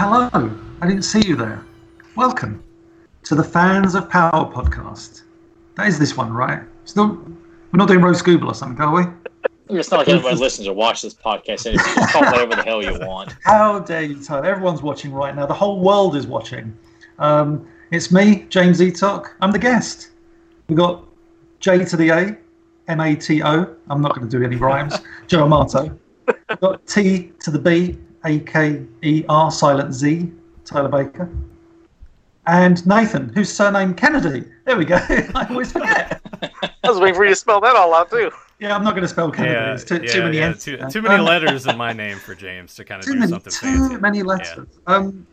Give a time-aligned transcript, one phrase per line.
[0.00, 0.50] hello.
[0.80, 1.62] I didn't see you there.
[2.16, 2.64] Welcome
[3.24, 5.24] to the Fans of Power podcast.
[5.76, 6.62] That is this one, right?
[6.86, 9.78] Still, we're not doing Rose Google or something, are we?
[9.78, 11.66] It's not like anybody listens or watches this podcast.
[11.66, 11.82] Anyway.
[11.86, 13.36] You call whatever the hell you want.
[13.44, 14.46] How dare you, Tyler?
[14.46, 15.44] Everyone's watching right now.
[15.44, 16.74] The whole world is watching.
[17.18, 19.32] Um, it's me, James Eatock.
[19.42, 20.12] I'm the guest.
[20.68, 21.04] We've got
[21.58, 22.38] J to the A,
[22.88, 23.76] M A T O.
[23.90, 24.94] I'm not going to do any rhymes.
[25.26, 25.94] Joe Amato.
[26.26, 30.30] We've got T to the B, A K E R, silent Z,
[30.64, 31.28] Tyler Baker.
[32.46, 34.44] And Nathan, whose surname Kennedy.
[34.64, 34.96] There we go.
[35.34, 36.20] I always forget.
[36.82, 38.30] I was waiting for you to spell that all out too.
[38.58, 39.54] Yeah, I'm not going to spell Kennedy.
[39.54, 42.18] Yeah, It's too, yeah, too many yeah, too, too many Um, letters in my name
[42.18, 43.96] for James to kind of too do many, something too fancy.
[43.98, 44.66] many letters.
[44.86, 45.26] Um,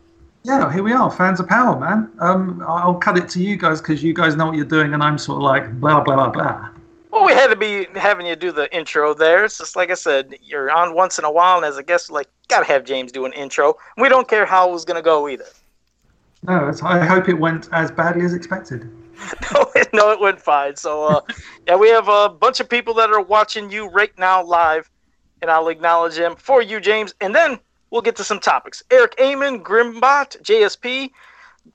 [0.44, 2.10] yeah, here we are, fans of power, man.
[2.20, 5.02] Um, I'll cut it to you guys because you guys know what you're doing, and
[5.02, 6.68] I'm sort of like blah blah blah blah.
[7.10, 9.44] Well, we had to be having you do the intro there.
[9.44, 12.10] It's just like I said, you're on once in a while, and as a guest,
[12.10, 13.76] like gotta have James do an intro.
[13.96, 15.46] We don't care how it was gonna go either.
[16.42, 18.82] No, I hope it went as badly as expected.
[19.52, 20.76] no, it- no, it went fine.
[20.76, 21.20] So, uh,
[21.66, 24.88] yeah, we have a bunch of people that are watching you right now live,
[25.42, 27.58] and I'll acknowledge them for you, James, and then
[27.90, 28.82] we'll get to some topics.
[28.90, 31.10] Eric Amon, Grimbot, JSP,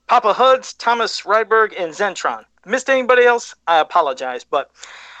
[0.06, 2.44] Papa Huds, Thomas Ryberg, and Zentron.
[2.66, 3.54] Missed anybody else?
[3.66, 4.70] I apologize, but.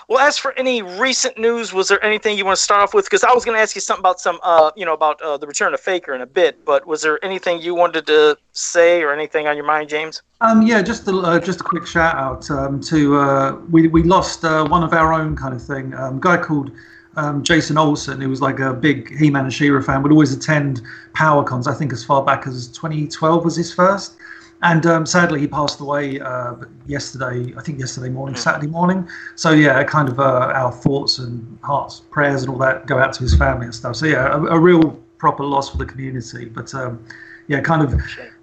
[0.08, 3.06] Well, as for any recent news, was there anything you want to start off with?
[3.06, 5.36] Because I was going to ask you something about some, uh, you know, about uh,
[5.38, 6.64] the return of Faker in a bit.
[6.64, 10.22] But was there anything you wanted to say or anything on your mind, James?
[10.40, 14.02] Um, yeah, just a, uh, just a quick shout out um, to uh, we we
[14.02, 15.94] lost uh, one of our own kind of thing.
[15.94, 16.70] Um, guy called
[17.16, 20.82] um, Jason Olson, who was like a big He-Man and She-Ra fan, would always attend
[21.12, 21.66] PowerCons.
[21.66, 24.16] I think as far back as 2012 was his first.
[24.64, 26.54] And um, sadly, he passed away uh,
[26.86, 27.52] yesterday.
[27.54, 29.06] I think yesterday morning, Saturday morning.
[29.36, 33.12] So yeah, kind of uh, our thoughts and hearts, prayers, and all that go out
[33.12, 33.96] to his family and stuff.
[33.96, 36.46] So yeah, a, a real proper loss for the community.
[36.46, 37.04] But um,
[37.46, 38.00] yeah, kind of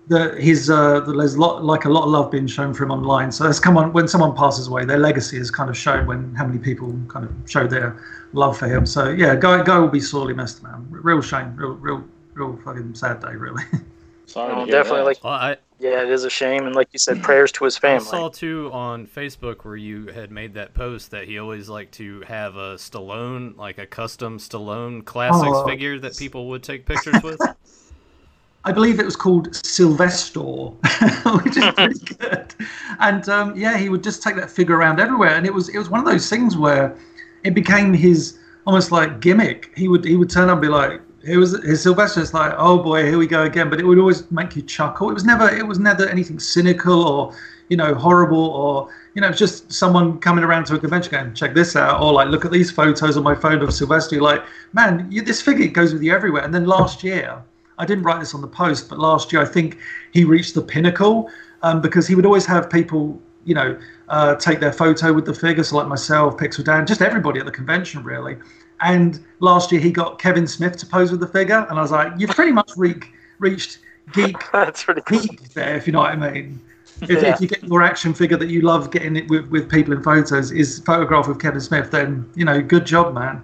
[0.09, 2.91] the his uh, the, there's lot like a lot of love being shown for him
[2.91, 3.31] online.
[3.31, 6.35] So that's come on when someone passes away, their legacy is kind of shown when
[6.35, 7.97] how many people kind of show their
[8.33, 8.85] love for him.
[8.85, 10.85] So yeah, guy guy will be sorely missed, man.
[10.91, 12.03] Real shame, real real
[12.35, 13.63] real fucking sad day, really.
[14.27, 14.53] Sorry.
[14.53, 15.05] Oh, definitely, that.
[15.05, 17.75] like Well, I, yeah, it is a shame, and like you said, prayers to his
[17.75, 18.05] family.
[18.05, 21.93] I saw too on Facebook where you had made that post that he always liked
[21.95, 25.65] to have a Stallone, like a custom Stallone classics Oh.
[25.67, 27.41] figure that people would take pictures with.
[28.63, 30.39] I believe it was called Sylvester,
[31.43, 32.53] which is pretty good.
[32.99, 35.79] And um, yeah, he would just take that figure around everywhere, and it was it
[35.79, 36.95] was one of those things where
[37.43, 38.37] it became his
[38.67, 39.71] almost like gimmick.
[39.75, 42.53] He would he would turn up and be like, "It was his Sylvester." It's like,
[42.57, 45.09] "Oh boy, here we go again." But it would always make you chuckle.
[45.09, 47.35] It was never it was never anything cynical or
[47.69, 51.53] you know horrible or you know just someone coming around to a convention going, "Check
[51.53, 54.43] this out," or like, "Look at these photos on my phone of Sylvester." You're like,
[54.73, 56.43] man, you, this figure goes with you everywhere.
[56.43, 57.43] And then last year.
[57.77, 59.79] I didn't write this on the post, but last year I think
[60.11, 61.31] he reached the pinnacle
[61.63, 63.75] um, because he would always have people, you know,
[64.09, 65.63] uh, take their photo with the figure.
[65.63, 68.37] So like myself, Pixel Dan, just everybody at the convention really.
[68.83, 71.91] And last year he got Kevin Smith to pose with the figure, and I was
[71.91, 72.95] like, you've pretty much re-
[73.39, 73.79] reached
[74.13, 75.19] geek That's pretty cool.
[75.19, 76.59] peak there, if you know what I mean.
[77.01, 77.33] If, Yeah.
[77.33, 80.03] if you get your action figure that you love getting it with, with people in
[80.03, 83.41] photos is photographed with Kevin Smith, then you know, good job, man.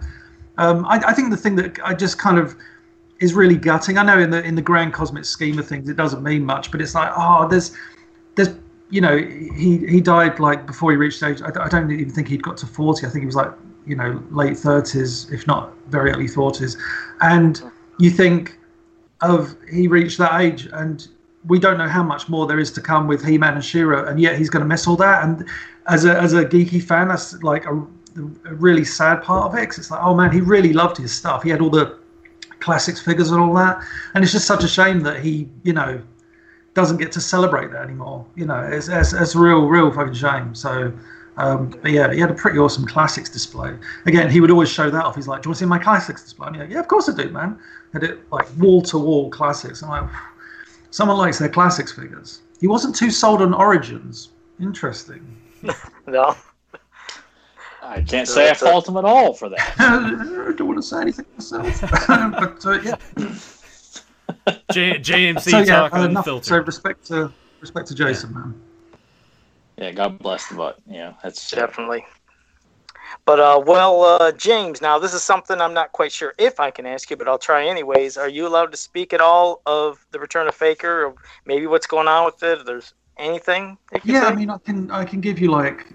[0.57, 2.55] Um, I, I think the thing that I just kind of
[3.19, 3.97] is really gutting.
[3.97, 6.71] I know in the in the grand cosmic scheme of things, it doesn't mean much,
[6.71, 7.75] but it's like, oh, there's,
[8.35, 8.49] there's,
[8.91, 11.41] you know, he he died like before he reached age.
[11.41, 13.05] I, I don't even think he'd got to forty.
[13.07, 13.51] I think he was like,
[13.87, 16.77] you know, late thirties, if not very early forties,
[17.21, 17.61] and
[17.99, 18.57] you think
[19.21, 21.07] of he reached that age and
[21.47, 24.19] we don't know how much more there is to come with He-Man and She-Ra, and
[24.19, 25.23] yet he's going to miss all that.
[25.23, 25.47] And
[25.87, 27.75] as a as a geeky fan, that's like a,
[28.45, 29.65] a really sad part of it.
[29.67, 31.43] 'cause it's like, oh man, he really loved his stuff.
[31.43, 31.97] He had all the
[32.59, 33.81] classics figures and all that,
[34.13, 36.01] and it's just such a shame that he, you know,
[36.73, 38.25] doesn't get to celebrate that anymore.
[38.35, 40.53] You know, it's it's, it's a real real fucking shame.
[40.53, 40.91] So.
[41.37, 43.77] Um, but yeah, he had a pretty awesome classics display.
[44.05, 45.15] Again, he would always show that off.
[45.15, 47.07] He's like, "Do you want to see my classics display?" I'm like, "Yeah, of course
[47.07, 47.59] I do, man."
[47.93, 49.81] Had it like wall to wall classics.
[49.83, 50.09] I'm like,
[50.89, 52.41] someone likes their classics figures.
[52.59, 54.29] He wasn't too sold on Origins.
[54.59, 55.25] Interesting.
[56.07, 56.35] No,
[57.81, 59.75] I can't say I fault him at all for that.
[59.79, 62.95] I don't want to say anything myself, but uh, yeah.
[64.71, 66.45] J- JMC So yeah, talk uh, enough, unfiltered.
[66.45, 68.61] so respect to respect to Jason, man.
[69.77, 70.79] Yeah, God bless the butt.
[70.87, 72.05] Yeah, that's definitely.
[73.25, 74.81] But uh, well, uh, James.
[74.81, 77.37] Now this is something I'm not quite sure if I can ask you, but I'll
[77.37, 78.17] try anyways.
[78.17, 81.15] Are you allowed to speak at all of the Return of Faker, or
[81.45, 82.59] maybe what's going on with it?
[82.59, 83.77] If there's anything?
[84.03, 84.27] Yeah, say?
[84.27, 85.93] I mean, I can I can give you like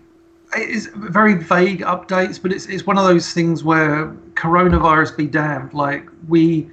[0.54, 5.74] it's very vague updates, but it's it's one of those things where coronavirus be damned.
[5.74, 6.70] Like we,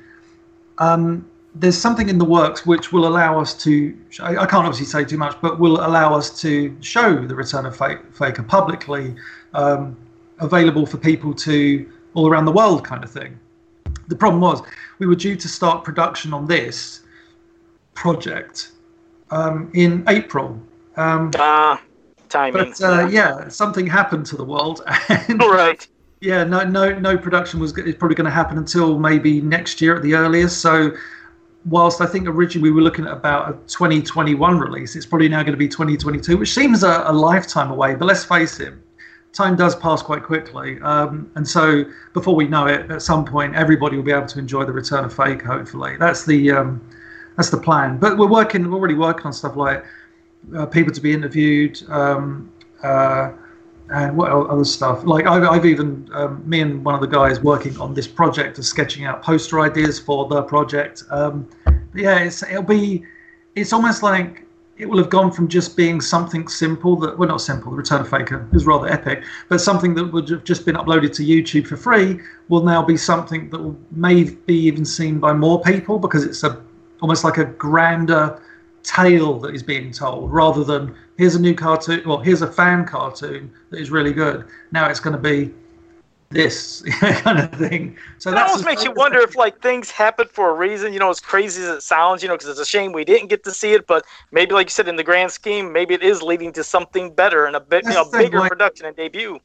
[0.77, 3.98] um, there's something in the works which will allow us to.
[4.19, 7.66] I, I can't obviously say too much, but will allow us to show the Return
[7.66, 9.16] of Faker publicly,
[9.54, 9.98] um,
[10.40, 13.40] available for people to all around the world, kind of thing.
[14.07, 14.62] The problem was
[15.00, 17.01] we were due to start production on this
[17.94, 18.72] project
[19.31, 20.60] um, in April.
[20.98, 21.81] Um, ah,
[22.30, 22.74] timing.
[22.78, 24.81] But uh, yeah, something happened to the world.
[25.10, 25.88] And, All right.
[26.22, 29.96] Yeah, no, no, no production was is probably going to happen until maybe next year
[29.96, 30.60] at the earliest.
[30.60, 30.92] So,
[31.65, 35.41] whilst I think originally we were looking at about a 2021 release, it's probably now
[35.41, 37.95] going to be 2022, which seems a, a lifetime away.
[37.95, 38.73] But let's face it,
[39.33, 40.79] time does pass quite quickly.
[40.81, 41.83] Um, and so,
[42.13, 45.06] before we know it, at some point, everybody will be able to enjoy the return
[45.06, 45.41] of Fake.
[45.41, 46.81] Hopefully, that's the um,
[47.35, 47.97] that's the plan.
[47.97, 49.85] But we're working, we're already working on stuff like
[50.55, 51.81] uh, people to be interviewed.
[51.89, 52.51] Um,
[52.83, 53.31] uh,
[53.91, 55.03] and what other stuff?
[55.03, 58.59] Like I've, I've even um, me and one of the guys working on this project
[58.59, 61.03] are sketching out poster ideas for the project.
[61.09, 61.47] Um,
[61.95, 63.03] yeah, it'll be.
[63.56, 64.45] It's almost like
[64.80, 68.00] it will have gone from just being something simple that well not simple the return
[68.00, 71.68] of faker is rather epic but something that would have just been uploaded to youtube
[71.68, 76.00] for free will now be something that will maybe be even seen by more people
[76.00, 76.62] because it's a
[77.01, 78.41] almost like a grander
[78.83, 82.86] tale that is being told rather than here's a new cartoon well here's a fan
[82.86, 84.48] cartoon that is really good.
[84.71, 85.54] Now it's going to be
[86.30, 87.98] this kind of thing.
[88.19, 91.10] So that almost makes you wonder if like things happen for a reason you know
[91.10, 93.51] as crazy as it sounds you know because it's a shame we didn't get to
[93.51, 96.54] see it but maybe like you said in the grand scheme maybe it is leading
[96.54, 99.39] to something better and a bit you know bigger like, production and debut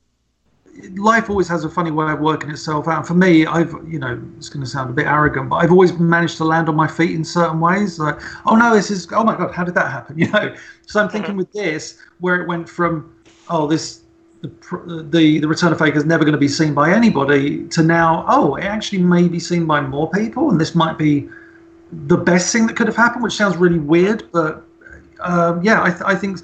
[0.97, 3.06] life always has a funny way of working itself out.
[3.06, 5.93] For me, I've, you know, it's going to sound a bit arrogant, but I've always
[5.99, 7.99] managed to land on my feet in certain ways.
[7.99, 10.19] Like, oh no, this is, oh my god, how did that happen?
[10.25, 10.55] You know.
[10.87, 13.15] So I'm thinking with this, where it went from,
[13.50, 14.03] oh, this,
[14.43, 17.82] the the the Return of Fake is never going to be seen by anybody, to
[17.82, 21.29] now, oh, it actually may be seen by more people, and this might be
[22.06, 24.65] the best thing that could have happened, which sounds really weird, but
[25.20, 26.41] um, yeah, I, th- I think.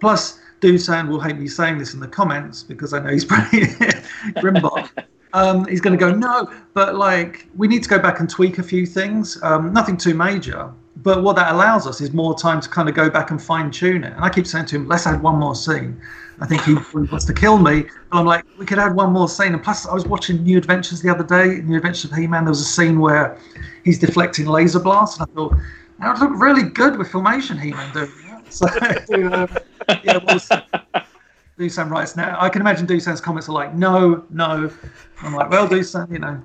[0.00, 3.66] Plus, Doosan will hate me saying this in the comments because I know he's pretty
[4.40, 4.88] Grimbot.
[5.34, 8.58] Um, he's going to go no, but like we need to go back and tweak
[8.58, 9.42] a few things.
[9.42, 12.94] Um, nothing too major, but what that allows us is more time to kind of
[12.94, 14.12] go back and fine tune it.
[14.12, 16.00] And I keep saying to him, let's add one more scene.
[16.40, 19.28] I think he wants to kill me, but I'm like, we could add one more
[19.28, 19.54] scene.
[19.54, 21.56] And plus, I was watching New Adventures the other day.
[21.58, 22.44] In New Adventures of He-Man.
[22.44, 23.38] There was a scene where
[23.84, 25.56] he's deflecting laser blasts, and I thought
[25.98, 28.52] that would look really good with filmation He-Man doing that.
[28.52, 28.66] So.
[30.04, 30.40] Yeah, we'll
[31.58, 32.36] Doosan writes now.
[32.40, 34.70] I can imagine Doosan's comments are like, no, no.
[35.22, 36.42] I'm like, well, Doosan, you know,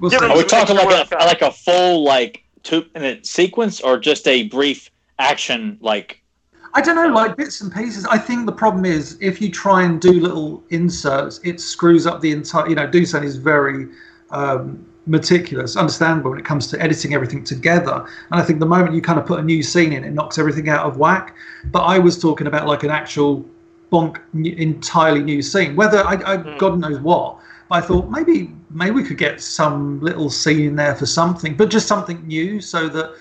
[0.00, 3.98] we'll yeah, Are we talking like a like a full like two minute sequence or
[3.98, 6.22] just a brief action like?
[6.72, 8.06] I don't know, like bits and pieces.
[8.06, 12.20] I think the problem is if you try and do little inserts, it screws up
[12.20, 12.68] the entire.
[12.68, 13.88] You know, Doosan is very
[14.30, 18.06] um, meticulous, understandable when it comes to editing everything together.
[18.30, 20.38] And I think the moment you kind of put a new scene in, it knocks
[20.38, 21.34] everything out of whack.
[21.72, 23.44] But I was talking about like an actual
[23.90, 25.76] bonk, entirely new scene.
[25.76, 26.58] Whether I, I mm.
[26.58, 27.38] God knows what.
[27.68, 31.56] But I thought maybe maybe we could get some little scene in there for something,
[31.56, 33.14] but just something new, so that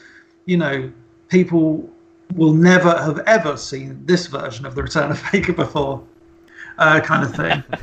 [0.45, 0.91] you know
[1.29, 1.89] people
[2.35, 6.03] will never have ever seen this version of the Return of Faker before,
[6.79, 7.63] uh, kind of thing.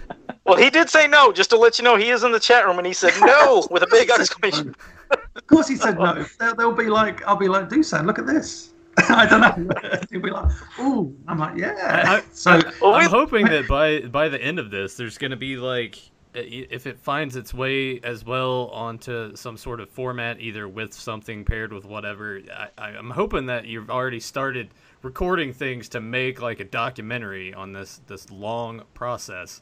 [0.46, 2.64] Well, he did say no, just to let you know he is in the chat
[2.64, 4.76] room, and he said no with a big exclamation.
[5.10, 6.24] of course, he said no.
[6.38, 8.72] They'll, they'll be like, I'll be like, do Doosan, look at this.
[9.08, 9.98] I don't know.
[10.08, 11.74] He'll be like, "Ooh," I'm like, "Yeah."
[12.06, 15.36] I, so well, I'm hoping that by by the end of this, there's going to
[15.36, 15.98] be like,
[16.32, 21.44] if it finds its way as well onto some sort of format, either with something
[21.44, 22.40] paired with whatever.
[22.78, 24.70] I, I'm hoping that you've already started
[25.02, 29.60] recording things to make like a documentary on this this long process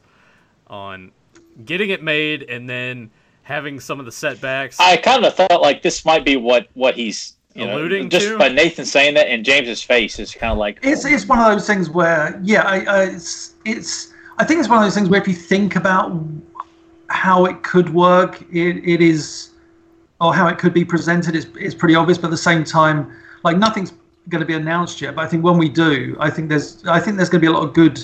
[0.67, 1.11] on
[1.63, 3.09] getting it made and then
[3.43, 4.79] having some of the setbacks.
[4.79, 8.27] I kind of thought like this might be what what he's you alluding know, just
[8.27, 8.37] to.
[8.37, 11.45] by Nathan saying that and James's face is kind of like it's it's one of
[11.45, 15.07] those things where yeah, I, I, it's it's I think it's one of those things
[15.07, 16.19] where if you think about
[17.07, 19.51] how it could work, it, it is
[20.19, 23.15] or how it could be presented is is pretty obvious, but at the same time,
[23.43, 23.93] like nothing's
[24.29, 25.15] going to be announced yet.
[25.15, 27.51] But I think when we do, I think there's I think there's going to be
[27.51, 27.99] a lot of good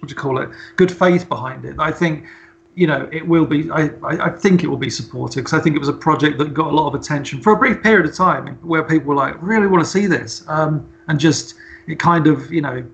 [0.00, 0.50] what do you call it?
[0.76, 1.76] Good faith behind it.
[1.78, 2.26] I think,
[2.74, 3.70] you know, it will be.
[3.70, 6.52] I, I, think it will be supported because I think it was a project that
[6.52, 9.34] got a lot of attention for a brief period of time, where people were like,
[9.40, 11.54] really want to see this, um, and just
[11.86, 12.84] it kind of, you know,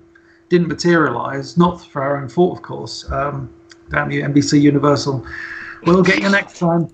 [0.49, 1.57] didn't materialize.
[1.57, 3.09] Not for our own fault, of course.
[3.11, 3.53] Um,
[3.89, 5.25] damn you, NBC Universal.
[5.85, 6.89] We'll get you next time.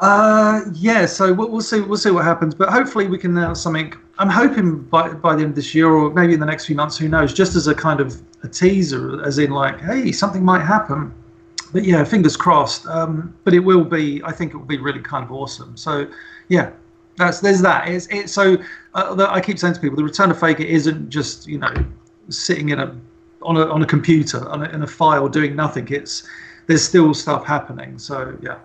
[0.00, 1.80] Uh, yeah, so we'll, we'll, see.
[1.80, 3.92] We'll see what happens, but hopefully we can announce something.
[4.18, 6.74] I'm hoping by by the end of this year, or maybe in the next few
[6.74, 6.96] months.
[6.96, 7.34] Who knows?
[7.34, 11.12] Just as a kind of a teaser, as in like, hey, something might happen.
[11.74, 12.86] But yeah, fingers crossed.
[12.86, 14.22] Um, but it will be.
[14.24, 15.76] I think it will be really kind of awesome.
[15.76, 16.08] So
[16.48, 16.70] yeah,
[17.16, 17.86] That's there's that.
[17.88, 18.56] It's it's so
[18.94, 21.74] uh, I keep saying to people, the Return of Faker isn't just you know
[22.30, 22.96] sitting in a
[23.42, 25.86] on a on a computer on a, in a file doing nothing.
[25.90, 26.26] It's
[26.68, 27.98] there's still stuff happening.
[27.98, 28.56] So yeah.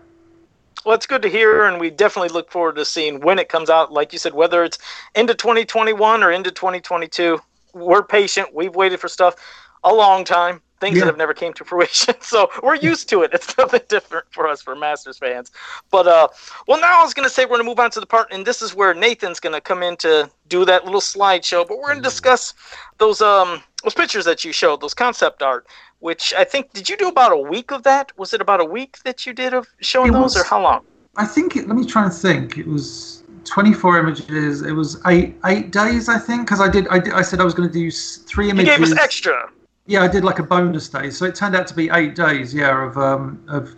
[0.84, 3.70] Well, it's good to hear, and we definitely look forward to seeing when it comes
[3.70, 3.92] out.
[3.92, 4.78] Like you said, whether it's
[5.16, 7.40] into 2021 or into 2022,
[7.74, 8.54] we're patient.
[8.54, 9.36] We've waited for stuff
[9.84, 11.02] a long time things yeah.
[11.02, 12.16] that have never came to fruition.
[12.26, 13.32] So we're used to it.
[13.34, 15.52] It's nothing different for us for Masters fans.
[15.92, 16.28] But uh,
[16.68, 18.62] well, now I was gonna say we're gonna move on to the part, and this
[18.62, 21.68] is where Nathan's gonna come in to do that little slideshow.
[21.68, 22.54] But we're gonna discuss
[22.98, 25.68] those um those pictures that you showed, those concept art.
[26.06, 28.16] Which I think did you do about a week of that?
[28.16, 30.62] Was it about a week that you did of showing it those, was, or how
[30.62, 30.86] long?
[31.18, 31.56] I think.
[31.56, 32.60] It, let me try and think.
[32.60, 34.62] It was 24 images.
[34.62, 37.14] It was eight eight days, I think, because I did, I did.
[37.14, 38.72] I said I was going to do three images.
[38.72, 39.50] You gave us extra.
[39.88, 42.54] Yeah, I did like a bonus day, so it turned out to be eight days.
[42.54, 43.74] Yeah, of um, of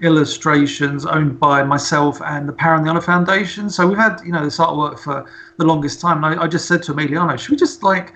[0.00, 3.68] illustrations owned by myself and the Power and the Honor Foundation.
[3.68, 6.24] So we've had you know this artwork for the longest time.
[6.24, 8.14] And I, I just said to Emiliano, should we just like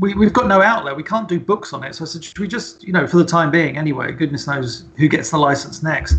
[0.00, 0.96] we, we've got no outlet.
[0.96, 1.94] We can't do books on it.
[1.94, 4.84] So I said, should we just, you know, for the time being anyway, goodness knows
[4.96, 6.16] who gets the license next.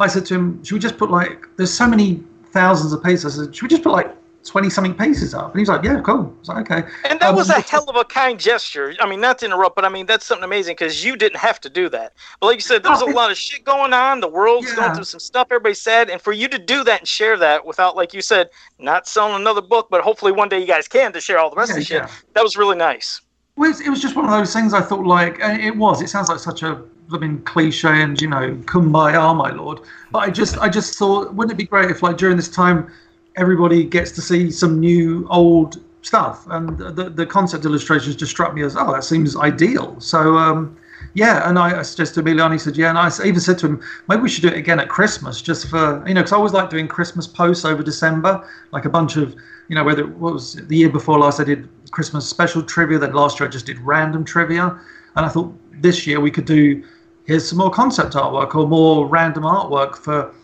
[0.00, 2.22] I said to him, should we just put like, there's so many
[2.52, 3.38] thousands of pieces.
[3.38, 4.14] I said, should we just put like
[4.44, 5.52] 20 something pieces up.
[5.52, 6.32] And he's like, yeah, cool.
[6.36, 6.88] I was like, okay.
[7.08, 8.94] And that um, was a hell of a kind gesture.
[9.00, 11.60] I mean, not to interrupt, but I mean, that's something amazing because you didn't have
[11.62, 12.12] to do that.
[12.40, 14.20] But like you said, there's a lot of shit going on.
[14.20, 14.76] The world's yeah.
[14.76, 15.48] going through some stuff.
[15.50, 16.10] Everybody's sad.
[16.10, 19.40] And for you to do that and share that without, like you said, not selling
[19.40, 21.76] another book, but hopefully one day you guys can to share all the rest yeah,
[21.76, 22.10] of the shit, yeah.
[22.34, 23.20] that was really nice.
[23.56, 26.02] Well, it was just one of those things I thought like, it was.
[26.02, 26.82] It sounds like such a
[27.12, 29.80] I mean, cliche and you know, kumbaya, my lord.
[30.10, 32.90] But I just, I just thought, wouldn't it be great if, like, during this time,
[33.36, 38.52] everybody gets to see some new old stuff and the, the concept illustrations just struck
[38.52, 40.76] me as oh that seems ideal so um,
[41.14, 43.66] yeah and I, I suggested to Emiliano he said yeah and I even said to
[43.66, 46.36] him maybe we should do it again at Christmas just for you know because I
[46.36, 49.34] always like doing Christmas posts over December like a bunch of
[49.68, 53.12] you know whether what was the year before last I did Christmas special trivia then
[53.12, 54.78] last year I just did random trivia
[55.16, 56.84] and I thought this year we could do
[57.24, 60.34] here's some more concept artwork or more random artwork for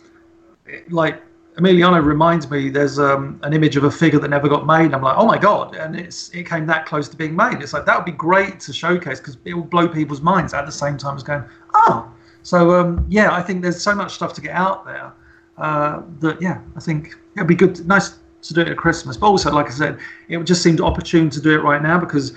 [0.88, 1.22] like
[1.60, 4.86] Emiliano reminds me there's um, an image of a figure that never got made.
[4.86, 7.60] And I'm like, oh my god, and it's it came that close to being made.
[7.60, 10.64] It's like that would be great to showcase because it will blow people's minds at
[10.64, 12.10] the same time as going, oh.
[12.42, 15.12] So um, yeah, I think there's so much stuff to get out there
[15.58, 19.16] uh, that yeah, I think it'd be good, nice to do it at Christmas.
[19.16, 22.32] But also, like I said, it just seemed opportune to do it right now because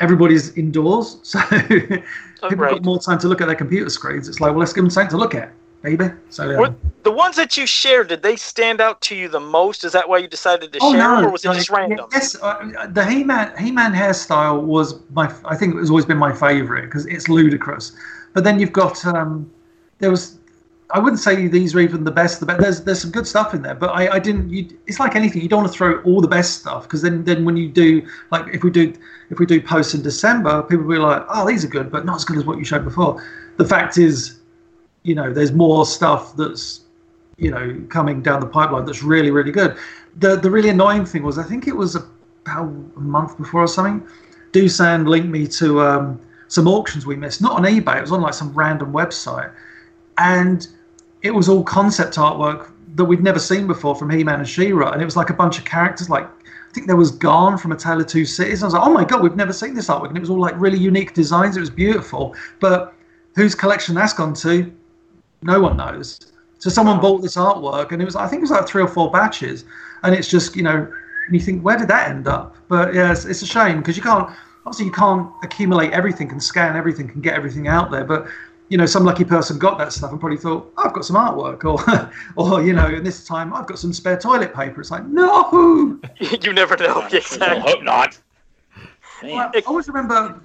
[0.00, 1.58] everybody's indoors, so oh,
[2.48, 2.72] people right.
[2.72, 4.28] got more time to look at their computer screens.
[4.28, 5.52] It's like, well, let's give them something to look at
[5.82, 6.10] baby.
[6.30, 6.72] So yeah.
[7.02, 9.84] the ones that you shared, did they stand out to you the most?
[9.84, 12.08] Is that why you decided to oh, share no, or was it just random?
[12.12, 15.32] Yes, uh, the He-Man He-Man hairstyle was my.
[15.44, 17.92] I think it has always been my favorite because it's ludicrous.
[18.34, 19.50] But then you've got um,
[19.98, 20.37] there was.
[20.90, 22.40] I wouldn't say these are even the best.
[22.40, 22.60] The best.
[22.60, 24.48] There's there's some good stuff in there, but I, I didn't.
[24.48, 25.42] You, it's like anything.
[25.42, 28.06] You don't want to throw all the best stuff because then then when you do
[28.30, 28.94] like if we do
[29.30, 32.06] if we do posts in December, people will be like, oh these are good, but
[32.06, 33.22] not as good as what you showed before.
[33.58, 34.38] The fact is
[35.02, 36.82] you know, there's more stuff that's,
[37.38, 39.76] you know, coming down the pipeline that's really, really good.
[40.16, 42.64] The the really annoying thing was, I think it was about
[42.96, 44.06] a month before or something,
[44.52, 48.20] Doosan linked me to um, some auctions we missed, not on eBay, it was on
[48.20, 49.52] like some random website.
[50.18, 50.66] And
[51.22, 54.90] it was all concept artwork that we'd never seen before from He-Man and She-Ra.
[54.92, 57.72] And it was like a bunch of characters, like I think there was Garn from
[57.72, 58.62] A Tale of Two Cities.
[58.62, 60.40] I was like, oh my god, we've never seen this artwork, and it was all
[60.40, 61.56] like really unique designs.
[61.56, 62.94] It was beautiful, but
[63.34, 64.72] whose collection that's gone to?
[65.42, 66.32] no one knows.
[66.58, 68.88] So someone bought this artwork, and it was I think it was like three or
[68.88, 69.64] four batches,
[70.02, 70.74] and it's just you know,
[71.26, 72.56] and you think where did that end up?
[72.68, 74.28] But yeah, it's, it's a shame because you can't
[74.66, 78.26] obviously you can't accumulate everything and scan everything and get everything out there, but
[78.68, 81.64] you know, some lucky person got that stuff and probably thought, I've got some artwork,
[81.64, 84.80] or, or you know, and this time I've got some spare toilet paper.
[84.80, 87.06] It's like, no, you never know.
[87.10, 87.46] Exactly.
[87.46, 88.18] I hope not.
[89.22, 90.40] Well, I always remember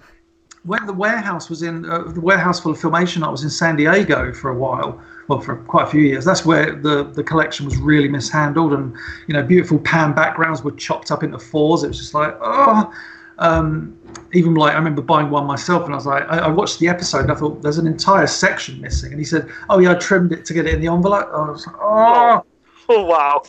[0.63, 3.75] when the warehouse was in uh, the warehouse full of filmation I was in San
[3.75, 6.25] Diego for a while, well for quite a few years.
[6.25, 8.95] That's where the the collection was really mishandled, and
[9.27, 11.83] you know beautiful pan backgrounds were chopped up into fours.
[11.83, 12.91] It was just like oh.
[13.39, 13.97] Um,
[14.33, 16.87] even like I remember buying one myself, and I was like, I, I, watched the
[16.87, 19.95] episode, and I thought there's an entire section missing, and he said, "Oh yeah, I
[19.95, 22.45] trimmed it to get it in the envelope." I was like, oh,
[22.89, 23.43] oh wow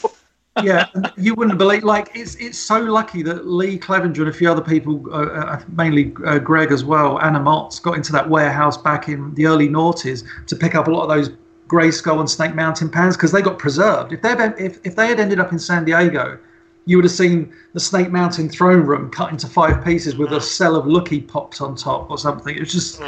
[0.63, 0.87] yeah,
[1.17, 1.83] you wouldn't believe.
[1.83, 5.63] Like it's it's so lucky that Lee Clevenger and a few other people, uh, uh,
[5.73, 9.69] mainly uh, Greg as well, Anna Motz, got into that warehouse back in the early
[9.69, 11.31] noughties to pick up a lot of those
[11.67, 14.13] Grayskull and Snake Mountain pans because they got preserved.
[14.13, 16.39] If they if if they had ended up in San Diego,
[16.87, 20.41] you would have seen the Snake Mountain throne room cut into five pieces with a
[20.41, 22.55] cell of Lucky pops on top or something.
[22.55, 23.01] It was just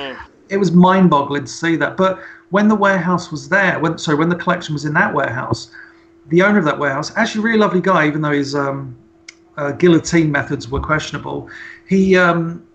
[0.48, 1.96] it was mind-boggling to see that.
[1.96, 5.70] But when the warehouse was there, when sorry, when the collection was in that warehouse
[6.28, 8.96] the owner of that warehouse, actually a really lovely guy, even though his um,
[9.56, 11.48] uh, guillotine methods were questionable.
[11.88, 12.66] He um,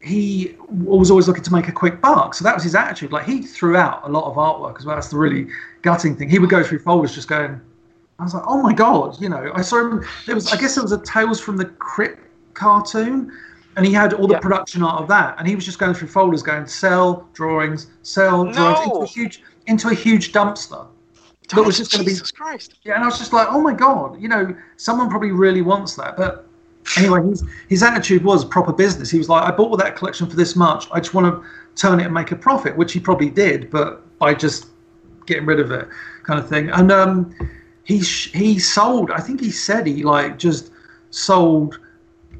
[0.00, 3.12] he was always looking to make a quick buck, so that was his attitude.
[3.12, 4.96] Like he threw out a lot of artwork as well.
[4.96, 5.48] That's the really
[5.82, 6.28] gutting thing.
[6.28, 7.60] He would go through folders just going.
[8.18, 9.50] I was like, oh my god, you know.
[9.54, 10.04] I saw him.
[10.26, 12.20] There was, I guess, it was a Tales from the Crypt
[12.54, 13.32] cartoon,
[13.76, 14.40] and he had all the yeah.
[14.40, 18.44] production art of that, and he was just going through folders, going sell drawings, sell
[18.44, 18.52] no.
[18.52, 20.86] drawings into a huge into a huge dumpster
[21.54, 22.74] that was just going to be Jesus Christ.
[22.84, 25.94] Yeah, and I was just like, oh my god, you know, someone probably really wants
[25.96, 26.16] that.
[26.16, 26.46] But
[26.96, 29.10] anyway, his his attitude was proper business.
[29.10, 30.88] He was like, I bought all that collection for this much.
[30.92, 34.18] I just want to turn it and make a profit, which he probably did, but
[34.18, 34.66] by just
[35.26, 35.88] getting rid of it,
[36.24, 36.70] kind of thing.
[36.70, 37.34] And um,
[37.88, 39.10] he he sold.
[39.10, 40.70] I think he said he like just
[41.10, 41.80] sold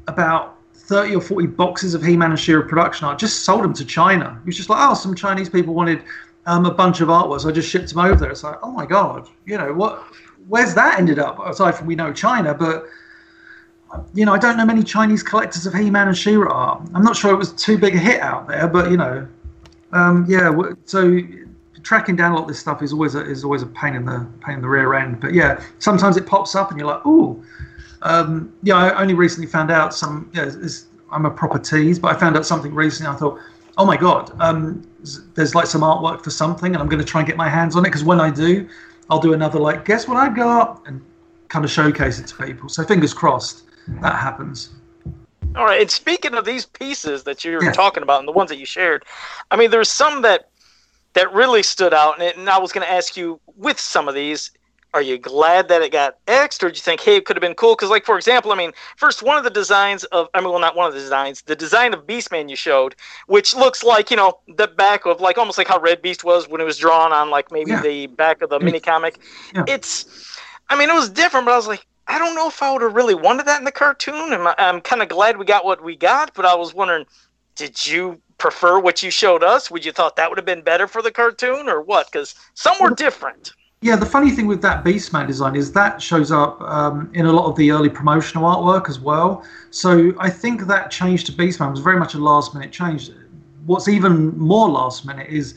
[0.07, 3.85] about 30 or 40 boxes of He-Man and She-Ra production art, just sold them to
[3.85, 4.39] China.
[4.43, 6.03] He was just like, oh, some Chinese people wanted
[6.45, 7.41] um, a bunch of artwork.
[7.41, 8.31] So I just shipped them over there.
[8.31, 10.03] It's like, oh my god, you know what?
[10.47, 11.39] Where's that ended up?
[11.45, 12.85] Aside from we know China, but
[14.13, 16.89] you know, I don't know many Chinese collectors of He-Man and She-Ra art.
[16.93, 19.27] I'm not sure it was too big a hit out there, but you know,
[19.93, 20.51] um, yeah.
[20.85, 21.19] So
[21.83, 24.05] tracking down a lot of this stuff is always a, is always a pain in
[24.05, 25.19] the pain in the rear end.
[25.19, 27.43] But yeah, sometimes it pops up and you're like, ooh.
[28.01, 30.29] Um, yeah, I only recently found out some.
[30.33, 30.49] Yeah,
[31.11, 33.13] I'm a proper tease, but I found out something recently.
[33.13, 33.39] I thought,
[33.77, 34.87] oh my god, um,
[35.33, 37.75] there's like some artwork for something, and I'm going to try and get my hands
[37.75, 38.69] on it because when I do,
[39.09, 41.01] I'll do another like, guess what I got, and
[41.49, 42.69] kind of showcase it to people.
[42.69, 43.63] So fingers crossed
[44.01, 44.69] that happens.
[45.55, 47.71] All right, and speaking of these pieces that you're yeah.
[47.71, 49.03] talking about and the ones that you shared,
[49.49, 50.49] I mean, there's some that
[51.13, 54.07] that really stood out, and, it, and I was going to ask you with some
[54.07, 54.51] of these
[54.93, 57.41] are you glad that it got X'd, or do you think, hey, it could have
[57.41, 57.75] been cool?
[57.75, 60.59] Because, like, for example, I mean, first, one of the designs of, I mean, well,
[60.59, 62.95] not one of the designs, the design of Beastman you showed,
[63.27, 66.47] which looks like, you know, the back of, like, almost like how Red Beast was
[66.49, 67.81] when it was drawn on, like, maybe yeah.
[67.81, 69.19] the back of the mini comic.
[69.53, 69.65] Yeah.
[69.67, 70.35] It's,
[70.69, 72.81] I mean, it was different, but I was like, I don't know if I would
[72.81, 74.33] have really wanted that in the cartoon.
[74.33, 77.05] I'm, I'm kind of glad we got what we got, but I was wondering,
[77.55, 79.69] did you prefer what you showed us?
[79.69, 82.11] Would you thought that would have been better for the cartoon, or what?
[82.11, 83.53] Because some were different.
[83.81, 87.31] Yeah, the funny thing with that Beastman design is that shows up um, in a
[87.31, 89.45] lot of the early promotional artwork as well.
[89.71, 93.09] So I think that change to Beastman was very much a last minute change.
[93.65, 95.55] What's even more last minute is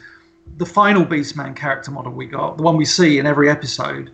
[0.58, 4.12] the final Beastman character model we got, the one we see in every episode.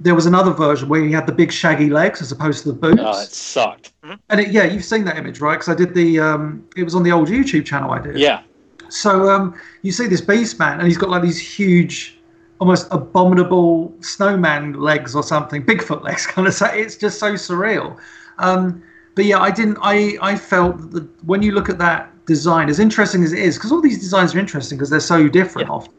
[0.00, 2.78] There was another version where he had the big shaggy legs as opposed to the
[2.78, 3.02] boots.
[3.04, 3.92] Oh, it sucked.
[4.02, 5.54] And it, yeah, you've seen that image, right?
[5.54, 8.18] Because I did the, um, it was on the old YouTube channel I did.
[8.18, 8.42] Yeah.
[8.88, 12.18] So um, you see this beast man, and he's got like these huge
[12.60, 16.54] almost abominable snowman legs or something, Bigfoot legs, kind of.
[16.54, 17.98] say it's just so surreal.
[18.38, 18.82] Um,
[19.14, 19.78] but yeah, I didn't.
[19.82, 23.56] I I felt that when you look at that design, as interesting as it is,
[23.56, 25.74] because all these designs are interesting because they're so different yeah.
[25.74, 25.94] often.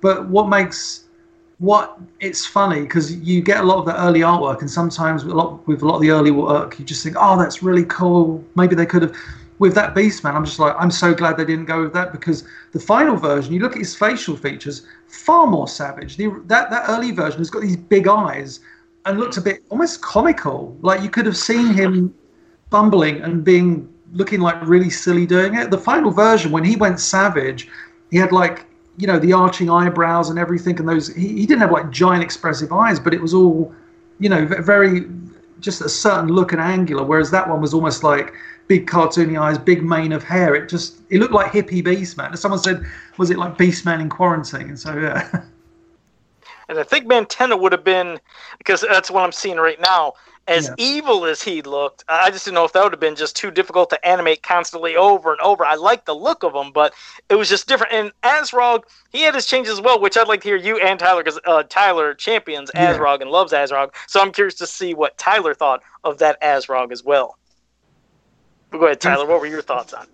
[0.00, 1.07] But what makes
[1.58, 5.34] what it's funny because you get a lot of the early artwork, and sometimes with
[5.34, 7.84] a lot with a lot of the early work, you just think, oh, that's really
[7.84, 8.44] cool.
[8.54, 9.14] Maybe they could have
[9.58, 12.44] with that Beastman, I'm just like, I'm so glad they didn't go with that because
[12.72, 16.16] the final version, you look at his facial features, far more savage.
[16.16, 18.60] The, that that early version has got these big eyes
[19.04, 20.76] and looks a bit almost comical.
[20.80, 22.14] Like you could have seen him
[22.70, 25.70] bumbling and being looking like really silly doing it.
[25.70, 27.68] The final version, when he went savage,
[28.10, 28.66] he had like
[28.98, 32.22] you know the arching eyebrows and everything, and those he, he didn't have like giant
[32.22, 33.72] expressive eyes, but it was all
[34.18, 35.08] you know very
[35.60, 37.04] just a certain look and angular.
[37.04, 38.34] Whereas that one was almost like
[38.66, 40.54] big cartoony eyes, big mane of hair.
[40.54, 42.32] It just it looked like hippie Beastman.
[42.32, 42.84] As someone said,
[43.16, 44.68] was it like Beastman in quarantine?
[44.68, 45.44] And so yeah.
[46.68, 48.20] And I think Mantenna would have been
[48.58, 50.12] because that's what I'm seeing right now.
[50.48, 50.74] As yeah.
[50.78, 53.50] evil as he looked, I just didn't know if that would have been just too
[53.50, 55.62] difficult to animate constantly over and over.
[55.62, 56.94] I like the look of him, but
[57.28, 57.92] it was just different.
[57.92, 60.98] And Azrog, he had his changes as well, which I'd like to hear you and
[60.98, 63.22] Tyler, because uh, Tyler champions Azrog yeah.
[63.24, 63.94] and loves Azrog.
[64.06, 67.36] So I'm curious to see what Tyler thought of that Azrog as well.
[68.70, 69.26] But go ahead, Tyler.
[69.26, 70.06] What were your thoughts on?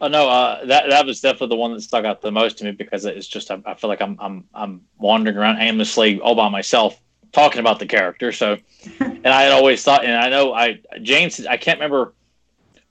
[0.00, 2.64] Oh no, uh, that that was definitely the one that stuck out the most to
[2.64, 6.36] me because it's just I, I, feel like I'm I'm I'm wandering around aimlessly all
[6.36, 7.00] by myself
[7.32, 8.32] talking about the character.
[8.32, 8.58] So,
[9.00, 12.14] and I had always thought, and I know I James I can't remember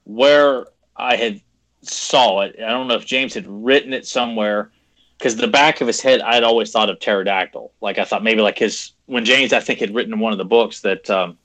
[0.04, 1.40] where I had
[1.82, 2.56] saw it.
[2.58, 4.70] I don't know if James had written it somewhere
[5.16, 7.72] because the back of his head I had always thought of pterodactyl.
[7.80, 10.44] Like I thought maybe like his when James I think had written one of the
[10.44, 11.08] books that.
[11.10, 11.38] Um,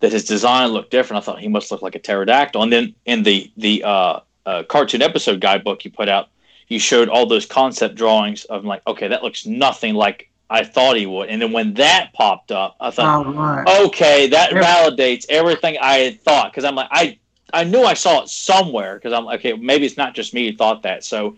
[0.00, 1.22] that his design looked different.
[1.22, 2.62] I thought he must look like a pterodactyl.
[2.62, 6.28] And then in the the uh, uh, cartoon episode guidebook you put out,
[6.68, 10.96] you showed all those concept drawings of like, okay, that looks nothing like I thought
[10.96, 11.28] he would.
[11.30, 13.86] And then when that popped up, I thought, right.
[13.86, 16.52] okay, that validates everything I had thought.
[16.52, 17.18] Because I'm like, I
[17.52, 18.94] I knew I saw it somewhere.
[18.96, 21.04] Because I'm like, okay, maybe it's not just me who thought that.
[21.04, 21.36] So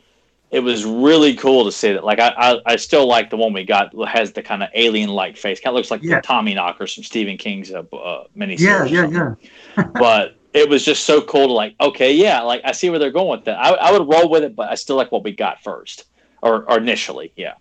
[0.50, 2.04] it was really cool to see that.
[2.04, 5.10] Like I, I, I still like the one we got has the kind of alien
[5.10, 5.60] like face.
[5.60, 6.20] Kind of looks like Yeah.
[6.20, 8.58] the Tommyknockers from Stephen King's uh, uh, miniseries.
[8.58, 9.34] Yeah, yeah,
[9.76, 9.84] yeah.
[9.94, 13.10] but it was just so cool to like, okay, yeah, like I see where they're
[13.10, 13.58] going with that.
[13.58, 16.04] I, I would roll with it, but I still like what we got first
[16.42, 17.32] or, or initially.
[17.36, 17.54] Yeah.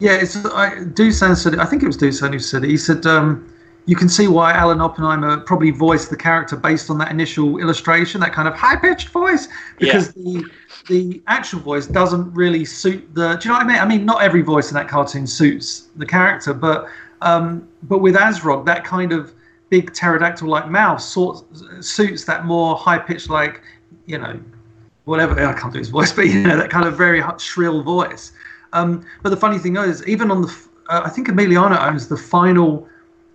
[0.00, 1.58] Yeah, it's I, Dusan said.
[1.58, 2.70] I think it was Dusan who said it.
[2.70, 3.52] He said um,
[3.86, 8.20] you can see why Alan Oppenheimer probably voiced the character based on that initial illustration,
[8.20, 10.44] that kind of high pitched voice, because the
[10.88, 13.36] the actual voice doesn't really suit the.
[13.36, 13.78] Do you know what I mean?
[13.78, 16.88] I mean, not every voice in that cartoon suits the character, but
[17.20, 19.32] um, but with Azrog, that kind of
[19.68, 21.44] big pterodactyl like mouth sort
[21.84, 23.62] suits that more high pitched like
[24.06, 24.40] you know
[25.04, 28.32] whatever I can't do his voice, but you know that kind of very shrill voice.
[28.72, 30.48] Um, but the funny thing is, even on the,
[30.88, 32.88] uh, I think Emiliano owns the final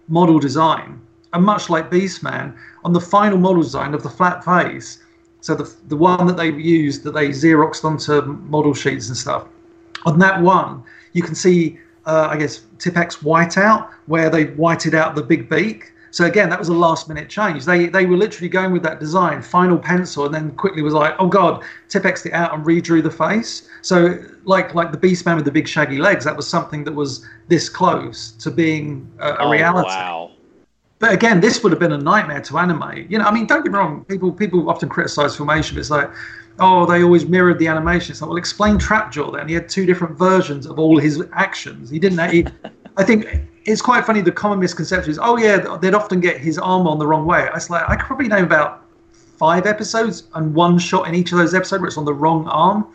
[0.08, 1.02] model design,
[1.34, 5.00] and much like Beastman, on the final model design of the flat face,
[5.42, 9.48] so the the one that they used that they xeroxed onto model sheets and stuff,
[10.06, 15.16] on that one you can see, uh, I guess Tipp-Ex whiteout where they whited out
[15.16, 15.94] the big beak.
[16.16, 17.66] So again, that was a last minute change.
[17.66, 21.14] They they were literally going with that design, final pencil, and then quickly was like,
[21.20, 23.68] oh god, Tipp-Exed it out and redrew the face.
[23.82, 27.28] So like like the Beastman with the big shaggy legs, that was something that was
[27.50, 29.90] this close to being a, a Oh, reality.
[29.90, 30.32] Wow.
[31.00, 33.12] But again, this would have been a nightmare to animate.
[33.12, 34.06] You know, I mean, don't get me wrong.
[34.06, 35.74] People people often criticize filmation.
[35.74, 36.10] But it's like,
[36.60, 38.12] oh, they always mirrored the animation.
[38.12, 39.50] It's like, well, explain Trapjaw then.
[39.50, 41.90] He had two different versions of all his actions.
[41.90, 42.32] He didn't.
[42.32, 42.48] He,
[42.96, 43.28] I think
[43.66, 44.22] it's quite funny.
[44.22, 47.50] The common misconception is, oh yeah, they'd often get his arm on the wrong way.
[47.54, 51.38] It's like I could probably name about five episodes and one shot in each of
[51.38, 52.88] those episodes where it's on the wrong arm.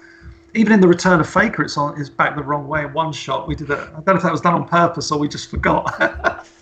[0.54, 3.12] Even in the Return of Faker, it's on his back the wrong way in one
[3.12, 3.46] shot.
[3.46, 3.78] We did it.
[3.78, 6.46] I don't know if that was done on purpose or we just forgot.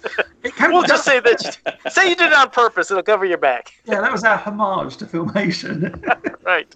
[0.61, 2.91] We'll just say that you, say you did it on purpose.
[2.91, 3.73] It'll cover your back.
[3.85, 6.05] Yeah, that was our homage to Filmation.
[6.45, 6.75] Right.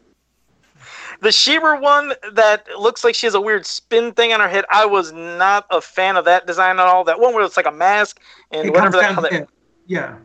[1.22, 4.64] The She-Ra one that looks like she has a weird spin thing on her head.
[4.70, 7.04] I was not a fan of that design at all.
[7.04, 9.48] That one where it's like a mask and it whatever that, down how to that.
[9.86, 10.16] Yeah.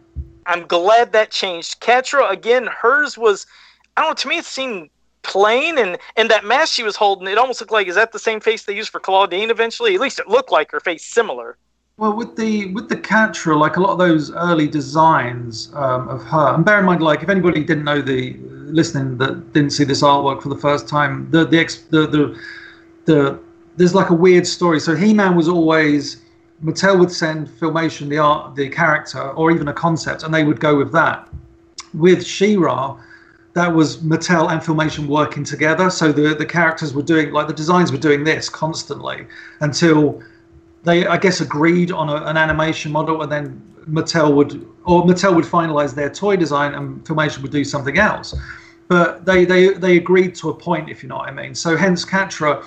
[0.48, 1.82] I'm glad that changed.
[1.82, 3.46] Catra again, hers was
[3.96, 4.90] I don't know, to me it seemed
[5.22, 8.18] plain and and that mask she was holding, it almost looked like is that the
[8.18, 9.94] same face they used for Clawdeen eventually?
[9.94, 11.58] At least it looked like her face similar.
[11.98, 16.24] Well, with the with the Catra, like a lot of those early designs um, of
[16.24, 18.36] her, and bear in mind, like if anybody didn't know the
[18.68, 22.40] listening that didn't see this artwork for the first time, the the ex, the, the
[23.06, 23.40] the
[23.78, 24.80] there's like a weird story.
[24.80, 26.22] So He-Man was always
[26.64, 30.60] Mattel would send Filmation the art, the character, or even a concept, and they would
[30.60, 31.30] go with that.
[31.94, 33.00] With She-Ra,
[33.54, 35.90] that was Mattel and Filmation working together.
[35.90, 39.28] So the the characters were doing like the designs were doing this constantly
[39.62, 40.22] until
[40.84, 45.36] they I guess agreed on a, an animation model, and then Mattel would or Mattel
[45.36, 48.36] would finalize their toy design, and Filmation would do something else.
[48.88, 51.56] But they they they agreed to a point, if you know what I mean.
[51.56, 52.64] So hence Catra,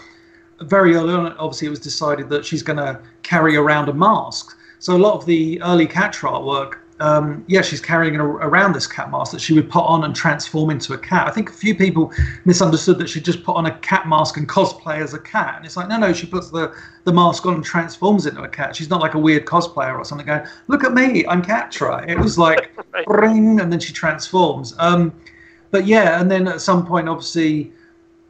[0.61, 4.57] very early on, obviously it was decided that she's going to carry around a mask.
[4.79, 6.80] So a lot of the early Catra artwork.
[7.01, 10.15] Um, yeah, she's carrying a, around this cat mask that she would put on and
[10.15, 11.27] transform into a cat.
[11.27, 12.13] I think a few people
[12.45, 15.55] misunderstood that she just put on a cat mask and cosplay as a cat.
[15.57, 18.49] And it's like, no, no, she puts the, the mask on and transforms into a
[18.49, 18.77] cat.
[18.77, 22.07] She's not like a weird cosplayer or something going, look at me, I'm Catra.
[22.07, 23.07] It was like, Right.
[23.07, 24.75] ring, and then she transforms.
[24.79, 25.15] Um,
[25.71, 27.73] but yeah, and then at some point, obviously,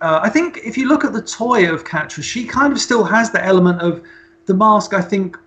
[0.02, 3.04] uh, I think if you look at the toy of Catra, she kind of still
[3.04, 4.04] has the element of
[4.46, 4.92] the mask.
[4.92, 5.38] I think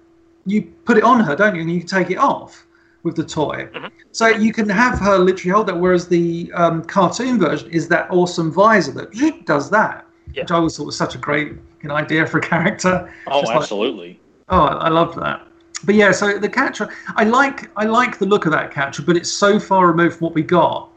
[0.45, 1.61] you put it on her, don't you?
[1.61, 2.65] And you take it off
[3.03, 3.67] with the toy.
[4.11, 5.77] So you can have her literally hold that.
[5.79, 10.43] Whereas the um, cartoon version is that awesome visor that does that, Yeah.
[10.43, 13.13] which I always thought was such a great fucking idea for a character.
[13.27, 14.19] Oh, Just like- absolutely.
[14.49, 15.47] Oh, I love that.
[15.85, 19.17] But yeah, so the Catra, I like I like the look of that Catra, but
[19.17, 20.89] it's so far removed from what we got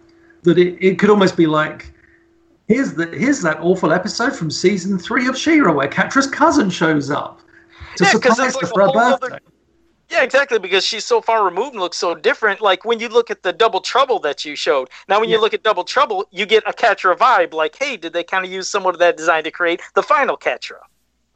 [0.44, 1.92] that it, it could almost be like
[2.68, 7.10] here's the here's that awful episode from season three of She-Ra where Catra's cousin shows
[7.10, 7.40] up
[7.96, 9.38] to Yeah, surprise her like for her whole other- birthday.
[10.08, 12.60] Yeah, exactly, because she's so far removed and looks so different.
[12.60, 14.88] Like when you look at the Double Trouble that you showed.
[15.08, 15.36] Now, when Yeah.
[15.36, 17.52] you look at Double Trouble, you get a Catra vibe.
[17.52, 20.36] Like, hey, did they kind of use somewhat of that design to create the final
[20.36, 20.78] Catra?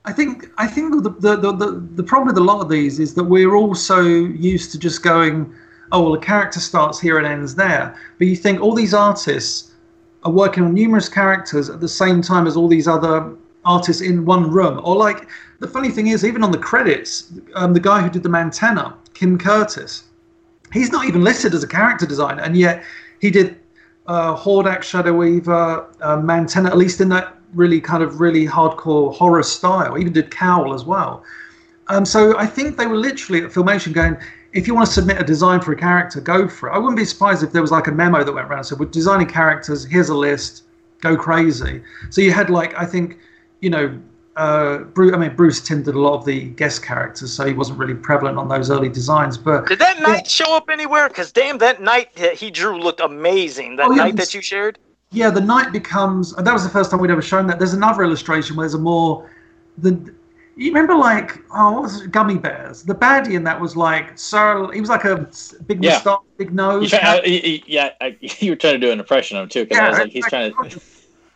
[0.04, 2.98] I think I think the the, the the the problem with a lot of these
[3.00, 5.52] is that we're all so used to just going,
[5.92, 7.94] oh well, a character starts here and ends there.
[8.18, 9.72] But you think all these artists
[10.22, 14.24] are working on numerous characters at the same time as all these other artists in
[14.24, 14.80] one room.
[14.84, 15.28] Or like
[15.60, 18.94] the funny thing is, even on the credits, um, the guy who did the Mantenna,
[19.14, 20.04] Kim Curtis,
[20.72, 22.82] he's not even listed as a character designer, and yet
[23.20, 23.58] he did
[24.06, 29.14] uh, Hordak, Shadow Weaver, uh, Mantenna, at least in that really kind of really hardcore
[29.14, 29.94] horror style.
[29.94, 31.22] He even did Cowl as well.
[31.88, 34.16] Um, so I think they were literally at Filmation going,
[34.52, 36.72] if you want to submit a design for a character, go for it.
[36.72, 38.64] I wouldn't be surprised if there was like a memo that went around.
[38.64, 39.84] So we're designing characters.
[39.84, 40.64] Here's a list.
[41.00, 41.82] Go crazy.
[42.10, 43.18] So you had like I think
[43.60, 43.98] you know,
[44.36, 47.52] uh, Bruce, I mean, Bruce Timm did a lot of the guest characters, so he
[47.52, 49.36] wasn't really prevalent on those early designs.
[49.36, 50.28] But did that knight yeah.
[50.28, 51.08] show up anywhere?
[51.08, 53.76] Because damn, that knight he drew looked amazing.
[53.76, 54.78] That oh, yeah, knight that you shared.
[55.10, 56.34] Yeah, the knight becomes.
[56.36, 57.58] That was the first time we'd ever shown that.
[57.58, 59.28] There's another illustration where there's a more
[59.78, 60.14] the.
[60.56, 62.10] You remember, like, oh, what was it?
[62.10, 62.82] Gummy bears.
[62.82, 64.70] The baddie in that was like Sir.
[64.72, 65.28] He was like a
[65.66, 65.92] big yeah.
[65.92, 66.90] mustache, big nose.
[66.90, 69.78] Try, uh, yeah, I, you were trying to do an impression of him too, because
[69.78, 70.80] yeah, I was like, he's trying to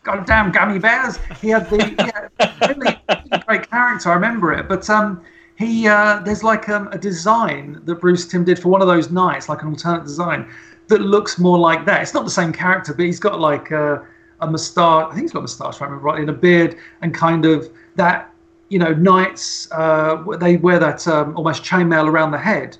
[0.04, 1.18] goddamn gummy bears.
[1.40, 4.10] He had the he had really, great character.
[4.10, 5.24] I remember it, but um,
[5.56, 9.10] he uh, there's like um, a design that Bruce Timm did for one of those
[9.10, 10.48] nights, like an alternate design
[10.88, 12.02] that looks more like that.
[12.02, 14.06] It's not the same character, but he's got like a,
[14.40, 15.06] a moustache.
[15.10, 17.68] I think he's got a moustache, I remember right, in a beard and kind of
[17.96, 18.30] that.
[18.70, 22.76] You know, knights uh, they wear that um, almost chainmail around the head,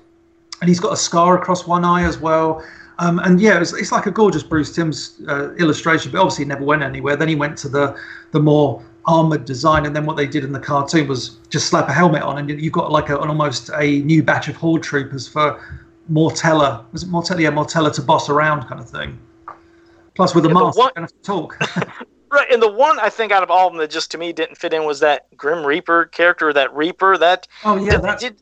[0.59, 2.65] and he's got a scar across one eye as well.
[2.99, 6.63] Um, and yeah, it's, it's like a gorgeous Bruce Timm's uh, illustration, but obviously never
[6.63, 7.15] went anywhere.
[7.15, 7.99] Then he went to the
[8.31, 11.89] the more armored design, and then what they did in the cartoon was just slap
[11.89, 14.83] a helmet on, and you've got like a, an almost a new batch of horde
[14.83, 15.59] troopers for
[16.07, 16.85] Mortella.
[16.91, 17.41] Was it Mortella?
[17.41, 19.19] Yeah, Mortella to boss around kind of thing.
[20.15, 21.59] Plus, with a yeah, mask, one, have to talk.
[22.31, 24.31] right, and the one I think out of all of them that just to me
[24.31, 27.17] didn't fit in was that Grim Reaper character, that Reaper.
[27.17, 28.41] That oh yeah, did, did,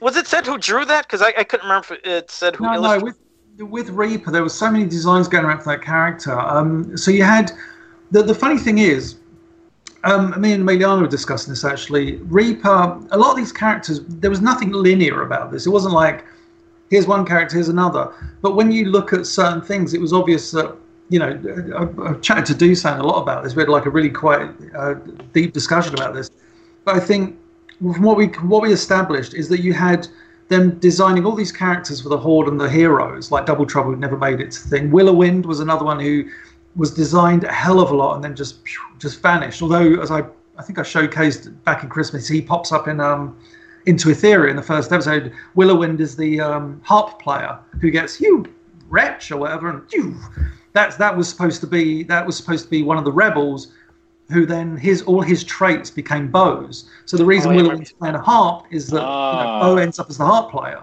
[0.00, 1.06] was it said who drew that?
[1.06, 2.64] Because I, I couldn't remember if it said who.
[2.64, 3.18] No, no, with,
[3.58, 6.38] with Reaper, there were so many designs going around for that character.
[6.38, 7.52] Um, so you had
[8.10, 9.16] the the funny thing is,
[10.04, 12.16] um, me and Emiliano were discussing this actually.
[12.16, 15.66] Reaper, a lot of these characters, there was nothing linear about this.
[15.66, 16.24] It wasn't like
[16.90, 18.12] here's one character, here's another.
[18.42, 20.76] But when you look at certain things, it was obvious that
[21.08, 21.28] you know
[21.76, 23.54] I, have chatted to Dusan a lot about this.
[23.54, 24.94] We had like a really quite uh,
[25.32, 26.30] deep discussion about this.
[26.84, 27.38] But I think
[27.78, 30.08] from what we what we established is that you had
[30.48, 34.16] them designing all these characters for the Horde and the heroes, like Double Trouble never
[34.16, 34.90] made its thing.
[34.90, 36.24] Willow Wind was another one who
[36.76, 38.58] was designed a hell of a lot and then just
[38.98, 39.62] just vanished.
[39.62, 40.24] Although, as I
[40.58, 43.36] I think I showcased back in Christmas, he pops up in um
[43.86, 45.32] into Etheria in the first episode.
[45.54, 48.46] Wind is the um, harp player who gets you
[48.88, 50.16] wretch or whatever, and you.
[50.72, 53.72] That's that was supposed to be that was supposed to be one of the rebels
[54.30, 56.88] who then his all his traits became bows.
[57.04, 59.60] So the reason oh, Willowind's playing a harp is that you know, ah.
[59.60, 60.82] Bow ends up as the harp player.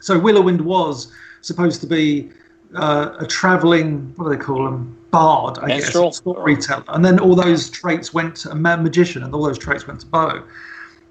[0.00, 2.30] So Willowind was supposed to be
[2.74, 6.08] uh, a traveling what do they call them bard, I Minstrel?
[6.08, 9.86] guess, storyteller, and then all those traits went to a magician, and all those traits
[9.86, 10.42] went to Bow.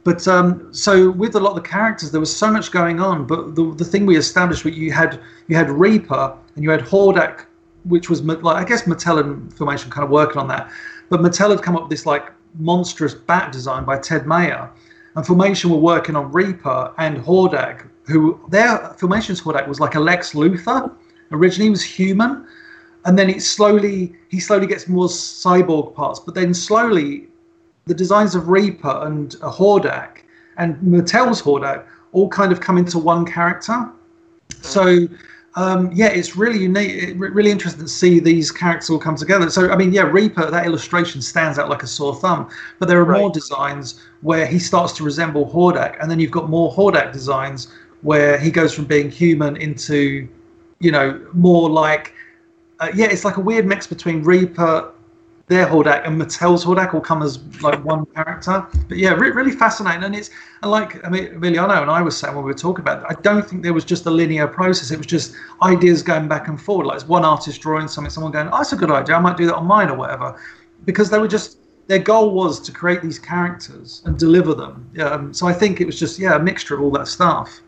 [0.04, 3.28] But um, so with a lot of the characters, there was so much going on.
[3.28, 6.82] But the, the thing we established, was you had you had Reaper and you had
[6.82, 7.45] Hordak,
[7.84, 10.71] which was like I guess Mattel and Filmation kind of working on that.
[11.12, 14.71] But Mattel had come up with this like monstrous bat design by Ted Mayer,
[15.15, 20.00] and Filmation were working on Reaper and Hordak, who their Filmation's Hordak was like a
[20.00, 20.89] Lex Luthor.
[21.34, 22.47] Originally, he was human,
[23.04, 27.28] and then it slowly he slowly gets more cyborg parts, but then slowly
[27.88, 30.24] the designs of Reaper and uh, Hordak
[30.58, 33.91] and Mattel's Hordak all kind of come into one character.
[34.62, 35.10] So
[35.56, 39.50] um, yeah, it's really unique, really interesting to see these characters all come together.
[39.50, 43.00] So, I mean, yeah, Reaper, that illustration stands out like a sore thumb, but there
[43.00, 43.20] are right.
[43.20, 47.68] more designs where he starts to resemble Hordak, and then you've got more Hordak designs
[48.02, 50.28] where he goes from being human into,
[50.80, 52.14] you know, more like,
[52.80, 54.92] uh, yeah, it's like a weird mix between Reaper
[55.47, 58.65] their Hordak and Mattel's Hordak all come as like one character.
[58.88, 60.04] But yeah, re- really fascinating.
[60.04, 60.30] And it's
[60.62, 63.06] and like I mean, Emiliano and I was saying when we were talking about it,
[63.10, 64.91] I don't think there was just a linear process.
[64.91, 66.88] It was just ideas going back and forward.
[66.88, 69.15] Like it's one artist drawing something, someone going, "Oh, that's a good idea.
[69.15, 70.39] I might do that on mine or whatever,"
[70.86, 74.89] because they were just their goal was to create these characters and deliver them.
[74.99, 77.62] Um, so I think it was just yeah a mixture of all that stuff.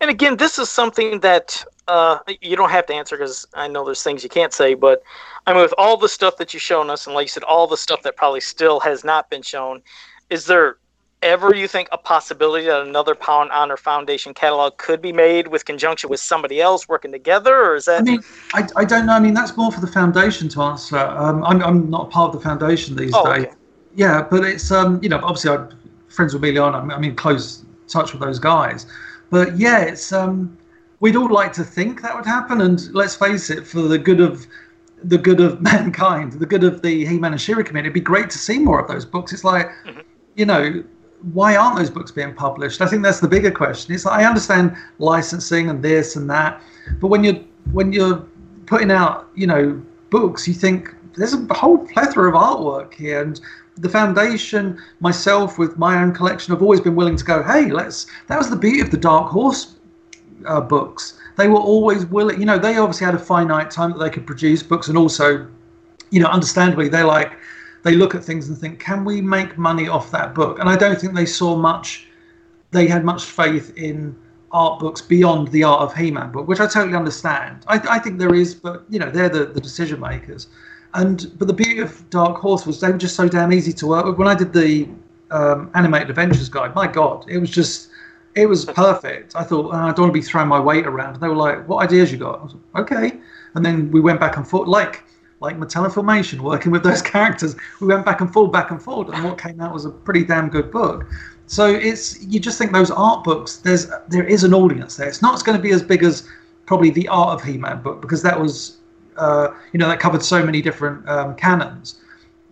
[0.00, 3.84] And again, this is something that uh, you don't have to answer because I know
[3.84, 5.02] there's things you can't say, but
[5.48, 7.66] I mean, with all the stuff that you've shown us, and like you said, all
[7.66, 9.80] the stuff that probably still has not been shown,
[10.28, 10.76] is there
[11.22, 15.64] ever you think a possibility that another Power Honor Foundation catalog could be made with
[15.64, 18.02] conjunction with somebody else working together, or is that?
[18.02, 18.20] I mean,
[18.52, 19.14] I, I don't know.
[19.14, 20.98] I mean, that's more for the foundation to answer.
[20.98, 23.46] Um, I'm I'm not part of the foundation these oh, days.
[23.46, 23.54] Okay.
[23.94, 25.70] Yeah, but it's um, you know, obviously I'm
[26.08, 26.94] friends with Emiliano.
[26.94, 28.84] I'm in close touch with those guys,
[29.30, 30.58] but yeah, it's um,
[31.00, 34.20] we'd all like to think that would happen, and let's face it, for the good
[34.20, 34.46] of
[35.04, 37.88] the good of mankind, the good of the He-Man and She-Ra community.
[37.88, 39.32] It'd be great to see more of those books.
[39.32, 40.00] It's like, mm-hmm.
[40.36, 40.84] you know,
[41.32, 42.80] why aren't those books being published?
[42.80, 43.94] I think that's the bigger question.
[43.94, 46.62] It's like I understand licensing and this and that,
[47.00, 47.40] but when you're
[47.72, 48.24] when you're
[48.66, 53.40] putting out, you know, books, you think there's a whole plethora of artwork here, and
[53.76, 58.06] the foundation, myself with my own collection, have always been willing to go, hey, let's.
[58.28, 59.76] That was the beauty of the Dark Horse
[60.46, 62.40] uh, books they were always willing.
[62.40, 65.46] You know, they obviously had a finite time that they could produce books, and also,
[66.10, 67.38] you know, understandably, they like
[67.84, 70.58] they look at things and think, can we make money off that book?
[70.58, 72.08] And I don't think they saw much.
[72.72, 74.16] They had much faith in
[74.50, 77.64] art books beyond the art of He-Man book, which I totally understand.
[77.68, 80.48] I, I think there is, but you know, they're the, the decision makers.
[80.94, 83.86] And but the beauty of Dark Horse was they were just so damn easy to
[83.86, 84.18] work with.
[84.18, 84.88] When I did the
[85.30, 87.90] um, animated adventures guide, my god, it was just
[88.34, 89.34] it was perfect.
[89.34, 91.14] I thought oh, I don't want to be throwing my weight around.
[91.14, 93.18] And they were like, "What ideas you got?" I was like, "Okay."
[93.54, 95.04] And then we went back and forth, like
[95.40, 97.56] like Mattel Filmation, working with those characters.
[97.80, 100.24] We went back and forth, back and forth, and what came out was a pretty
[100.24, 101.06] damn good book.
[101.46, 103.56] So it's you just think those art books.
[103.56, 105.08] There's there is an audience there.
[105.08, 106.28] It's not going to be as big as
[106.66, 108.76] probably the Art of He-Man book because that was
[109.16, 112.00] uh, you know that covered so many different um, canons.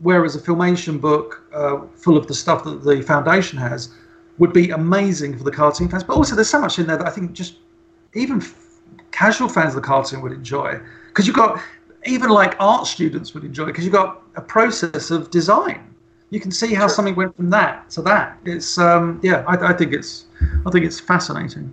[0.01, 3.91] Whereas a filmation book uh, full of the stuff that the Foundation has
[4.39, 6.05] would be amazing for the cartoon fans.
[6.05, 7.57] But also there's so much in there that I think just
[8.15, 8.55] even f-
[9.11, 11.61] casual fans of the cartoon would enjoy because you've got
[12.05, 15.95] even like art students would enjoy because you've got a process of design
[16.31, 16.89] you can see how sure.
[16.89, 18.39] something went from that to that.
[18.45, 20.27] It's um, yeah, I, I think it's
[20.67, 21.73] I think it's fascinating.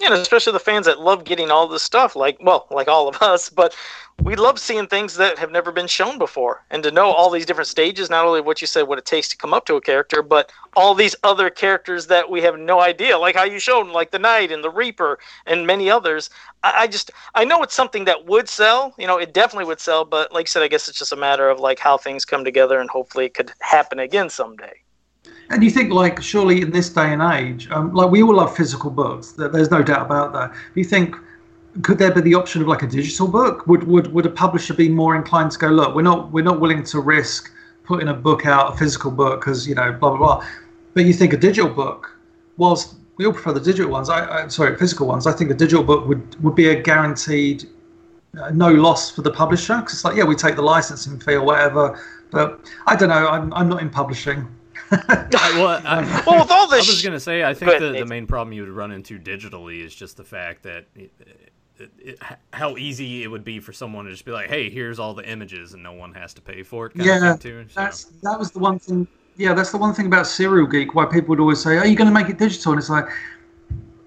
[0.00, 3.20] Yeah, especially the fans that love getting all this stuff, like well, like all of
[3.22, 3.76] us, but
[4.22, 7.44] we love seeing things that have never been shown before, and to know all these
[7.44, 8.08] different stages.
[8.08, 10.50] Not only what you said, what it takes to come up to a character, but
[10.74, 14.18] all these other characters that we have no idea, like how you showed, like the
[14.18, 16.30] Knight and the Reaper and many others.
[16.62, 18.94] I, I just I know it's something that would sell.
[18.98, 21.16] You know, it definitely would sell, but like I said, I guess it's just a
[21.16, 24.80] matter of like how things come together, and hopefully it could happen again someday.
[25.50, 28.56] And you think, like, surely in this day and age, um, like we all love
[28.56, 29.32] physical books.
[29.32, 30.54] There's no doubt about that.
[30.76, 31.16] You think,
[31.82, 33.66] could there be the option of like a digital book?
[33.66, 36.60] Would would would a publisher be more inclined to go, look, we're not we're not
[36.60, 37.52] willing to risk
[37.84, 40.46] putting a book out, a physical book, because you know, blah blah blah.
[40.94, 42.16] But you think a digital book,
[42.56, 45.26] whilst we all prefer the digital ones, I, I sorry, physical ones.
[45.26, 47.68] I think a digital book would would be a guaranteed
[48.40, 51.34] uh, no loss for the publisher because it's like, yeah, we take the licensing fee
[51.34, 52.00] or whatever.
[52.30, 53.28] But I don't know.
[53.28, 54.46] I'm I'm not in publishing.
[55.32, 58.06] well, I, well, with all this, I was going to say, I think the, the
[58.06, 61.12] main problem you would run into digitally is just the fact that it,
[61.78, 62.18] it, it,
[62.52, 65.28] how easy it would be for someone to just be like, "Hey, here's all the
[65.28, 66.92] images," and no one has to pay for it.
[66.96, 67.80] yeah, too, so.
[67.80, 69.06] that's that was the one thing.
[69.36, 70.94] Yeah, that's the one thing about Cereal Geek.
[70.94, 73.08] Why people would always say, "Are you going to make it digital?" And it's like,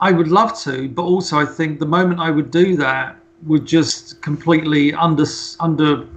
[0.01, 3.65] I would love to, but also I think the moment I would do that would
[3.65, 5.25] just completely under
[5.59, 6.07] under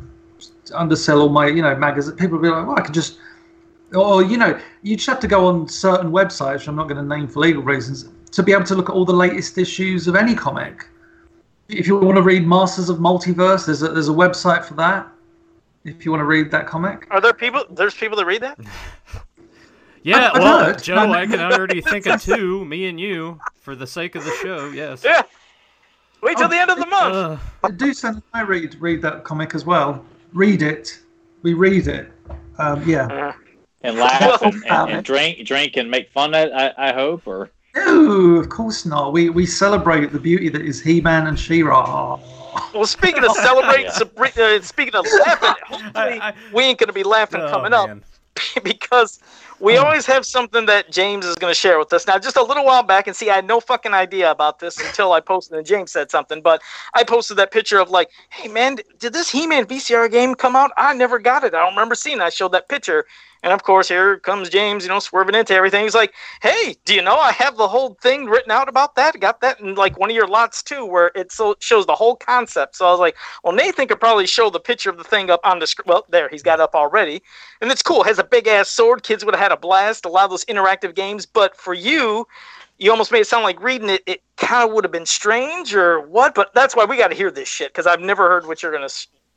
[0.74, 2.16] undersell all my you know magazines.
[2.16, 3.18] People would be like, "Well, I could just."
[3.96, 6.96] Or you know, you just have to go on certain websites, which I'm not going
[6.96, 10.06] to name for legal reasons, to be able to look at all the latest issues
[10.06, 10.86] of any comic.
[11.68, 15.08] If you want to read Masters of Multiverse, there's a, there's a website for that.
[15.84, 17.64] If you want to read that comic, are there people?
[17.70, 18.58] There's people that read that.
[20.02, 20.82] yeah, I, well, heard.
[20.82, 24.32] Joe, I can already think of two, me and you, for the sake of the
[24.42, 24.68] show.
[24.70, 25.04] Yes.
[25.04, 25.22] Yeah.
[26.22, 27.40] Wait till oh, the end of the month.
[27.62, 30.04] Uh, do send I read read that comic as well.
[30.32, 30.98] Read it.
[31.42, 32.10] We read it.
[32.58, 33.34] Um, yeah.
[33.82, 36.52] And laugh and, and, and, drink, drink and make fun of it.
[36.52, 39.12] I, I hope, or no, of course not.
[39.12, 42.18] We we celebrate the beauty that is He-Man and She-Ra.
[42.72, 43.84] Well, speaking of celebrating,
[44.36, 44.44] yeah.
[44.44, 48.02] uh, speaking of laughing, hopefully I, I, we ain't gonna be laughing oh, coming man.
[48.54, 49.20] up because
[49.60, 49.84] we oh.
[49.84, 52.06] always have something that James is going to share with us.
[52.06, 54.78] Now, just a little while back, and see, I had no fucking idea about this
[54.78, 56.42] until I posted, and James said something.
[56.42, 56.60] But
[56.94, 60.72] I posted that picture of like, hey man, did this He-Man VCR game come out?
[60.76, 61.54] I never got it.
[61.54, 62.18] I don't remember seeing.
[62.18, 62.22] It.
[62.22, 63.06] I showed that picture,
[63.42, 65.84] and of course, here comes James, you know, swerving into everything.
[65.84, 69.18] He's like, "Hey, do you know I have the whole thing written out about that?
[69.20, 72.16] Got that in like one of your lots too, where it so shows the whole
[72.16, 75.30] concept." So I was like, "Well, Nathan could probably show the picture of the thing
[75.30, 75.84] up on the screen.
[75.86, 77.22] Well, there, he's got up already,
[77.60, 78.02] and it's cool.
[78.02, 79.02] It has a big ass sword.
[79.02, 80.04] Kids would have had a blast.
[80.04, 81.26] A lot of those interactive games.
[81.26, 82.26] But for you,
[82.78, 84.02] you almost made it sound like reading it.
[84.06, 86.34] It kind of would have been strange or what.
[86.34, 88.72] But that's why we got to hear this shit because I've never heard what you're
[88.72, 88.88] gonna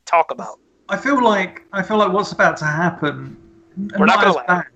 [0.05, 0.59] talk about.
[0.89, 3.37] I feel like I feel like what's about to happen
[3.97, 4.67] we're not, not going to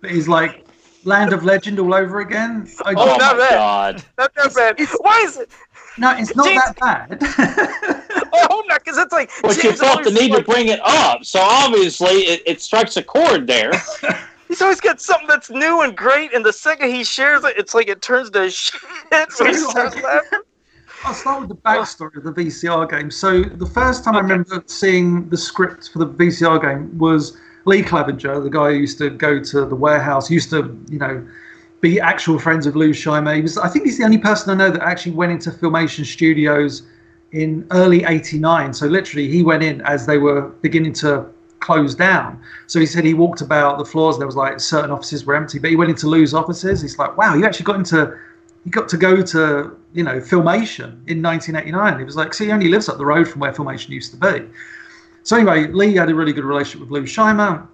[0.00, 0.66] But he's like
[1.04, 2.68] Land of Legend all over again.
[2.80, 3.50] Oh I oh, not bad.
[3.50, 4.04] God.
[4.18, 4.88] Not that bad.
[5.00, 5.50] Why is it?
[5.98, 6.62] No, it's not James...
[6.78, 7.18] that bad.
[8.32, 9.30] oh, no, because it's like.
[9.42, 10.44] But James you felt the need like...
[10.44, 13.72] to bring it up, so obviously it, it strikes a chord there.
[14.48, 17.74] He's always got something that's new and great, and the second he shares it, it's
[17.74, 18.82] like it turns to shit.
[19.30, 20.40] So he starts laughing.
[21.04, 23.10] I'll start with the backstory of the VCR game.
[23.10, 24.24] So the first time okay.
[24.24, 28.78] I remember seeing the script for the VCR game was Lee Clevenger, the guy who
[28.78, 31.26] used to go to the warehouse, used to, you know,
[31.80, 33.34] be actual friends of Lou Scheimer.
[33.34, 36.04] He was, I think he's the only person I know that actually went into Filmation
[36.04, 36.82] Studios
[37.32, 38.72] in early 89.
[38.74, 41.26] So literally, he went in as they were beginning to
[41.60, 42.40] close down.
[42.66, 44.18] So he said he walked about the floors.
[44.18, 46.82] There was like certain offices were empty, but he went into Lou's offices.
[46.82, 48.16] He's like, wow, you actually got into,
[48.64, 51.98] you got to go to, you know, Filmation in 1989.
[51.98, 54.16] He was like, see, he only lives up the road from where Filmation used to
[54.16, 54.46] be.
[55.24, 57.66] So anyway, Lee had a really good relationship with Lou Scheimer.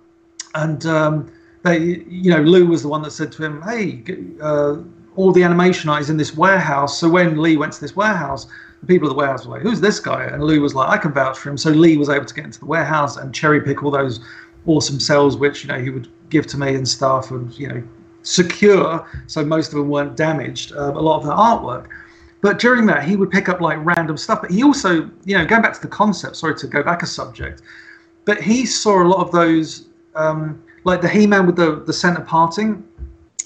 [0.54, 1.32] and um,
[1.62, 4.02] they, you know, Lou was the one that said to him, "Hey,
[4.40, 4.76] uh,
[5.16, 8.46] all the animation is in this warehouse." So when Lee went to this warehouse,
[8.80, 10.98] the people at the warehouse were like, "Who's this guy?" And Lou was like, "I
[10.98, 13.60] can vouch for him." So Lee was able to get into the warehouse and cherry
[13.60, 14.20] pick all those
[14.66, 17.82] awesome cells, which you know he would give to me and stuff, and you know,
[18.22, 20.72] secure so most of them weren't damaged.
[20.72, 21.86] Um, a lot of the artwork.
[22.40, 24.42] But during that, he would pick up like random stuff.
[24.42, 26.36] But he also, you know, going back to the concept.
[26.36, 27.62] Sorry to go back a subject,
[28.24, 32.20] but he saw a lot of those, um, like the He-Man with the the center
[32.20, 32.84] parting.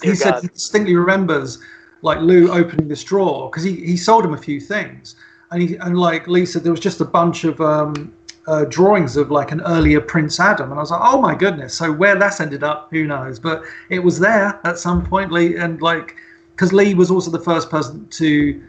[0.02, 0.42] He Dear said God.
[0.42, 1.58] he distinctly remembers
[2.02, 5.16] like Lou opening this drawer because he, he sold him a few things,
[5.50, 8.12] and he and like Lee said there was just a bunch of um,
[8.46, 11.74] uh, drawings of like an earlier Prince Adam, and I was like, oh my goodness.
[11.74, 13.38] So where that's ended up, who knows?
[13.38, 16.16] But it was there at some point, Lee, and like
[16.54, 18.62] because Lee was also the first person to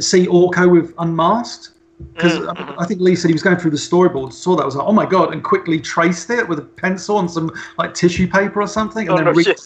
[0.00, 1.70] see Orko with unmasked.
[2.14, 4.74] Because Mm, I think Lee said he was going through the storyboard, saw that, was
[4.74, 8.26] like, oh my god, and quickly traced it with a pencil and some like tissue
[8.26, 9.60] paper or something, and Oh, then no it.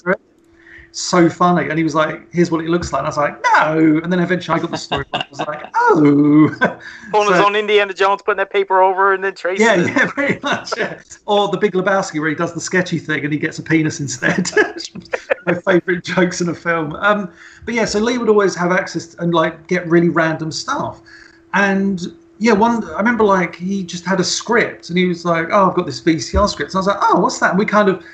[0.96, 3.42] So funny, and he was like, "Here's what it looks like." And I was like,
[3.42, 5.04] "No!" And then eventually I got the storyboard.
[5.12, 9.34] I was like, "Oh!" His So- own Indiana Jones, putting that paper over, and then
[9.34, 9.88] tracing Yeah, it.
[9.88, 10.70] yeah, pretty much.
[10.76, 11.00] Yeah.
[11.26, 13.98] Or the Big Lebowski where he does the sketchy thing and he gets a penis
[13.98, 14.48] instead.
[15.46, 16.94] My favourite jokes in a film.
[16.94, 17.32] Um,
[17.64, 21.00] but yeah, so Lee would always have access and like get really random stuff.
[21.54, 22.00] And
[22.38, 25.70] yeah, one I remember like he just had a script and he was like, "Oh,
[25.70, 27.88] I've got this VCR script." And I was like, "Oh, what's that?" And we kind
[27.88, 28.04] of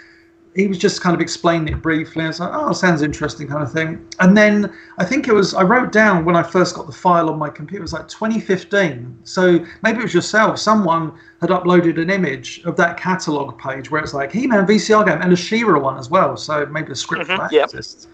[0.55, 2.25] he was just kind of explaining it briefly.
[2.25, 4.05] I was like, "Oh, sounds interesting," kind of thing.
[4.19, 7.31] And then I think it was I wrote down when I first got the file
[7.31, 7.81] on my computer.
[7.81, 9.17] It was like 2015.
[9.25, 10.59] So maybe it was yourself.
[10.59, 15.23] Someone had uploaded an image of that catalog page where it's like He-Man VCR game
[15.23, 16.37] and a She-Ra one as well.
[16.37, 17.65] So maybe the script for Mhm, that yep.
[17.67, 18.09] exists.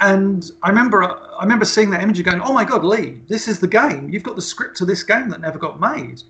[0.00, 3.46] And I remember I remember seeing that image and going, "Oh my God, Lee, this
[3.46, 4.10] is the game.
[4.10, 6.24] You've got the script to this game that never got made."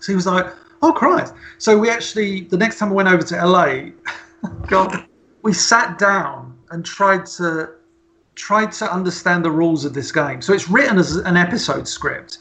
[0.00, 0.46] So he was like,
[0.82, 3.90] "Oh Christ!" So we actually the next time I went over to LA,
[4.66, 5.06] God,
[5.42, 7.70] we sat down and tried to
[8.34, 10.42] tried to understand the rules of this game.
[10.42, 12.38] So it's written as an episode script,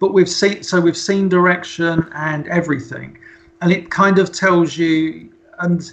[0.00, 3.18] but we've seen so we've seen direction and everything,
[3.60, 5.92] and it kind of tells you and.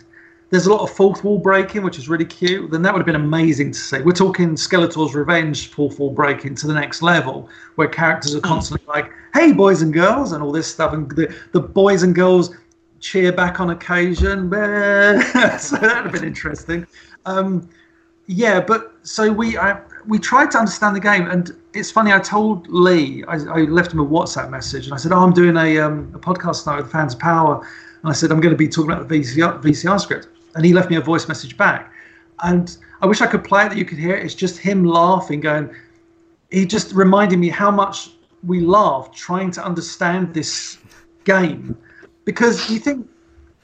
[0.50, 2.70] There's a lot of fourth wall breaking, which is really cute.
[2.70, 4.02] Then that would have been amazing to see.
[4.02, 8.44] We're talking Skeletor's Revenge fourth wall breaking to the next level, where characters are mm.
[8.44, 12.14] constantly like, "Hey, boys and girls," and all this stuff, and the, the boys and
[12.14, 12.56] girls
[13.04, 14.50] cheer back on occasion.
[15.60, 16.88] so that would have been interesting.
[17.26, 17.70] Um,
[18.28, 22.14] yeah, but so we I, we tried to understand the game, and it's funny.
[22.14, 25.34] I told Lee, I, I left him a WhatsApp message, and I said, "Oh, I'm
[25.34, 27.68] doing a um, a podcast now with Fans of Power,"
[28.02, 30.74] and I said, "I'm going to be talking about the VCR, VCR script," and he
[30.74, 31.92] left me a voice message back,
[32.44, 34.24] and I wish I could play it that you could hear it.
[34.24, 35.70] It's just him laughing, going.
[36.50, 38.12] He just reminded me how much
[38.46, 40.78] we laughed trying to understand this
[41.26, 41.78] game,
[42.26, 43.08] because you think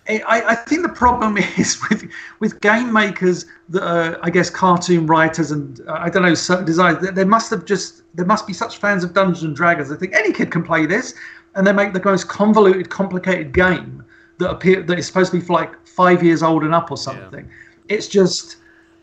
[0.09, 5.05] I, I think the problem is with with game makers that are, I guess, cartoon
[5.05, 7.11] writers and uh, I don't know, certain designers.
[7.11, 9.89] There must have just there must be such fans of Dungeons and Dragons.
[9.89, 11.13] They think any kid can play this,
[11.55, 14.03] and they make the most convoluted, complicated game
[14.39, 16.97] that appear that is supposed to be for like five years old and up or
[16.97, 17.49] something.
[17.87, 18.57] It's just.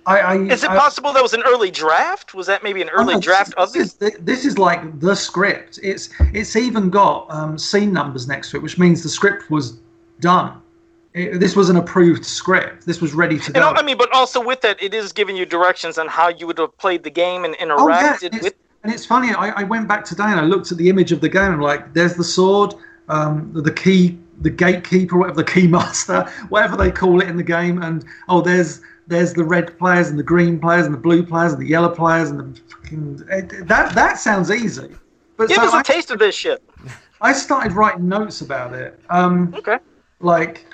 [0.06, 2.32] I, I, Is it I- possible that was an early draft?
[2.34, 4.14] Was that maybe an Oh, early no, draft of this, this?
[4.14, 5.80] is, this is like the script.
[5.82, 9.78] It's it's even got um, scene numbers next to it, which means the script was
[10.20, 10.62] done.
[11.14, 12.86] It, this was an approved script.
[12.86, 13.60] This was ready to You go.
[13.60, 16.46] know, I mean, but also with that, it is giving you directions on how you
[16.46, 18.54] would have played the game and Oh yeah, interacted with.
[18.84, 19.32] and it's funny.
[19.32, 21.52] I, I went back today and I looked at the image of the game.
[21.54, 22.74] and like, there's the sword,
[23.08, 27.36] um, the, the key, the gatekeeper, whatever the key master, whatever they call it in
[27.36, 30.98] the game, and oh, there's there's the red players and the green players and the
[30.98, 34.96] blue players and the yellow players and the fucking it, that that sounds easy.
[35.36, 36.62] But Give so us a I, taste of this shit.
[37.20, 39.00] I started writing notes about it.
[39.10, 39.78] Um, Okay.
[40.20, 40.66] like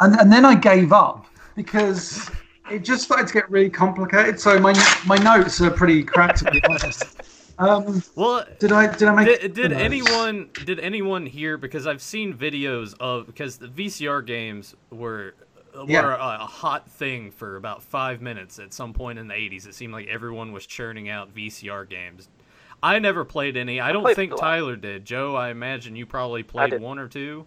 [0.00, 2.30] and, and then I gave up because
[2.68, 4.38] it just started to get really complicated.
[4.40, 4.72] So my
[5.06, 7.18] my notes are pretty crap to be honest.
[7.58, 12.02] Um, Well, did I did I make did, did anyone did anyone here because I've
[12.02, 15.34] seen videos of because the VCR games were
[15.74, 16.14] were Yeah.
[16.14, 19.66] a, a hot thing for about five minutes at some point in the 80s.
[19.66, 22.28] It seemed like everyone was churning out VCR games.
[22.82, 23.80] I never played any.
[23.80, 24.36] I don't played think.
[24.36, 25.04] Tyler did.
[25.04, 27.46] Joe, I imagine you probably played one or two.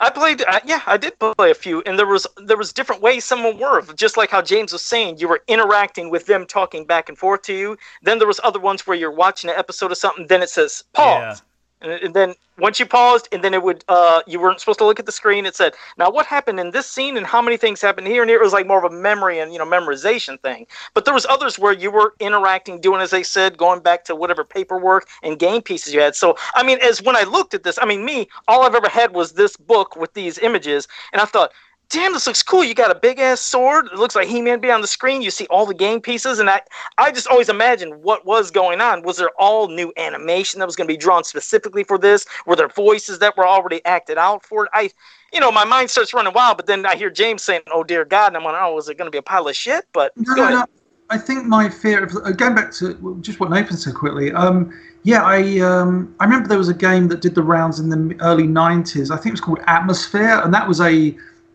[0.00, 3.02] I played, uh, yeah, I did play a few, and there was there was different
[3.02, 3.82] ways some of them were.
[3.94, 7.42] Just like how James was saying, you were interacting with them, talking back and forth
[7.42, 7.76] to you.
[8.02, 10.82] Then there was other ones where you're watching an episode of something, then it says
[10.92, 11.46] pause, and,
[11.82, 15.00] and then once you paused, and then it would, uh, you weren't supposed to look
[15.00, 15.46] at the screen.
[15.46, 18.30] It said, now what happened in this scene, and how many things happened here and
[18.30, 18.40] here.
[18.40, 20.66] It was like more of a memory and you know memorization thing.
[20.94, 24.14] But there was others where you were interacting, doing as they said, going back to
[24.16, 26.14] whatever paperwork and game pieces you had.
[26.14, 28.88] So I mean, as when I looked at this, I mean, me, all I've ever
[28.88, 31.52] had was this book with these images, and I thought.
[31.92, 32.64] Damn, this looks cool.
[32.64, 33.84] You got a big ass sword.
[33.92, 35.20] It looks like He Man be on the screen.
[35.20, 36.62] You see all the game pieces, and I,
[36.96, 39.02] I just always imagined what was going on.
[39.02, 42.24] Was there all new animation that was going to be drawn specifically for this?
[42.46, 44.70] Were there voices that were already acted out for it?
[44.72, 44.90] I,
[45.34, 46.56] you know, my mind starts running wild.
[46.56, 48.96] But then I hear James saying, "Oh dear God," and I'm like, "Oh, was it
[48.96, 50.64] going to be a pile of shit?" But No, no, no.
[51.10, 54.32] I think my fear of going back to just what Nathan said quickly.
[54.32, 54.72] Um,
[55.02, 58.16] yeah, I um, I remember there was a game that did the rounds in the
[58.22, 59.10] early '90s.
[59.10, 61.14] I think it was called Atmosfear, and that was a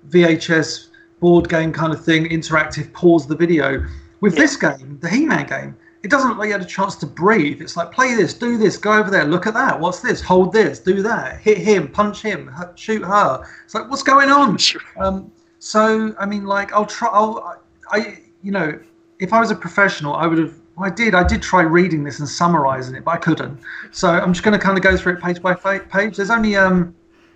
[0.09, 0.87] VHS
[1.19, 2.91] board game kind of thing, interactive.
[2.93, 3.85] Pause the video.
[4.21, 4.41] With Yeah.
[4.41, 7.61] this game, the He-Man game, it doesn't look like you had a chance to breathe.
[7.61, 9.79] It's like play this, do this, go over there, look at that.
[9.79, 10.21] What's this?
[10.21, 11.39] Hold this, do that.
[11.39, 13.43] Hit him, punch him, shoot her.
[13.65, 14.57] It's like what's going on?
[14.99, 17.09] Um, so I mean, like, I'll try.
[17.09, 18.79] I'll, I, you know,
[19.19, 20.53] if I was a professional, I would have.
[20.79, 21.15] I did.
[21.15, 23.59] I did try reading this and summarizing it, but I couldn't.
[23.91, 26.17] So I'm just going to kind of go through it page by page.
[26.17, 26.93] There's only um,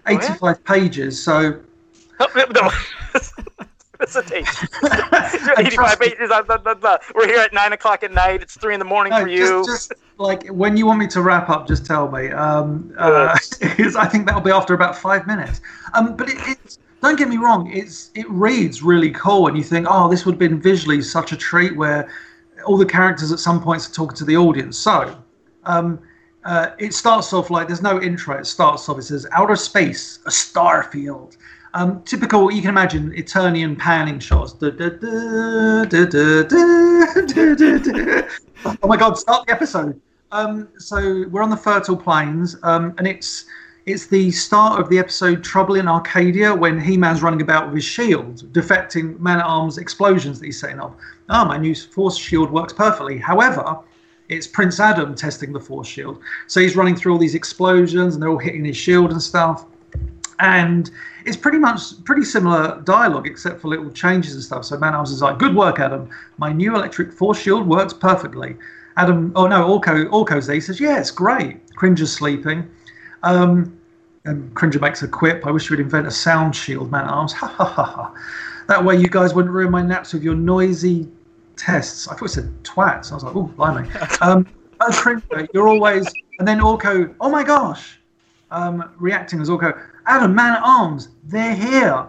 [0.07, 0.17] Oh, yeah?
[0.33, 1.59] 85 pages, so.
[2.35, 2.71] No.
[4.01, 4.47] It's a tape.
[5.59, 6.29] 85 trust me, pages.
[6.29, 6.97] blah, blah, blah.
[7.13, 8.41] We're here at 9 o'clock at night.
[8.41, 9.63] It's 3 in the morning no, for you.
[9.63, 12.31] just, just like when you want me to wrap up, just tell me.
[12.31, 15.61] Um, uh, I think that'll be after about five minutes.
[15.93, 19.63] Um, but it, it's don't get me wrong, it's it reads really cool, and you
[19.63, 22.07] think, oh, this would have been visually such a treat where
[22.65, 24.77] all the characters at some points are talking to the audience.
[24.77, 25.17] So
[25.63, 25.99] um,
[26.43, 28.37] uh, it starts off like there's no intro.
[28.37, 28.99] It starts off.
[28.99, 31.37] It says outer space, a star field.
[31.73, 34.55] Um, typical, you can imagine Eternian panning shots.
[38.83, 39.17] Oh my God!
[39.17, 39.99] Start the episode.
[40.31, 43.45] Um, so we're on the fertile plains, um, and it's
[43.85, 47.75] it's the start of the episode Trouble in Arcadia when He Man's running about with
[47.75, 50.99] his shield, deflecting man at arms explosions that he's setting up.
[51.29, 53.17] Ah, oh, my new force shield works perfectly.
[53.17, 53.79] However,
[54.29, 56.19] it's Prince Adam testing the force shield.
[56.47, 59.65] So he's running through all these explosions and they're all hitting his shield and stuff.
[60.39, 60.91] And
[61.25, 64.65] it's pretty much pretty similar dialogue except for little changes and stuff.
[64.65, 66.09] So Man Arms is like, "Good work, Adam.
[66.37, 68.57] My new electric force shield works perfectly."
[68.97, 70.55] Adam, oh no, Orko, Orko's there.
[70.55, 72.69] He says, "Yeah, it's great." Cringer's sleeping.
[73.23, 73.77] Um,
[74.25, 75.45] and Cringer makes a quip.
[75.45, 77.33] I wish we'd invent a sound shield, Man Arms.
[77.41, 78.13] Ha ha ha ha.
[78.67, 81.07] That way you guys wouldn't ruin my naps with your noisy
[81.57, 82.07] tests.
[82.07, 83.11] I thought it said twats.
[83.11, 83.89] I was like, oh, blimey.
[84.21, 84.47] Um,
[84.79, 86.05] oh, Cringer, you're always.
[86.39, 87.99] And then Orko, oh my gosh.
[88.51, 92.07] Um, reacting as Orko, Adam, Man at Arms, they're here.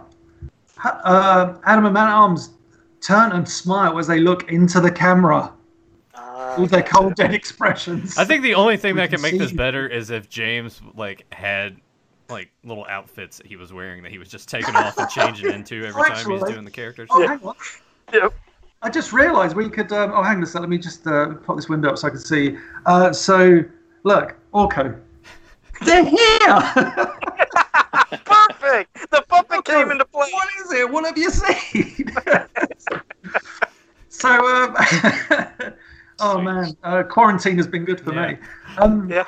[0.83, 2.51] Uh, Adam and Man at Arms
[3.01, 5.51] turn and smile as they look into the camera.
[6.15, 8.17] Uh, All their cold, dead expressions.
[8.17, 10.81] I think the only thing We that can can make this better is if James
[10.95, 11.77] like had
[12.29, 15.51] like little outfits that he was wearing that he was just taking off and changing
[15.53, 17.07] into every time he's Actually- doing the characters.
[17.11, 17.27] Oh, Yeah.
[17.29, 17.55] hang on.
[18.13, 18.33] Yep.
[18.83, 19.91] I just realised we could.
[19.93, 20.59] Um, oh, hang on a sec.
[20.59, 22.57] Let me just uh, pop this window up so I can see.
[22.85, 23.63] Uh, so,
[24.03, 24.99] look, Orko.
[25.85, 26.39] They're here.
[28.25, 29.09] Perfect.
[29.11, 30.29] The puppet came into play.
[30.31, 30.89] what is it?
[30.89, 32.11] What have you seen?
[34.09, 34.75] so, um,
[36.19, 38.27] oh man, uh, quarantine has been good for Yeah.
[38.31, 38.37] me.
[38.77, 39.25] Um, Yeah.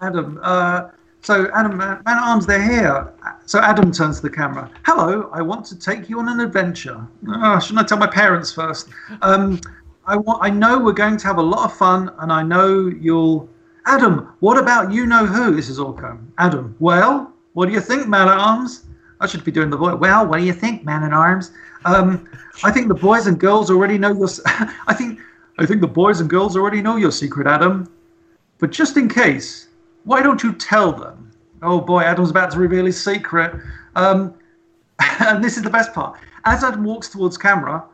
[0.00, 0.40] Adam.
[0.42, 0.90] Uh,
[1.22, 3.10] so, Adam, Man at Arms, they're here.
[3.46, 4.70] So, Adam turns to the camera.
[4.84, 7.06] Hello, I want to take you on an adventure.
[7.28, 8.88] Oh, shouldn't I tell my parents first?
[9.22, 9.58] Um,
[10.06, 10.40] I want.
[10.42, 13.48] I know we're going to have a lot of fun, and I know you'll.
[13.86, 15.54] Adam, what about you know who?
[15.54, 16.18] This is Orko.
[16.38, 18.86] Adam, well, what do you think, Man at Arms?
[19.20, 19.98] I should be doing the voice.
[19.98, 21.52] Well, what do you think, Man at Arms?
[21.84, 22.28] Um,
[22.62, 24.28] I think the boys and girls already know your.
[24.86, 25.20] I think.
[25.58, 27.88] I think the boys and girls already know your secret, Adam.
[28.58, 29.68] But just in case,
[30.04, 31.30] why don't you tell them?
[31.62, 33.54] Oh boy, Adam's about to reveal his secret.
[33.94, 34.34] Um,
[35.20, 36.18] and this is the best part.
[36.44, 37.84] As Adam walks towards camera,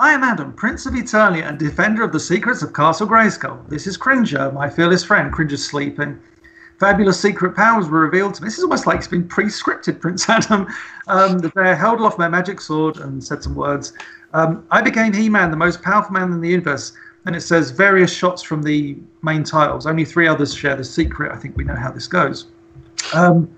[0.00, 3.68] I am Adam, Prince of Eternia and defender of the secrets of Castle Grayskull.
[3.68, 5.32] This is Cringer, my fearless friend.
[5.32, 6.18] Cringer's sleeping.
[6.80, 8.48] Fabulous secret powers were revealed to me.
[8.48, 10.66] This is almost like it's been pre-scripted, Prince Adam.
[11.06, 13.92] Um, the bear held aloft my magic sword and said some words.
[14.32, 16.92] Um, I became He-Man, the most powerful man in the universe.
[17.26, 19.86] And it says various shots from the main titles.
[19.86, 21.30] Only three others share the secret.
[21.30, 22.48] I think we know how this goes.
[23.12, 23.48] Um,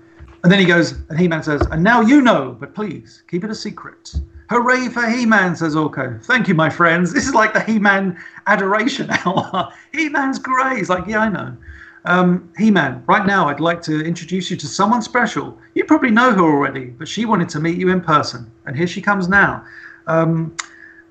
[0.43, 3.43] and then he goes, and He Man says, And now you know, but please keep
[3.43, 4.13] it a secret.
[4.49, 6.23] Hooray for He Man, says Orko.
[6.23, 7.13] Thank you, my friends.
[7.13, 8.17] This is like the He Man
[8.47, 9.71] adoration hour.
[9.91, 10.77] He Man's great.
[10.77, 11.57] He's like, Yeah, I know.
[12.05, 15.57] Um, he Man, right now I'd like to introduce you to someone special.
[15.75, 18.49] You probably know her already, but she wanted to meet you in person.
[18.65, 19.65] And here she comes now.
[20.07, 20.55] Um,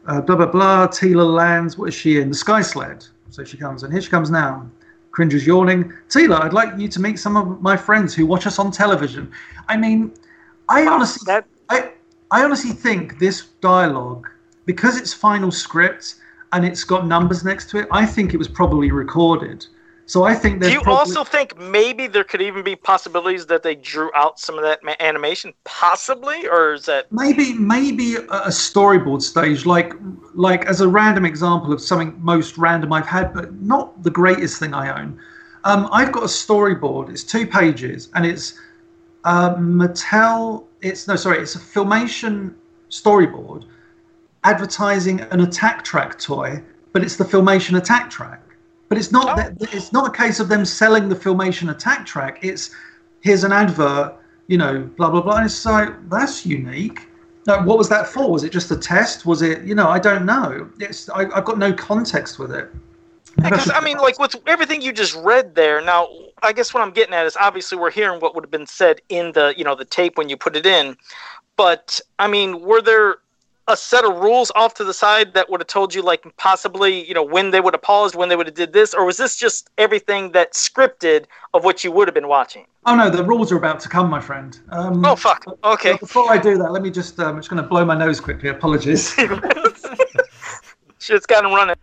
[0.07, 0.87] uh, blah, blah, blah.
[0.87, 1.76] Teela lands.
[1.76, 2.30] What is she in?
[2.30, 3.05] The Sky Sled.
[3.28, 4.66] So she comes, and here she comes now.
[5.11, 5.93] Cringer's yawning.
[6.09, 9.30] Teela, I'd like you to meet some of my friends who watch us on television.
[9.68, 10.12] I mean,
[10.70, 11.91] I honestly, that- I,
[12.31, 14.29] I honestly think this dialogue,
[14.64, 16.16] because it's final script
[16.53, 19.66] and it's got numbers next to it, I think it was probably recorded
[20.07, 23.62] So I think Do you probably, also think maybe there could even be possibilities that
[23.62, 28.20] they drew out some of that ma- animation, possibly, or is that maybe maybe a
[28.20, 29.93] a storyboard stage like
[30.35, 34.59] like as a random example of something most random I've had, but not the greatest
[34.61, 35.18] thing I own.
[35.64, 37.11] Um, I've got a storyboard.
[37.11, 38.59] It's two pages, and it's
[39.24, 40.64] uh, Mattel.
[40.87, 42.55] It's no, sorry, it's a Filmation
[42.91, 43.64] storyboard
[44.45, 46.62] advertising an Attak Trak toy,
[46.93, 48.39] but it's the Filmation Attak Trak.
[48.89, 49.37] But it's not Oh.
[49.37, 49.74] that.
[49.74, 52.37] It's not a case of them selling the Filmation Attak Trak.
[52.43, 52.70] It's
[53.20, 54.14] here's an advert,
[54.47, 55.39] you know, blah blah blah.
[55.39, 57.09] And it's like that's unique.
[57.49, 58.30] No, what was that for?
[58.30, 59.26] Was it just a test?
[59.26, 60.68] Was it, you know, I don't know.
[60.78, 62.72] It's I, I've got no context with it.
[63.37, 65.80] Because I mean, like with everything you just read there.
[65.80, 66.09] Now,
[66.43, 69.01] I guess what I'm getting at is obviously we're hearing what would have been said
[69.09, 70.97] in the you know the tape when you put it in,
[71.57, 73.16] but I mean, were there
[73.68, 77.07] a set of rules off to the side that would have told you like possibly
[77.07, 79.16] you know when they would have paused, when they would have did this, or was
[79.16, 82.66] this just everything that scripted of what you would have been watching?
[82.87, 84.59] Oh no, the rules are about to come, my friend.
[84.70, 85.45] Um, Oh fuck.
[85.64, 85.93] Okay.
[85.93, 87.18] but Before I do that, let me just.
[87.18, 88.49] Um, I'm just going to blow my nose quickly.
[88.49, 89.12] Apologies.
[91.01, 91.76] Shit's got him running.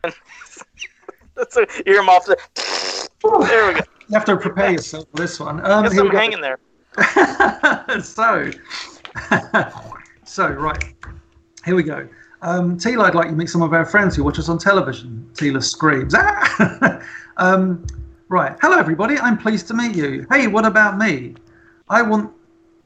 [1.36, 2.26] That's a, off.
[2.26, 3.82] There we go.
[4.10, 5.66] You have to prepare yourself for this one.
[5.66, 6.18] Um, Get here we go.
[6.18, 6.60] hanging there.
[8.04, 8.52] so,
[10.26, 10.84] so right,
[11.66, 12.08] here we go.
[12.42, 14.60] Um, Teela, I'd like you to meet some of our friends who watch us on
[14.60, 15.30] television.
[15.34, 16.14] Teela screams.
[17.38, 17.86] um,
[18.28, 19.18] right, hello everybody.
[19.18, 20.28] I'm pleased to meet you.
[20.30, 21.36] Hey, what about me?
[21.90, 22.32] I want,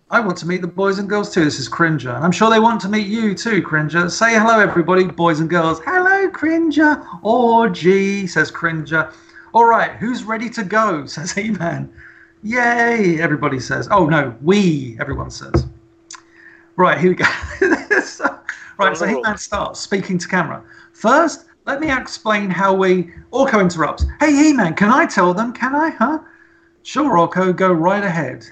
[0.09, 1.43] I want to meet the boys and girls too.
[1.43, 4.07] This is Cringer, and I'm sure they want to meet you too, Cringer.
[4.07, 5.81] Say hello, everybody, boys and girls.
[5.83, 7.05] Hello, Cringer.
[7.23, 9.11] Orgy, says Cringer.
[9.53, 11.05] All right, who's ready to go?
[11.07, 11.91] Says He-Man.
[12.41, 13.19] Yay!
[13.19, 13.89] Everybody says.
[13.91, 14.95] Oh no, we.
[15.01, 15.65] Everyone says.
[16.77, 17.25] Right, here we go.
[18.77, 20.63] Right, so He-Man starts speaking to camera.
[20.93, 23.11] First, let me explain how we.
[23.33, 24.05] Orko interrupts.
[24.19, 25.51] Hey, He-Man, can I tell them?
[25.51, 25.89] Can I?
[25.89, 26.19] Huh?
[26.83, 27.55] Sure, Orko.
[27.55, 28.45] Go right ahead.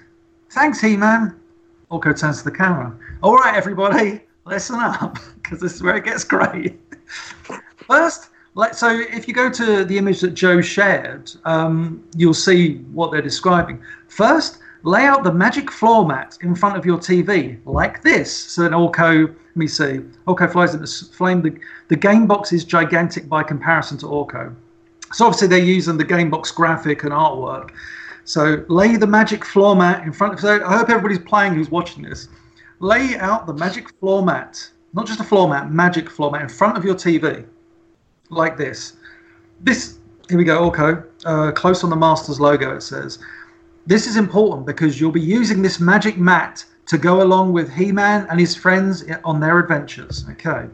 [0.49, 1.39] Thanks, He-Man.
[1.91, 2.95] Orko turns to the camera.
[3.21, 6.79] All right, everybody, listen up, because this is where it gets great.
[7.87, 12.77] First, let, so if you go to the image that Joe shared, um, you'll see
[12.93, 13.81] what they're describing.
[14.07, 18.33] First, lay out the magic floor mat in front of your TV, like this.
[18.33, 21.41] So then Orko, let me see, Orko flies into flame.
[21.41, 21.57] The,
[21.89, 24.55] the game box is gigantic by comparison to Orko.
[25.13, 27.71] So obviously they're using the game box graphic and artwork.
[28.25, 30.39] So lay the magic floor mat in front of.
[30.39, 32.27] So I hope everybody's playing who's watching this.
[32.79, 36.49] Lay out the magic floor mat, not just a floor mat, magic floor mat in
[36.49, 37.45] front of your TV,
[38.29, 38.93] like this.
[39.61, 41.05] This here we go, Orko.
[41.23, 43.19] Uh, close on the Masters logo, it says.
[43.85, 48.25] This is important because you'll be using this magic mat to go along with He-Man
[48.29, 50.25] and his friends on their adventures.
[50.31, 50.67] Okay.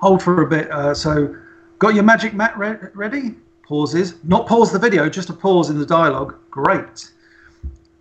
[0.00, 0.70] Hold for a bit.
[0.70, 1.34] Uh, so,
[1.80, 3.34] got your magic mat re- ready?
[3.68, 4.14] Pauses.
[4.24, 6.34] Not pause the video, just a pause in the dialogue.
[6.50, 7.10] Great.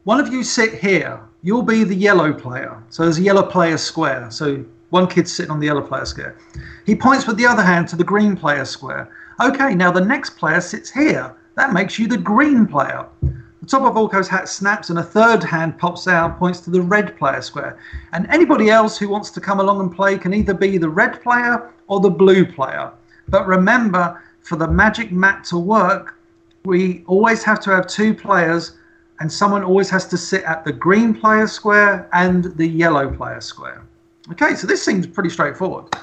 [0.05, 1.19] One of you sit here.
[1.43, 2.81] You'll be the yellow player.
[2.89, 4.31] So there's a yellow player square.
[4.31, 6.37] So one kid's sitting on the yellow player square.
[6.85, 9.09] He points with the other hand to the green player square.
[9.41, 11.35] Okay, now the next player sits here.
[11.55, 13.05] That makes you the green player.
[13.21, 16.81] The top of Orko's hat snaps and a third hand pops out, points to the
[16.81, 17.77] red player square.
[18.13, 21.21] And anybody else who wants to come along and play can either be the red
[21.21, 22.89] player or the blue player.
[23.27, 26.15] But remember, for the magic mat to work,
[26.63, 28.77] we always have to have two players,
[29.19, 33.41] and someone always has to sit at the green player square and the yellow player
[33.41, 33.83] square.
[34.31, 35.93] Okay, so this seems pretty straightforward.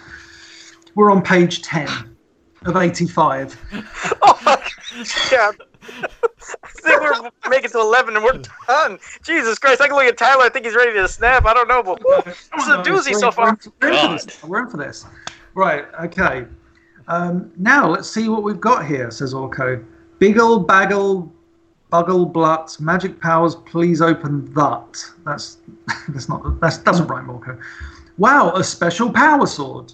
[0.95, 1.89] We're on page 10
[2.67, 3.59] of 85.
[4.23, 4.63] Oh my
[5.31, 5.57] god.
[6.63, 8.99] I think we're making to 11 and we're done.
[9.23, 9.81] Jesus Christ.
[9.81, 10.45] I can look at Tyler.
[10.45, 11.47] I think he's ready to snap.
[11.47, 13.59] I don't know, but whew, this is a oh, doozy so far.
[13.81, 14.43] We're in for this.
[14.45, 15.07] We're in for this.
[15.55, 16.47] Right, okay.
[17.09, 19.85] Um, now let's see what we've got here, says Orko.
[20.21, 21.31] Biggle, baggle,
[21.93, 25.05] buggle, blut, magic powers, please open that.
[25.25, 25.59] That's
[26.09, 27.61] that's not that doesn't rhyme, Orko.
[28.19, 29.93] Wow, a special power sword.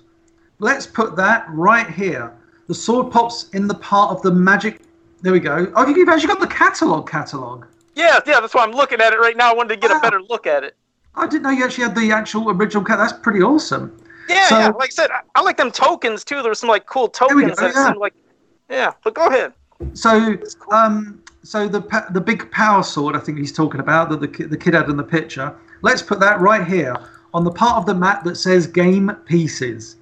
[0.59, 2.33] Let's put that right here.
[2.69, 4.83] The sword pops in the part of the magic.
[5.23, 5.73] There we go.
[5.75, 7.09] Oh, you've actually got the catalog.
[7.09, 7.67] Catalog.
[7.95, 9.51] Yeah, yeah, that's why I'm looking at it right now.
[9.51, 10.77] I wanted to get a better look at it.
[11.15, 12.99] I didn't know you actually had the actual original cat.
[12.99, 13.97] That's pretty awesome.
[14.31, 14.69] Yeah, So- yeah.
[14.69, 16.37] Like I said, I, I like them tokens too.
[16.43, 17.87] There were some like cool tokens go, that yeah.
[17.87, 18.15] seemed like.
[18.69, 19.53] Yeah, but go ahead.
[19.95, 20.37] So,
[20.71, 21.81] um, so the
[22.13, 24.97] the big power sword, I think he's talking about that the the kid had in
[24.97, 25.55] the picture.
[25.83, 26.95] Let's put that right here
[27.35, 29.97] on the part of the map that says game pieces.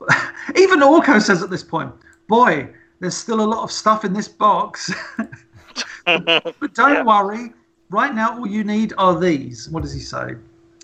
[0.56, 1.92] Even Orko says at this point,
[2.28, 2.68] "Boy,
[3.00, 4.90] there's still a lot of stuff in this box."
[6.06, 7.02] but don't Yeah.
[7.04, 7.52] worry.
[7.90, 9.68] Right now, all you need are these.
[9.68, 10.34] What does he say?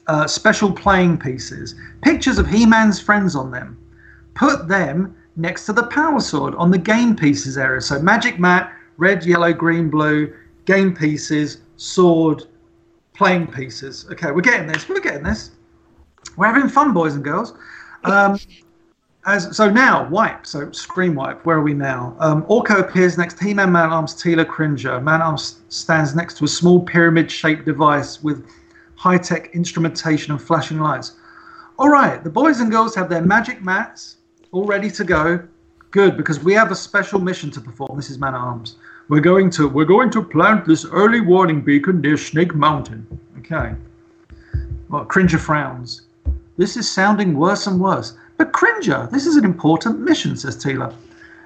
[0.07, 1.75] Uh, special playing pieces.
[2.03, 3.77] Pictures of He-Man's friends on them.
[4.35, 7.81] Put them next to the power sword on the game pieces area.
[7.81, 10.33] So magic mat red, yellow, green, blue,
[10.65, 12.45] game pieces, sword,
[13.15, 14.07] playing pieces.
[14.11, 14.89] Okay, we're getting this.
[14.89, 15.51] We're getting this.
[16.37, 17.55] We're having fun, boys and girls.
[18.05, 18.39] Um,
[19.27, 20.47] as so now, wipe.
[20.47, 21.45] So screen wipe.
[21.45, 22.17] Where are we now?
[22.19, 25.01] Um, Orko appears next to He-Man, Man Arms, Teela, Cringer.
[25.01, 28.47] Man Arms stands next to a small pyramid-shaped device with
[28.97, 31.17] high-tech instrumentation and flashing lights.
[31.79, 34.17] All right, the boys and girls have their magic mats
[34.53, 35.47] all ready to go.
[35.91, 37.97] Good, because we have a special mission to perform.
[37.97, 38.77] This is Man Arms.
[39.09, 43.07] We're going to we're going to plant this early warning beacon near Snake Mountain.
[43.39, 43.75] Okay.
[44.89, 46.03] Well, Cringer frowns.
[46.57, 48.17] This is sounding worse and worse.
[48.37, 50.93] But Cringer, this is an important mission, says Teela.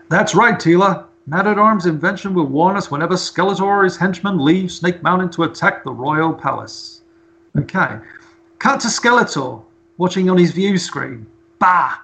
[0.09, 1.07] That's right, Teela.
[1.27, 5.31] Man at Arms' invention will warn us whenever Skeletor or his henchmen leave Snake Mountain
[5.31, 7.00] to attack the royal palace.
[7.59, 7.99] Okay.
[8.59, 9.63] Cut to Skeletor,
[9.97, 11.27] watching on his view screen.
[11.59, 11.99] Bah!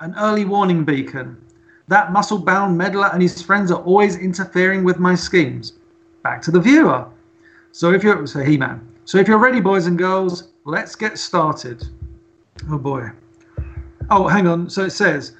[0.00, 1.36] An early warning beacon.
[1.88, 5.74] That muscle bound meddler and his friends are always interfering with my schemes.
[6.22, 7.06] Back to the viewer.
[7.72, 8.86] So if you're so He Man.
[9.04, 11.86] So if you're ready, boys and girls, let's get started.
[12.70, 13.10] Oh boy.
[14.10, 14.68] Oh, hang on.
[14.68, 15.36] So it says,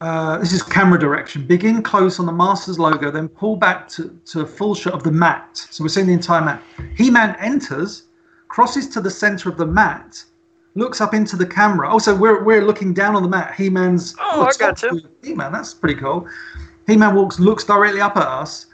[0.00, 1.46] uh, this is camera direction.
[1.46, 5.02] Begin close on the Masters logo, then pull back to, to a full shot of
[5.02, 5.56] the mat.
[5.70, 6.62] So we're seeing the entire mat.
[6.96, 8.05] He Man enters,
[8.56, 10.24] crosses to the center of the mat,
[10.76, 11.86] looks up into the camera.
[11.90, 13.54] Also, we're, we're looking down on the mat.
[13.54, 14.14] He Man's.
[14.18, 15.02] Oh, I got you.
[15.22, 16.26] He Man, that's pretty cool.
[16.86, 18.64] He Man walks, looks directly up at us.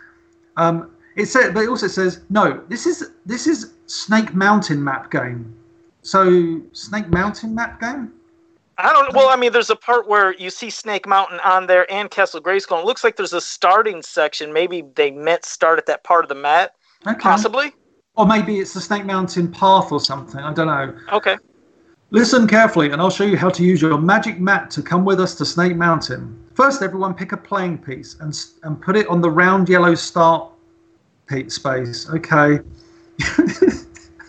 [0.57, 5.11] Um, it said, but it also says, no, this is this is Snake Mountain map
[5.11, 5.53] game.
[6.03, 8.13] So Snake Mountain map game.
[8.79, 9.13] I don't.
[9.13, 12.41] Well, I mean, there's a part where you see Snake Mountain on there and Castle
[12.41, 12.79] Grayskull.
[12.79, 14.53] It looks like there's a starting section.
[14.53, 16.71] Maybe they meant start at that part of the map,
[17.05, 17.19] Okay.
[17.19, 17.73] possibly.
[18.15, 20.41] Or maybe it's the Snake Mountain path or something.
[20.41, 20.95] I don't know.
[21.13, 21.37] Okay.
[22.11, 25.19] Listen carefully, and I'll show you how to use your magic mat to come with
[25.19, 26.39] us to Snake Mountain.
[26.55, 30.51] First, everyone pick a playing piece and and put it on the round yellow start
[31.49, 32.11] space.
[32.11, 32.59] Okay.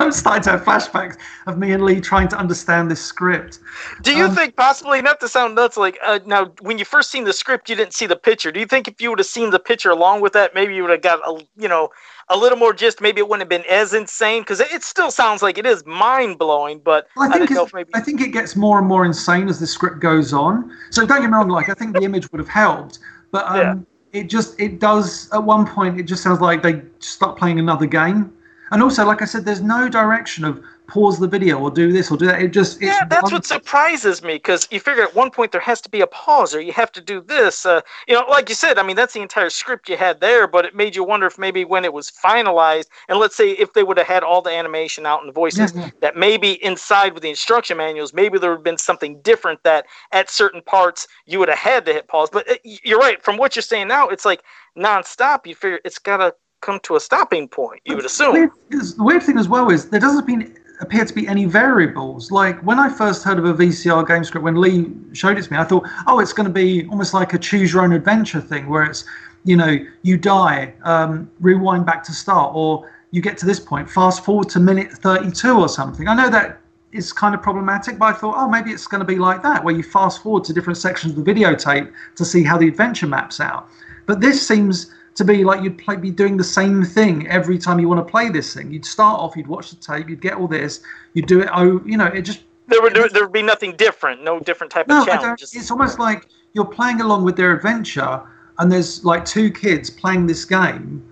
[0.03, 3.59] I'm starting to have flashbacks of me and Lee trying to understand this script.
[4.01, 5.77] Do you Um, think possibly not to sound nuts?
[5.77, 8.51] Like uh, now, when you first seen the script, you didn't see the picture.
[8.51, 10.81] Do you think if you would have seen the picture along with that, maybe you
[10.83, 11.89] would have got a you know
[12.29, 13.01] a little more gist?
[13.01, 15.85] Maybe it wouldn't have been as insane because it, it still sounds like it is
[15.85, 16.79] mind blowing.
[16.79, 17.93] But Well, I I, think if maybe.
[17.93, 20.71] I think it gets more and more insane as the script goes on.
[20.89, 22.99] So don't get me wrong, like I think the image would have helped,
[23.31, 23.75] but um, Yeah.
[24.11, 27.85] it just it does at one point it just sounds like they start playing another
[27.85, 28.33] game.
[28.73, 32.11] And also, like I said, there's no direction of pause the video or do this
[32.11, 32.41] or do that.
[32.41, 35.61] It just it's yeah, that's what surprises me because you figure at one point there
[35.61, 37.67] has to be a pause or you have to do this.
[37.67, 40.47] Uh, you know, like you said, I mean, that's the entire script you had there,
[40.47, 43.73] but it made you wonder if maybe when it was finalized, and let's say if
[43.73, 45.89] they would have had all the animation out and the voices, Yeah, yeah.
[46.01, 49.85] that maybe inside with the instruction manuals, maybe there would have been something different that
[50.11, 52.29] at certain parts you would have had to hit pause.
[52.31, 53.21] But uh, y- you're right.
[53.23, 54.43] From what you're saying now, it's like
[54.75, 55.45] nonstop.
[55.45, 56.33] You figure it's got to
[56.63, 58.51] come to a stopping point, you would assume.
[58.69, 62.31] The weird thing as well is there doesn't been, appear to be any variables.
[62.31, 65.51] Like when I first heard of a VCR game script, when Lee showed it to
[65.51, 68.41] me, I thought, oh, it's going to be almost like a choose your own adventure
[68.41, 69.05] thing where it's,
[69.43, 73.89] you know, you die, um, rewind back to start, or you get to this point,
[73.89, 76.07] fast forward to minute 32 or something.
[76.07, 76.59] I know that
[76.93, 79.63] is kind of problematic, but I thought, oh, maybe it's going to be like that,
[79.63, 83.07] where you fast forward to different sections of the videotape to see how the adventure
[83.07, 83.67] maps out.
[84.05, 87.79] But this seems to be like you'd play, be doing the same thing every time
[87.79, 88.71] you want to play this thing.
[88.71, 90.81] You'd start off, you'd watch the tape, you'd get all this,
[91.13, 91.49] you'd do it.
[91.53, 94.87] Oh, you know, it just There would there would be nothing different, no different type
[94.87, 95.01] no.
[95.01, 98.21] of don't, it's almost like you're playing along with their adventure,
[98.57, 101.03] and there's like two kids playing this game,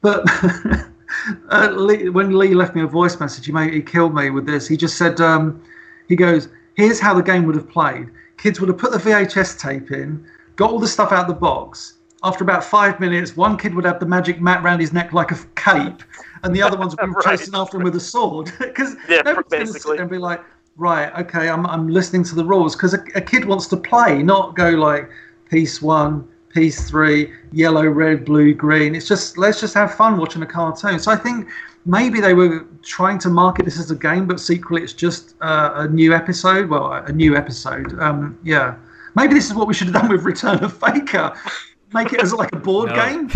[0.00, 0.24] but.
[1.50, 4.46] Uh, Lee, when Lee left me a voice message, he made, he killed me with
[4.46, 4.66] this.
[4.66, 5.62] He just said, um,
[6.08, 8.08] he goes, "Here's how the game would have played.
[8.36, 10.26] Kids would have put the VHS tape in,
[10.56, 11.94] got all the stuff out of the box.
[12.24, 15.30] After about five minutes, one kid would have the magic mat round his neck like
[15.30, 16.02] a cape,
[16.42, 17.38] and the other ones would be Right.
[17.38, 18.50] chasing after him with a sword.
[18.58, 20.40] Because Yeah, nobody's going to sit there and be like,
[20.76, 24.22] right, okay, I'm I'm listening to the rules because a, a kid wants to play,
[24.22, 25.08] not go like
[25.50, 28.94] piece one, piece three, yellow, red, blue, green.
[28.94, 30.98] It's just let's just have fun watching a cartoon.
[30.98, 31.48] So I think
[31.84, 35.72] maybe they were trying to market this as a game, but secretly it's just uh,
[35.74, 36.70] a new episode.
[36.70, 37.98] Well, a new episode.
[38.00, 38.76] Um, yeah,
[39.14, 41.34] maybe this is what we should have done with Return of Faker.
[41.92, 42.96] Make it as like a board No.
[42.96, 43.30] game.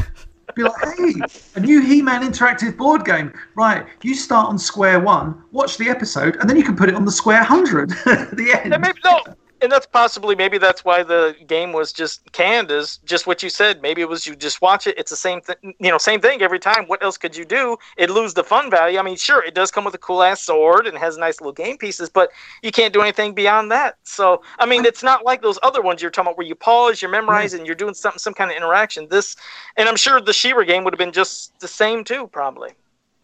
[0.55, 1.15] Be like, hey,
[1.55, 3.33] a new He-Man interactive board game.
[3.55, 6.95] Right, you start on square one, watch the episode, and then you can put it
[6.95, 8.73] on the square hundred at the end.
[8.73, 9.23] Yeah, maybe no.
[9.61, 13.51] And that's possibly maybe that's why the game was just canned is just what you
[13.51, 13.83] said.
[13.83, 16.43] Maybe it was you just watch it it's the same thing you know same thing
[16.43, 16.87] every time.
[16.87, 17.77] What else could you do?
[17.97, 18.99] It lose the fun value.
[18.99, 21.53] I mean sure it does come with a cool ass sword and has nice little
[21.53, 22.31] game pieces but
[22.63, 23.97] you can't do anything beyond that.
[24.03, 27.03] So i mean it's not like those other ones you're talking about where you pause
[27.03, 29.09] you're memorizing you're doing something some kind of interaction.
[29.09, 29.37] This
[29.77, 32.71] and i'm sure the She-Ra game would have been just the same too probably.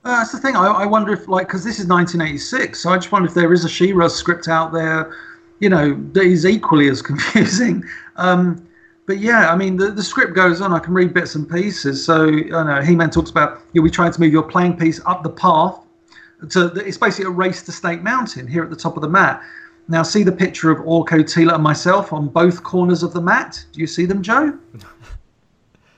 [0.05, 0.55] Uh, that's the thing.
[0.55, 3.51] I, I wonder if, like, because this is 1986, so I just wonder if there
[3.55, 5.17] is a She-Ra script out there
[5.61, 7.85] you know, that is equally as confusing.
[8.17, 8.67] Um,
[9.07, 10.73] but yeah, I mean, the, the script goes on.
[10.73, 12.05] I can read bits and pieces.
[12.05, 15.23] So, I know, He-Man talks about you'll be trying to move your playing piece up
[15.23, 15.79] the path.
[16.51, 19.43] To, it's basically a race to Snake Mountain here at the top of the mat.
[19.89, 23.63] Now, see the picture of Orko, Teela and myself on both corners of the mat.
[23.73, 24.59] Do you see them, Joe?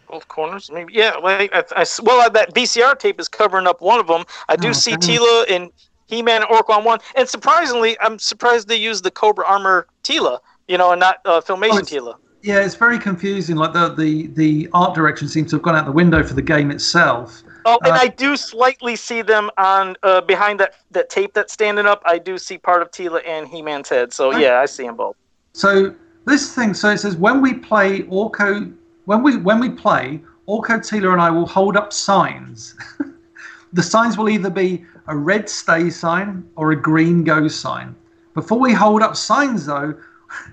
[0.09, 0.93] Both corners, maybe.
[0.93, 1.19] Yeah.
[1.21, 4.25] Well, I, I, well, that VCR tape is covering up one of them.
[4.49, 5.73] I do oh, see Teela and
[6.07, 6.99] he-Man and Orko on one.
[7.15, 11.41] And surprisingly, I'm surprised they used the Cobra Armor Teela, you know, and not uh,
[11.41, 12.15] Filmation oh, Teela.
[12.43, 13.57] Yeah, it's very confusing.
[13.57, 16.43] Like the, the the art direction seems to have gone out the window for the
[16.43, 17.43] game itself.
[17.65, 21.53] Oh, and uh, I do slightly see them on uh, behind that that tape that's
[21.53, 22.03] standing up.
[22.07, 24.13] I do see part of Teela and He-Man's head.
[24.13, 25.17] So yeah, I see them both.
[25.55, 25.93] So
[26.27, 28.73] this thing, so it says when we play Orko,
[29.07, 32.77] when we when we play Orko, Teela and I will hold up signs.
[33.73, 37.95] the signs will either be a red stay sign or a green go sign.
[38.35, 39.95] Before we hold up signs, though,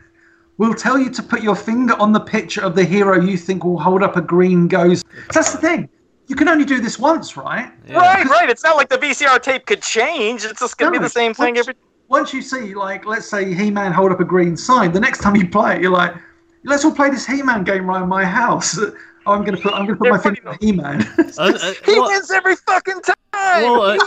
[0.57, 3.63] we'll tell you to put your finger on the picture of the hero you think
[3.63, 4.95] will hold up a green go.
[5.33, 5.89] That's the thing.
[6.27, 7.71] You can only do this once, right?
[7.87, 7.97] Yeah.
[7.97, 8.49] Right, right.
[8.49, 10.45] It's not like the VCR tape could change.
[10.45, 11.75] It's just going to no, be the same thing every.
[12.07, 15.35] Once you see, like, let's say He-Man hold up a green sign, the next time
[15.35, 16.13] you play it, you're like,
[16.63, 18.79] let's all play this He-Man game around my house.
[19.25, 21.01] Oh, I'm gonna put I'm gonna put my finger on He-Man.
[21.17, 23.15] uh, uh, he wins every fucking time.
[23.33, 23.97] Well, uh,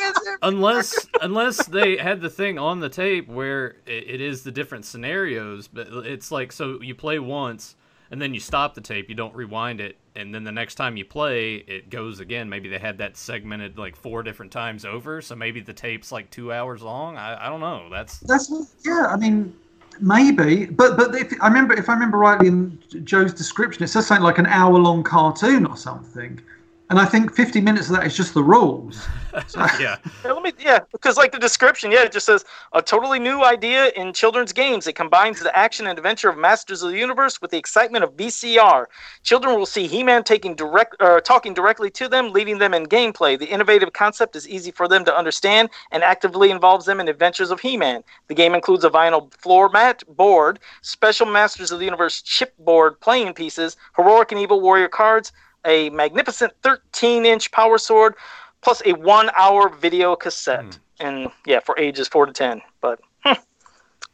[0.43, 4.85] unless unless they had the thing on the tape where it, it is the different
[4.85, 7.77] scenarios, but it's like so you play once
[8.11, 10.97] and then you stop the tape, you don't rewind it, and then the next time
[10.97, 12.49] you play, it goes again.
[12.49, 16.31] Maybe they had that segmented like four different times over, so maybe the tape's like
[16.31, 17.17] two hours long.
[17.17, 17.89] I, I don't know.
[17.91, 18.53] That's that's
[18.85, 19.07] yeah.
[19.11, 19.55] I mean,
[20.01, 24.07] Maybe, but but if, I remember if I remember rightly in Joe's description, it says
[24.07, 26.41] something like an hour long cartoon or something.
[26.89, 29.09] And I think 50 minutes of that is just the rules.
[29.49, 29.61] So.
[29.81, 29.97] yeah.
[30.25, 30.33] yeah.
[30.33, 33.89] Let me, yeah, because like the description, yeah, it just says a totally new idea
[33.97, 34.87] in children's games.
[34.87, 38.17] It combines the action and adventure of Masters of the Universe with the excitement of
[38.17, 38.87] VCR.
[39.25, 43.37] Children will see He-Man taking direct, uh, talking directly to them, leading them in gameplay.
[43.37, 47.51] The innovative concept is easy for them to understand and actively involves them in adventures
[47.51, 48.05] of He-Man.
[48.29, 53.35] The game includes a vinyl floor mat board, special Masters of the Universe chipboard playing
[53.35, 55.33] pieces, heroic and evil warrior cards
[55.67, 58.15] a magnificent 13 inch power sword,
[58.63, 60.65] plus a one hour video cassette.
[60.65, 60.79] Mm.
[60.99, 62.63] And yeah, for ages 4 to 10.
[62.81, 63.35] But hmm,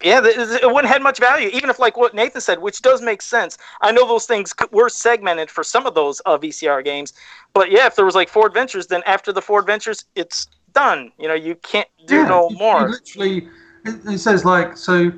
[0.02, 3.22] yeah, it wouldn't have much value, even if, like what Nathan said, which does make
[3.22, 3.56] sense.
[3.82, 7.12] I know those things were segmented for some of those uh, VCR games,
[7.52, 11.12] but yeah, if there was like four adventures, then after the four adventures, it's done.
[11.18, 12.88] You know, you can't do yeah, no more.
[12.88, 13.48] Literally,
[13.84, 15.12] it, it, says like so,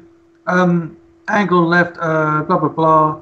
[0.47, 3.21] um, angle left, uh, blah blah blah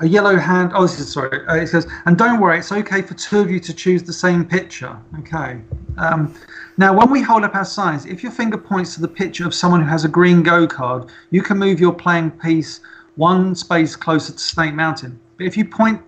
[0.00, 0.72] a yellow hand.
[0.74, 1.46] Oh, this is sorry.
[1.46, 4.12] Uh, it says, and don't worry, it's okay for two of you to choose the
[4.12, 4.96] same picture.
[5.20, 5.60] Okay.
[5.96, 6.34] Um,
[6.76, 9.52] now, when we hold up our signs, if your finger points to the picture of
[9.52, 12.80] someone who has a green go card, you can move your playing piece
[13.16, 15.18] one space closer to Snake Mountain.
[15.36, 16.00] But if you point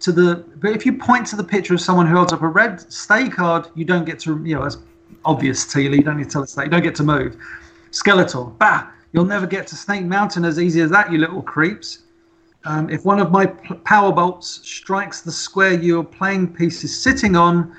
[0.00, 2.48] to the but if you point to the picture of someone who holds up a
[2.48, 4.78] red stay card, you don't get to you know that's
[5.24, 5.96] obvious, Teela.
[5.96, 6.64] You don't need to tell us that.
[6.64, 7.36] You don't get to move.
[7.92, 8.88] Skeletor, bah!
[9.12, 12.02] You'll never get to Snake Mountain as easy as that, you little creeps.
[12.66, 17.36] Um, if one of my power bolts strikes the square your playing piece is sitting
[17.36, 17.72] on,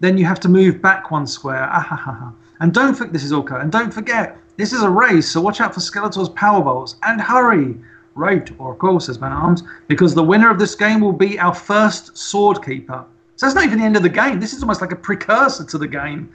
[0.00, 1.68] then you have to move back one square.
[1.70, 2.32] Ah, ha, ha, ha.
[2.58, 3.60] and don't forget, this is Orko.
[3.62, 6.96] And don't forget, this is a race, so watch out for Skeletor's power bolts.
[7.04, 7.76] And hurry!
[8.14, 12.18] Right, Orko, says Man Arms, because the winner of this game will be our first
[12.18, 13.04] sword keeper.
[13.36, 14.40] So that's not even the end of the game.
[14.40, 16.30] This is almost like a precursor to the game.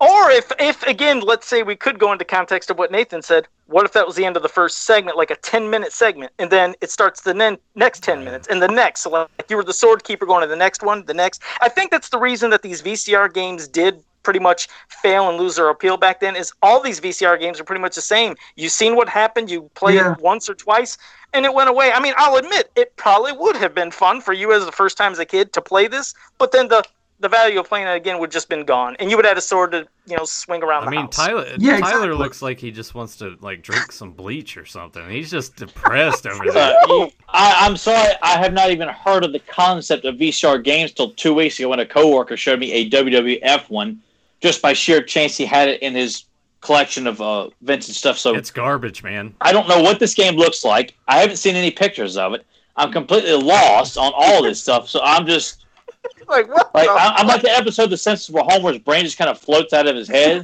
[0.00, 3.48] Or if, if again, let's say we could go into context of what Nathan said.
[3.68, 6.50] What if that was the end of the first segment, like a ten-minute segment, and
[6.50, 9.64] then it starts the ne- next ten minutes, and the next, so like you were
[9.64, 11.42] the sword keeper going to the next one, the next.
[11.60, 15.56] I think that's the reason that these VCR games did pretty much fail and lose
[15.56, 16.34] their appeal back then.
[16.34, 18.36] Is all these VCR games are pretty much the same.
[18.56, 19.50] You've seen what happened.
[19.50, 20.12] You play yeah.
[20.12, 20.96] it once or twice,
[21.34, 21.92] and it went away.
[21.92, 24.96] I mean, I'll admit it probably would have been fun for you as the first
[24.96, 26.82] time as a kid to play this, but then the
[27.20, 29.38] the value of playing it again would just been gone, and you would have had
[29.38, 30.86] a sword to you know swing around.
[30.86, 31.16] I mean, house.
[31.16, 31.46] Tyler.
[31.58, 32.18] Yeah, Tyler exactly.
[32.18, 35.08] looks like he just wants to like drink some bleach or something.
[35.08, 36.76] He's just depressed over there.
[36.88, 40.92] Uh, I, am sorry, I have not even heard of the concept of VCR games
[40.92, 44.00] till two weeks ago when a coworker showed me a WWF one,
[44.40, 46.24] just by sheer chance he had it in his
[46.60, 48.18] collection of uh, vintage stuff.
[48.18, 49.34] So It's garbage, man.
[49.40, 50.94] I don't know what this game looks like.
[51.06, 52.46] I haven't seen any pictures of it.
[52.76, 54.88] I'm completely lost on all this stuff.
[54.88, 55.64] So I'm just
[56.28, 56.74] Like what?
[56.74, 59.30] like the I- I'm like the episode of The Simpsons where Homer's brain just kind
[59.30, 60.42] of floats out of his head,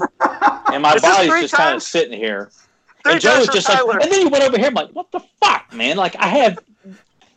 [0.72, 2.50] and my body's three just kind of sitting here.
[3.02, 3.92] Three and Joe was just Tyler.
[3.94, 4.68] like, and then he went over here.
[4.68, 5.96] I'm like, what the fuck, man?
[5.98, 6.58] Like I have,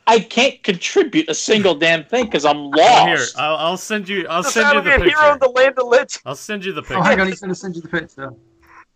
[0.08, 3.38] I can't contribute a single damn thing because I'm Well, here, lost.
[3.38, 4.26] I'll, I'll send you.
[4.30, 5.38] I'll Just send you the your hero in picture.
[5.42, 6.22] the land of legend.
[6.26, 6.96] I'll send you the oh picture.
[6.96, 7.10] Oh, picture.
[7.10, 8.32] hang on, he's going to send you the picture.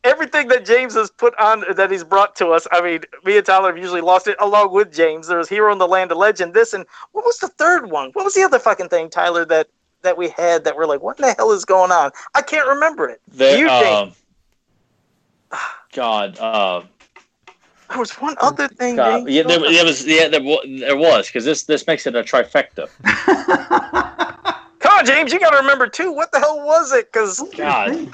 [0.03, 2.67] Everything that James has put on that he's brought to us.
[2.71, 5.27] I mean, me and Tyler have usually lost it along with James.
[5.27, 6.55] There's He-Ro in the Land of Legend.
[6.55, 8.09] This and what was the third one?
[8.13, 9.45] What was the other fucking thing, Tyler?
[9.45, 9.67] That
[10.01, 12.09] that we had that we're like, what the hell is going on?
[12.33, 13.21] I can't remember it.
[13.27, 15.59] There, you think- um,
[15.93, 16.81] God, uh,
[17.89, 18.95] There was one other thing.
[18.95, 19.29] God, James.
[19.29, 22.89] yeah, there, there was, yeah, there, there was because this this makes it a trifecta.
[24.79, 26.11] Come on, James, you got to remember too.
[26.11, 27.11] What the hell was it?
[27.11, 28.09] Because God.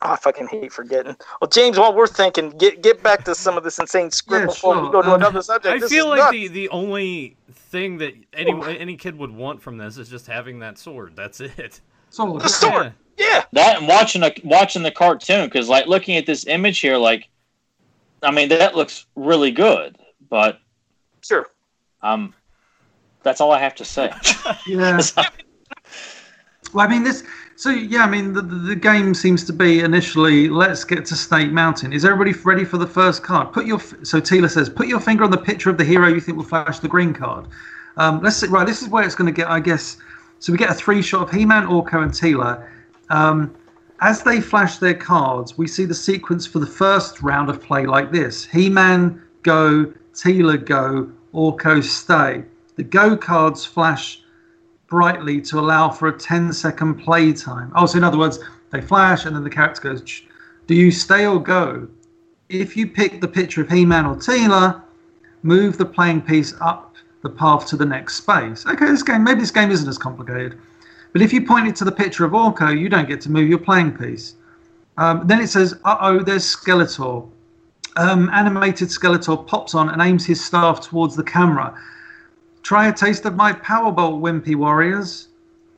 [0.00, 1.16] I fucking hate forgetting.
[1.40, 4.46] Well, James, while we're thinking, get get back to some of this insane script Yeah,
[4.46, 5.74] before we go to Um, another subject.
[5.74, 6.32] I This feel like nuts.
[6.32, 10.60] the, the only thing that any any kid would want from this is just having
[10.60, 11.14] that sword.
[11.16, 11.80] That's it.
[12.10, 12.92] So, The sword.
[13.16, 13.44] Yeah.
[13.52, 17.28] That and watching a watching the cartoon because like looking at this image here, like,
[18.22, 19.98] I mean that looks really good,
[20.30, 20.60] but
[21.22, 21.46] Sure.
[22.02, 22.32] um,
[23.24, 24.12] that's all I have to say.
[24.66, 25.00] yeah.
[26.74, 27.24] Well, I mean, this.
[27.58, 31.50] So yeah, I mean, the, the game seems to be initially let's get to Snake
[31.50, 31.92] Mountain.
[31.92, 33.52] Is everybody ready for the first card?
[33.52, 36.20] Put your so Teela says, put your finger on the picture of the hero you
[36.20, 37.46] think will flash the green card.
[37.96, 38.64] Um, let's see, right.
[38.64, 39.96] This is where it's going to get, I guess.
[40.38, 42.64] So we get a three shot of He-Man, Orko, and Teela.
[43.10, 43.52] Um,
[44.02, 47.86] as they flash their cards, we see the sequence for the first round of play
[47.86, 52.44] like this: He-Man go, Teela go, Orko stay.
[52.76, 54.22] The go cards flash
[54.88, 57.72] brightly to allow for a 10 second play time.
[57.76, 58.38] Oh, so in other words,
[58.70, 60.26] they flash and then the character goes, "Ch-
[60.66, 61.86] Do you stay or go?
[62.48, 64.82] If you pick the picture of He Man or Teela,
[65.42, 68.64] move the playing piece up the path to the next space.
[68.66, 70.58] Okay, this game, maybe this game isn't as complicated.
[71.12, 73.48] But if you point it to the picture of Orko, you don't get to move
[73.48, 74.34] your playing piece.
[74.96, 77.28] Um, then it says, Uh oh, there's Skeletor.
[77.96, 81.74] Um, animated Skeletor pops on and aims his staff towards the camera.
[82.62, 85.28] Try a taste of my Powerbolt, Wimpy Warriors.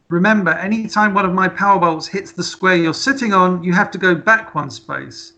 [0.09, 3.99] Remember, anytime one of my Powerbolts hits the square you're sitting on, you have to
[3.99, 5.35] go back one space.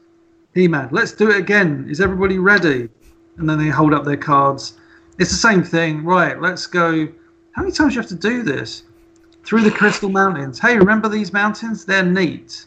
[0.54, 1.86] He Man, let's do it again.
[1.88, 2.88] Is everybody ready?
[3.36, 4.74] And then they hold up their cards.
[5.18, 6.04] It's the same thing.
[6.04, 7.06] Right, let's go.
[7.52, 8.84] How many times do you have to do this?
[9.44, 10.58] Through the Crystal Mountains.
[10.58, 11.84] Hey, remember these mountains?
[11.84, 12.66] They're neat.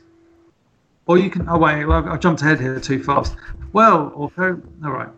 [1.07, 1.47] Or you can.
[1.47, 3.35] Oh, wait, well, I jumped ahead here too fast.
[3.73, 5.09] Well, Orko, all right.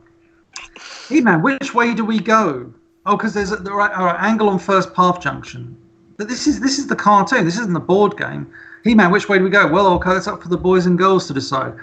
[1.10, 2.74] He Man, which way do we go?
[3.08, 5.78] Oh, because there's a, the right, all right angle on first path junction.
[6.18, 7.46] But this is this is the cartoon.
[7.46, 8.52] This isn't the board game.
[8.84, 9.66] He Man, which way do we go?
[9.66, 11.74] Well, okay, it's up for the boys and girls to decide.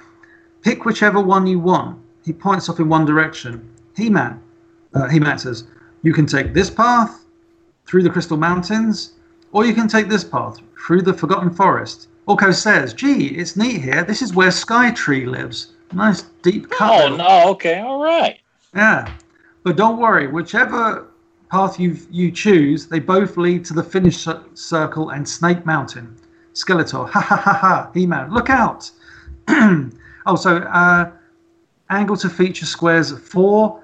[0.61, 1.99] Pick whichever one you want.
[2.25, 3.67] He points off in one direction.
[3.97, 4.39] He Man,
[4.95, 5.65] uh, He Man says,
[6.03, 7.25] you can take this path
[7.87, 9.15] through the Crystal Mountains,
[9.53, 12.09] or you can take this path through the Forgotten Forest.
[12.29, 14.05] Orko says, gee, it's neat here.
[14.05, 15.73] This is where Skytree lives.
[15.93, 17.13] Nice deep cut.
[17.13, 18.41] oh no, okay, all right.
[18.75, 19.11] Yeah,
[19.63, 20.27] but don't worry.
[20.27, 21.09] Whichever
[21.51, 26.17] path you you choose, they both lead to the finish circle and Snake Mountain.
[26.55, 27.91] Skeletor, ha ha ha ha.
[27.93, 28.91] He-Man, look out!
[30.27, 31.11] also, uh,
[31.91, 33.83] angle to feature squares four,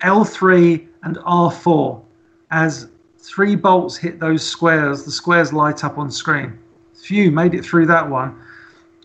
[0.00, 2.02] L3, and R4.
[2.50, 2.88] As
[3.18, 6.58] three bolts hit those squares, the squares light up on screen.
[6.94, 8.38] Phew, made it through that one.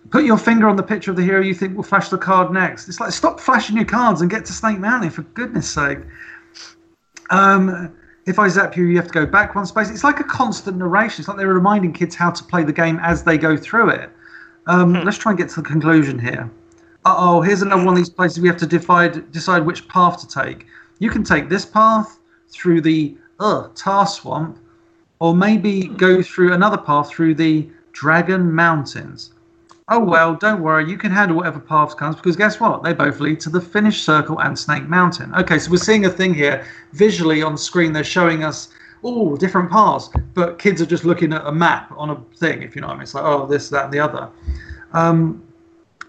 [0.09, 2.51] Put your finger on the picture of the hero you think will flash the card
[2.51, 2.87] next.
[2.87, 5.99] It's like stop flashing your cards and get to Snake Mountain for goodness sake.
[7.29, 9.89] Um, if I zap you, you have to go back one space.
[9.89, 11.21] It's like a constant narration.
[11.21, 14.09] It's like they're reminding kids how to play the game as they go through it.
[14.67, 16.51] Um, Let's try and get to the conclusion here.
[17.05, 20.19] Uh oh, here's another one of these places we have to decide decide which path
[20.19, 20.65] to take.
[20.99, 22.19] You can take this path
[22.49, 24.57] through the uh, tar swamp,
[25.19, 29.31] or maybe go through another path through the Dragon Mountains.
[29.89, 32.83] Oh well, don't worry, you can handle whatever path comes because guess what?
[32.83, 35.33] They both lead to the finish circle and Snake Mountain.
[35.35, 37.93] Okay, so we're seeing a thing here visually on screen.
[37.93, 38.67] They're showing us
[39.01, 42.63] all different paths, but kids are just looking at a map on a thing.
[42.63, 44.29] If you know what I mean, it's like oh this, that, and the other.
[44.91, 45.41] Um,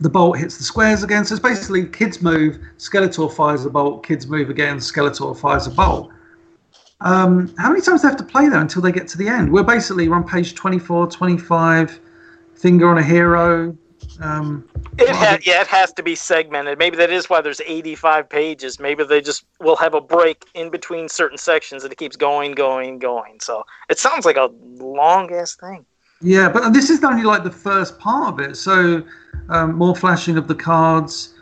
[0.00, 1.24] the bolt hits the squares again.
[1.24, 5.70] So it's basically kids move, Skeletor fires a bolt, kids move again, Skeletor fires a
[5.70, 6.10] bolt.
[7.00, 9.28] Um, how many times do they have to play there until they get to the
[9.28, 9.52] end?
[9.52, 12.00] We're basically we're on page 24, 25,
[12.58, 13.76] finger on a hero.
[14.20, 16.78] Um, It ha- yeah, it has to be segmented.
[16.78, 18.80] Maybe that is why there's 85 pages.
[18.80, 22.52] Maybe they just will have a break in between certain sections and it keeps going,
[22.52, 23.38] going, going.
[23.40, 25.86] So it sounds like a long ass thing.
[26.20, 28.56] Yeah, but this is only like the first part of it.
[28.56, 29.04] So
[29.50, 31.34] um, more flashing of the cards,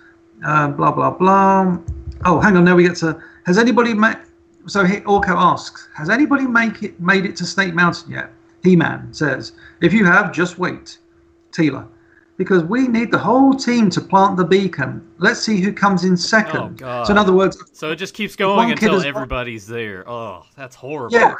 [0.44, 1.78] uh, blah blah blah.
[2.26, 2.64] Oh, hang on.
[2.64, 3.18] Now we get to.
[3.46, 4.18] Has anybody made?
[4.66, 8.32] So Orko asks, has anybody make it made it to Snake Mountain yet?
[8.64, 10.98] He-Man says, if you have, just wait.
[11.56, 11.88] Teela,
[12.36, 15.08] because we need the whole team to plant the beacon.
[15.18, 16.60] Let's see who comes in second.
[16.60, 17.06] Oh, God.
[17.06, 20.08] So in other words, So it just keeps going until everybody's there.
[20.08, 21.16] Oh, that's horrible.
[21.16, 21.34] Yeah.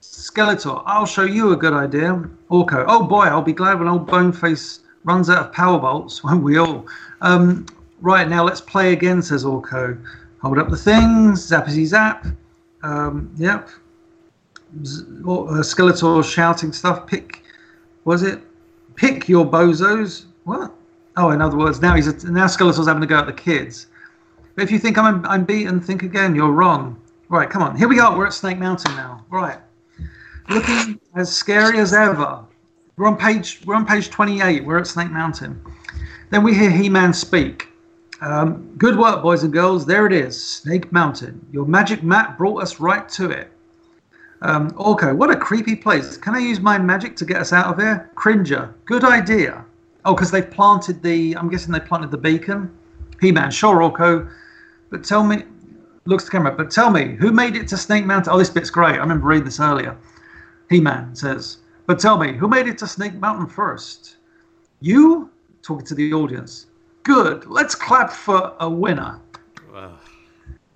[0.00, 2.22] Skeletor, I'll show you a good idea.
[2.50, 6.42] Orko, oh boy, I'll be glad when old Boneface runs out of power bolts, won't
[6.42, 6.86] we all?
[7.20, 7.66] Um,
[8.00, 10.02] right, now let's play again, says Orko.
[10.42, 12.26] Hold up the things, zappity zap.
[12.82, 13.68] Um, yep.
[14.84, 17.06] Z- or, uh, Skeletor shouting stuff.
[17.06, 17.42] Pick,
[18.04, 18.40] was it?
[18.98, 20.24] Pick your bozos.
[20.42, 20.74] What?
[21.16, 23.86] Oh, in other words, now he's a, now Skeletor's having to go at the kids.
[24.56, 26.34] But if you think I'm I'm beaten, think again.
[26.34, 27.00] You're wrong.
[27.28, 27.76] Right, come on.
[27.76, 28.18] Here we are.
[28.18, 29.24] We're at Snake Mountain now.
[29.30, 29.58] Right,
[30.48, 32.44] looking as scary as ever.
[32.96, 34.64] We're on page we're on page 28.
[34.64, 35.62] We're at Snake Mountain.
[36.30, 37.68] Then we hear He-Man speak.
[38.20, 39.86] Um, good work, boys and girls.
[39.86, 41.46] There it is, Snake Mountain.
[41.52, 43.52] Your magic map brought us right to it.
[44.42, 46.16] Um, Orko, what a creepy place.
[46.16, 48.10] Can I use my magic to get us out of here?
[48.14, 49.64] Cringer, good idea.
[50.04, 51.36] Oh, because they planted the.
[51.36, 52.70] I'm guessing they planted the beacon.
[53.20, 54.30] He-Man, sure, Orko.
[54.90, 55.42] But tell me,
[56.04, 56.52] looks the camera.
[56.52, 58.32] But tell me, who made it to Snake Mountain?
[58.32, 58.94] Oh, this bit's great.
[58.94, 59.96] I remember reading this earlier.
[60.70, 64.16] He-Man says, but tell me, who made it to Snake Mountain first?
[64.80, 65.30] You?
[65.62, 66.66] Talking to the audience.
[67.02, 67.46] Good.
[67.46, 69.20] Let's clap for a winner.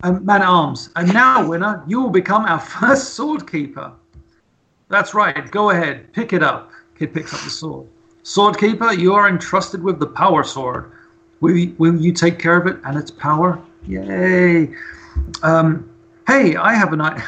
[0.03, 0.91] Um, Man at Arms.
[0.97, 3.93] And now, winner, you will become our first sword keeper.
[4.89, 5.51] That's right.
[5.51, 6.13] Go ahead.
[6.13, 6.71] Pick it up.
[6.99, 7.89] Kid picks up the sword.
[8.25, 10.93] Sword keeper, you are entrusted with the power sword.
[11.41, 13.61] Will you, will you take care of it and its power?
[13.87, 14.75] Yay.
[15.43, 15.91] Um,
[16.29, 17.27] hey, I have an idea.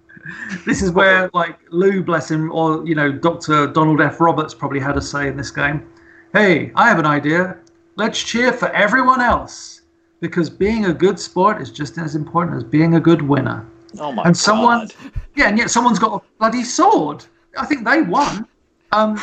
[0.66, 3.68] this is where, like, Lou, bless him, or, you know, Dr.
[3.68, 4.20] Donald F.
[4.20, 5.86] Roberts probably had a say in this game.
[6.32, 7.56] Hey, I have an idea.
[7.94, 9.75] Let's cheer for everyone else
[10.20, 13.66] because being a good sport is just as important as being a good winner.
[13.98, 15.12] Oh my and someone, god.
[15.34, 17.24] yeah, and yet someone's got a bloody sword.
[17.56, 18.46] I think they won.
[18.92, 19.20] Um,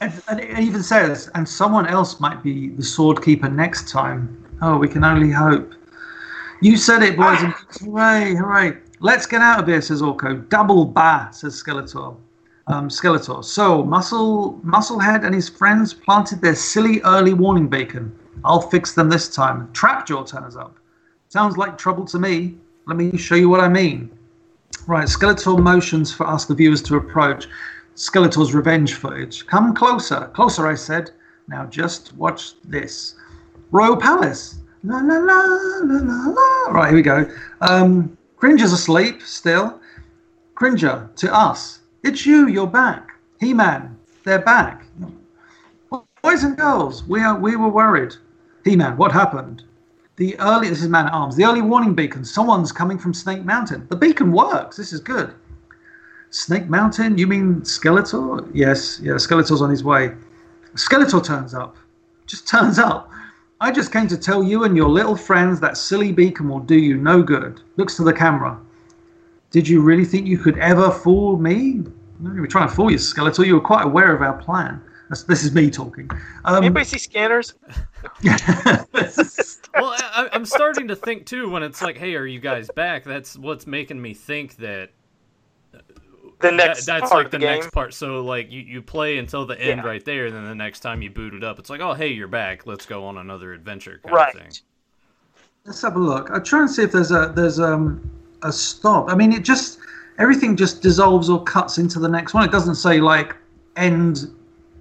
[0.00, 4.44] and, and it even says, and someone else might be the sword keeper next time.
[4.62, 5.74] Oh, we can only hope.
[6.62, 7.42] You said it, boys.
[7.42, 8.78] and hooray, hooray.
[9.00, 10.46] Let's get out of here, says Orko.
[10.50, 12.16] Double ba, says Skeletor.
[12.66, 13.42] Um, Skeletor.
[13.42, 18.14] So, Muscle, Musclehead and his friends planted their silly early warning beacon.
[18.44, 19.68] I'll fix them this time.
[19.72, 20.76] Trapjaw turns up.
[21.28, 22.56] Sounds like trouble to me.
[22.86, 24.10] Let me show you what I mean.
[24.86, 27.46] Right, Skeletor motions for us, the viewers, to approach.
[27.96, 29.46] Skeletor's revenge footage.
[29.46, 30.30] Come closer.
[30.32, 31.10] Closer, I said.
[31.48, 33.14] Now just watch this.
[33.70, 34.58] Royal Palace.
[34.82, 35.42] La la la
[35.82, 36.72] la la la.
[36.72, 37.30] Right, here we go.
[37.60, 39.78] Um, Cringer's asleep still.
[40.54, 41.80] Cringer, to us.
[42.02, 43.12] It's you, you're back.
[43.38, 44.84] He Man, they're back.
[46.22, 48.14] Boys and girls, we are we were worried.
[48.64, 49.64] He Man, what happened?
[50.16, 51.36] The early this is Man at Arms.
[51.36, 52.24] The early warning beacon.
[52.24, 53.86] Someone's coming from Snake Mountain.
[53.88, 54.76] The beacon works.
[54.76, 55.32] This is good.
[56.30, 57.18] Snake Mountain?
[57.18, 58.48] You mean Skeletor?
[58.52, 60.12] Yes, yeah, Skeletor's on his way.
[60.74, 61.76] Skeletor turns up.
[62.26, 63.10] Just turns up.
[63.62, 66.78] I just came to tell you and your little friends that silly beacon will do
[66.78, 67.60] you no good.
[67.76, 68.58] Looks to the camera.
[69.50, 71.80] Did you really think you could ever fool me?
[72.20, 73.44] We were trying to fool you, Skeletor.
[73.46, 74.80] You were quite aware of our plan.
[75.10, 76.08] That's, this is me talking.
[76.44, 77.54] Um, Anybody see scanners?
[79.72, 83.04] Well, I, I'm starting to think too when it's like, "Hey, are you guys back?"
[83.04, 84.90] That's what's making me think that
[86.40, 87.94] The next that, that's part like the, the, next part.
[87.94, 89.86] So like you, you play until the end Yeah.
[89.86, 92.08] right there, and then the next time you boot it up, it's like, "Oh, hey,
[92.08, 92.66] you're back.
[92.66, 94.34] Let's go on another adventure." Kind Right.
[94.34, 94.52] Of thing.
[95.64, 96.30] Let's have a look.
[96.32, 98.10] I'll try and see if there's a there's um
[98.42, 99.08] a stop.
[99.08, 99.78] I mean, it just
[100.18, 102.42] everything just dissolves or cuts into the next one.
[102.44, 103.36] It doesn't say like
[103.76, 104.34] end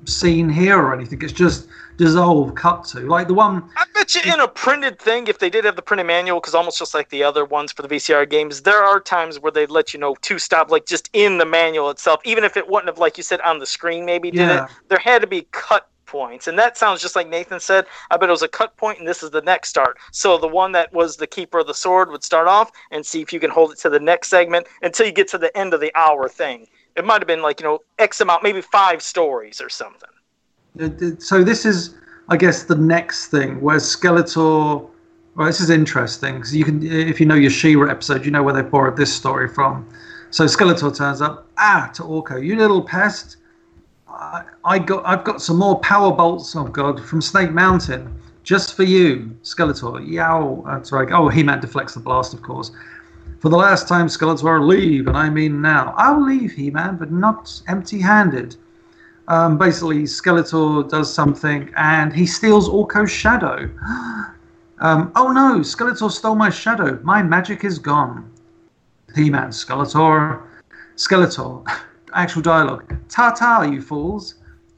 [0.09, 1.21] scene here or anything.
[1.21, 1.67] It's just
[1.97, 3.01] dissolve, cut to.
[3.01, 3.69] Like the one.
[3.75, 6.55] I bet you in a printed thing, if they did have the printed manual, because
[6.55, 9.65] almost just like the other ones for the VCR games, there are times where they
[9.65, 12.87] let you know to stop, like just in the manual itself, even if it wouldn't
[12.87, 14.65] have, like you said, on the screen maybe did Yeah.
[14.65, 14.71] it.
[14.87, 17.85] There had to be cut points, and that sounds just like Nathan said.
[18.09, 19.97] I bet it was a cut point, and this is the next start.
[20.11, 23.21] So the one that was the keeper of the sword would start off and see
[23.21, 25.73] if you can hold it to the next segment until you get to the end
[25.73, 26.67] of the hour thing.
[26.99, 30.09] It might have been like you know X amount, maybe five stories or something.
[31.19, 31.95] So this is,
[32.27, 34.87] I guess, the next thing where Skeletor.
[35.35, 38.43] Well, this is interesting because you can, if you know your She-Ra episode, you know
[38.43, 39.87] where they borrowed this story from.
[40.31, 41.47] So Skeletor turns up.
[41.57, 43.37] Ah, to Orko, you little pest.
[44.07, 46.55] I, I got, I've got some more power bolts.
[46.55, 48.13] Oh God, from Snake Mountain,
[48.43, 50.05] just for you, Skeletor.
[50.05, 50.63] Yow.
[50.65, 51.07] That's right.
[51.11, 52.71] Oh, He-Man deflects the blast, of course.
[53.39, 55.93] For the last time, Skeletor, leave, and I mean now.
[55.97, 58.57] I'll leave, He-Man, but not empty-handed.
[59.29, 63.69] Um, basically, Skeletor does something and he steals Orko's shadow.
[64.81, 66.97] Um, oh no, Skeletor stole my shadow.
[67.03, 68.31] My magic is gone.
[69.13, 70.41] He-Man, Skeletor,
[70.95, 71.67] Skeletor.
[72.13, 72.95] Actual dialogue.
[73.09, 74.35] Ta ta, you fools.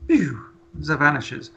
[0.08, 0.44] Phew,
[0.74, 1.52] vanishes.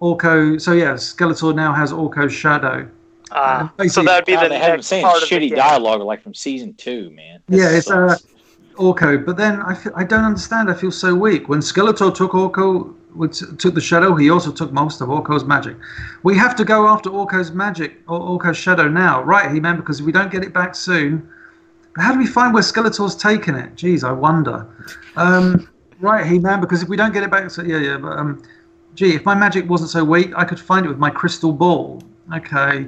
[0.00, 0.60] Orko.
[0.60, 2.88] So yeah, Skeletor now has Orko's shadow.
[3.30, 5.56] Uh, so that'd be God, the they next saying part of the shitty game.
[5.56, 7.40] dialogue like from season two, man.
[7.48, 8.26] Yeah, it's uh, Sucks.
[8.74, 9.24] Orko.
[9.24, 10.70] But then I—I don't understand.
[10.70, 11.48] I feel so weak.
[11.48, 15.76] When Skeletor took Orko, which took the shadow, he also took most of Orko's magic.
[16.22, 19.76] We have to go after Orko's magic or Orko's shadow now, right, He-Man?
[19.76, 21.28] Because if we don't get it back soon,
[21.94, 23.74] but how do we find where Skeletor's taken it?
[23.74, 24.66] Jeez, I wonder.
[25.16, 25.68] Um,
[26.00, 26.60] right, He-Man?
[26.60, 27.96] Because if we don't get it back, so yeah, yeah.
[27.98, 28.42] But um,
[28.94, 32.02] gee, if my magic wasn't so weak, I could find it with my crystal ball.
[32.34, 32.86] Okay,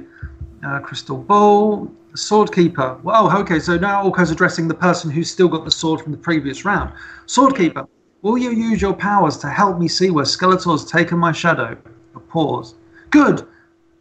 [0.65, 1.91] uh, crystal ball.
[2.15, 2.99] Sword Keeper.
[3.03, 3.59] Well, oh, okay.
[3.59, 6.93] So now Orko's addressing the person who's still got the sword from the previous round.
[7.25, 7.87] Sword Keeper,
[8.21, 11.77] will you use your powers to help me see where Skeletor's taken my shadow?
[12.15, 12.75] A pause.
[13.09, 13.47] Good.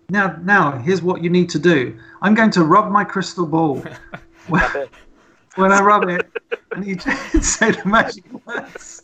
[0.09, 1.97] Now, now, here's what you need to do.
[2.21, 3.85] I'm going to rub my crystal ball.
[4.49, 4.89] when,
[5.55, 6.29] when I rub it,
[6.73, 9.03] and you say the magic words.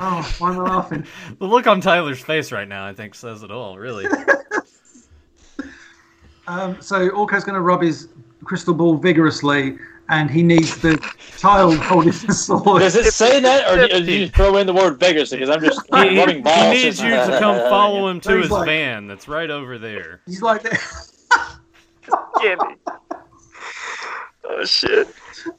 [0.00, 1.06] Oh, why am I laughing?
[1.38, 3.78] The look on Tyler's face right now, I think, says it all.
[3.78, 4.06] Really.
[6.60, 8.08] Um, so Orko's going to rub his
[8.44, 10.98] crystal ball vigorously, and he needs the
[11.38, 12.80] child holding the sword.
[12.80, 15.38] Does it say that, or do do you throw in the word vigorously?
[15.38, 16.74] Because I'm just He, he- rubbing he balls.
[16.74, 20.20] needs you to come follow him to He's his like- van that's right over there.
[20.26, 20.62] He's like,
[22.40, 22.64] Candy.
[24.44, 25.08] Oh shit!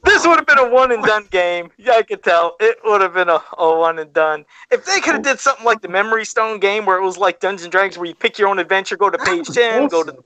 [0.03, 1.71] This would have been a one and done game.
[1.77, 4.45] Yeah, I could tell it would have been a, a one and done.
[4.71, 7.39] If they could have did something like the Memory Stone game, where it was like
[7.39, 10.03] Dungeons and Dragons, where you pick your own adventure, go to page was ten, go
[10.03, 10.23] to awesome.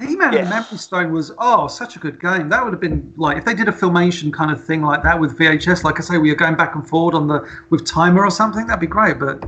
[0.00, 0.40] He-Man Yeah.
[0.40, 2.48] and Memory Stone was oh such a good game.
[2.48, 5.18] That would have been like if they did a filmation kind of thing like that
[5.18, 5.84] with VHS.
[5.84, 8.66] Like I say, we are going back and forward on the with timer or something.
[8.66, 9.18] That'd be great.
[9.18, 9.44] But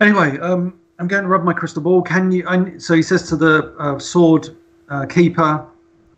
[0.00, 2.02] anyway, um, I'm going to rub my crystal ball.
[2.02, 2.46] Can you?
[2.46, 4.48] I, so he says to the uh, sword
[4.88, 5.66] uh, keeper,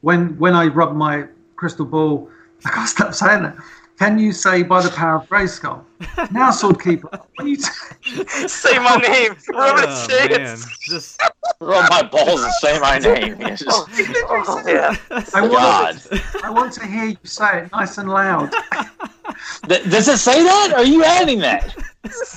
[0.02, 1.24] when when I rub my
[1.56, 2.28] crystal ball,
[2.64, 3.56] I can't stop saying that.
[3.98, 5.84] Can you say by the power of Grayskull?
[6.32, 9.36] Now, sword keeper, when you say my name.
[9.52, 10.06] Rub it, Oh,
[10.38, 10.58] man.
[10.88, 11.20] Just
[11.60, 13.38] Rub my balls and say my name.
[13.56, 13.86] Just- oh,
[14.48, 14.96] oh, yeah.
[15.34, 16.20] I want, God.
[16.42, 18.52] I want to hear you say it nice and loud.
[19.68, 20.72] Th- Does it say that?
[20.74, 21.76] Are you adding that?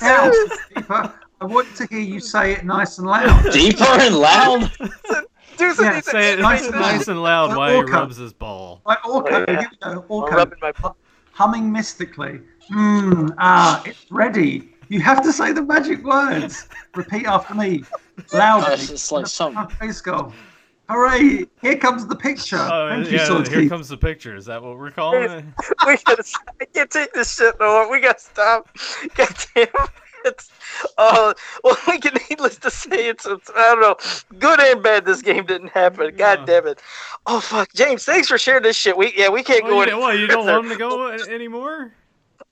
[0.00, 0.30] Now,
[0.74, 3.52] Keeper, I want to hear you say it nice and loud.
[3.52, 4.70] Deeper and loud?
[5.56, 7.92] Do some Yeah, these say it Nice nice, and nice and loud Like while he
[7.92, 8.82] rubs his ball.
[8.86, 9.60] Like Orko, Oh, yeah.
[9.60, 9.90] here we go.
[9.90, 10.72] I'm Orko, rubbing my
[11.36, 12.40] humming mystically.
[12.70, 14.72] Mmm, ah, it's ready.
[14.88, 16.66] You have to say the magic words.
[16.94, 17.84] Repeat after me,
[18.32, 18.72] loudly.
[18.74, 20.32] It's just like some- Face goal.
[20.88, 21.44] Hooray!
[21.60, 22.58] Here comes the picture.
[22.60, 23.74] Oh, Thank you, yeah, Sword here Keeper.
[23.74, 24.36] comes the picture.
[24.36, 25.44] Is that what we're calling it?
[25.86, 26.24] we gotta.
[26.60, 27.90] I can't take this shit no more.
[27.90, 28.68] We gotta stop.
[29.16, 29.28] God
[30.26, 30.32] damn
[30.84, 30.90] it.
[30.98, 31.34] Uh,
[31.64, 35.04] well, we can needless to say, it's, it's I don't know, good and bad.
[35.04, 36.14] This game didn't happen.
[36.16, 36.44] God Yeah.
[36.46, 36.82] damn it.
[37.26, 38.96] Oh fuck, James, thanks for sharing this shit.
[38.96, 39.78] We yeah, we can't go.
[39.78, 41.92] Oh, any you, what, you don't want him to go anymore?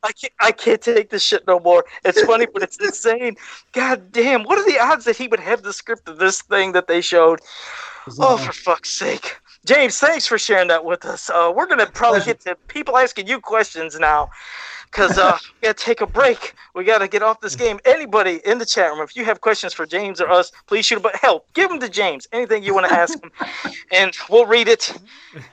[0.03, 0.33] I can't.
[0.41, 1.85] I can't take this shit no more.
[2.05, 3.37] It's funny, but it's insane.
[3.73, 6.73] God damn, what are the odds that he would have the script of this thing
[6.73, 7.41] that they showed?
[8.19, 9.37] Oh, for fuck's sake.
[9.65, 11.31] James, thanks for sharing that with us.
[11.31, 14.29] Uh, we're going to probably get to people asking you questions now
[14.95, 16.55] because uh, we got to take a break.
[16.75, 17.81] We got to get off this game.
[17.85, 20.97] Anybody in the chat room, if you have questions for James or us, please shoot
[20.97, 21.03] them.
[21.03, 22.27] But help, give them to James.
[22.33, 23.31] Anything you want to ask him,
[23.93, 24.97] and we'll read it.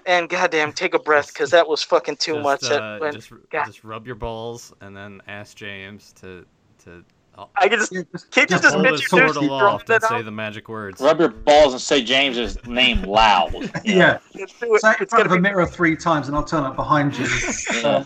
[0.06, 2.64] And goddamn, take a breath because that was fucking too just, much.
[2.64, 3.66] Uh, went- just, God.
[3.66, 6.46] just rub your balls and then ask James to
[6.84, 7.04] to
[7.56, 9.50] I can just Yeah, just- can't you just just hold hold his introduce sword you
[9.50, 9.60] Keeper.
[9.60, 10.26] from aloft that and say out?
[10.26, 11.02] the magic words.
[11.02, 13.54] Rub your balls and say James's name loud.
[13.86, 14.20] Yeah.
[14.36, 14.82] Let's do it.
[14.82, 16.64] Say it in It's front gonna of a be mirror three times and I'll turn
[16.64, 17.26] up behind you.
[17.74, 18.04] Yeah.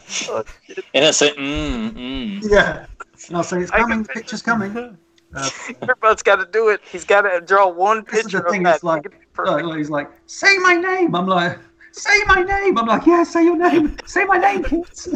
[0.93, 2.39] And it's like, mm, mm.
[2.49, 2.85] yeah.
[3.27, 4.97] And I'll say, it's I can coming, the picture- picture's coming.
[5.35, 5.49] Uh,
[5.81, 6.80] Everybody's got to do it.
[6.89, 8.76] He's got to draw one This is picture the thing, of that.
[8.76, 9.65] it's like- Make it perfect.
[9.65, 11.14] like, he's like, say my name.
[11.14, 11.60] I'm like,
[11.91, 12.77] say my name.
[12.77, 13.97] I'm like, yeah, say your name.
[14.06, 15.10] Say my name, kids.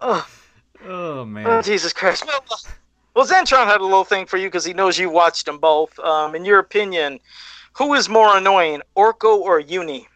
[0.00, 0.26] Oh,
[0.86, 1.46] Oh man.
[1.46, 2.26] oh, Jesus Christ.
[2.26, 2.44] Well,
[3.14, 5.98] well, Zentron had a little thing for you because he knows you watched them both.
[5.98, 7.18] Um, in your opinion,
[7.76, 10.06] who is more annoying, Orko or Uni?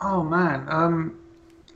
[0.00, 1.18] Oh man, um,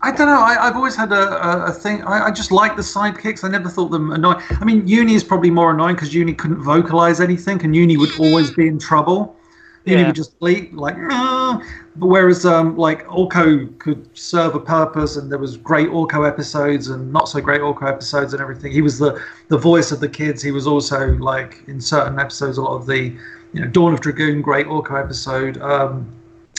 [0.02, 0.40] I don't know.
[0.40, 2.02] I, I've always had a, a, a thing.
[2.02, 3.44] I, I just like the sidekicks.
[3.44, 4.42] I never thought them annoying.
[4.50, 8.18] I mean, Uni is probably more annoying because Uni couldn't vocalize anything, and Uni would
[8.18, 9.36] always be in trouble.
[9.84, 10.06] Uni Yeah.
[10.09, 10.96] would just bleat like.
[11.10, 11.60] "Ah."
[11.96, 16.88] But whereas um, like Orko could serve a purpose, and there was great Orko episodes
[16.88, 18.72] and not so great Orko episodes and everything.
[18.72, 20.42] He was the the voice of the kids.
[20.42, 23.14] He was also like in certain episodes a lot of the,
[23.52, 25.60] you know, Dawn of Dragoon, great Orko episode.
[25.60, 26.06] Um,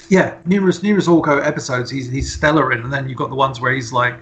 [0.09, 1.89] yeah, numerous numerous Orko episodes.
[1.89, 4.15] He's he's stellar in, and then you've got the ones where he's like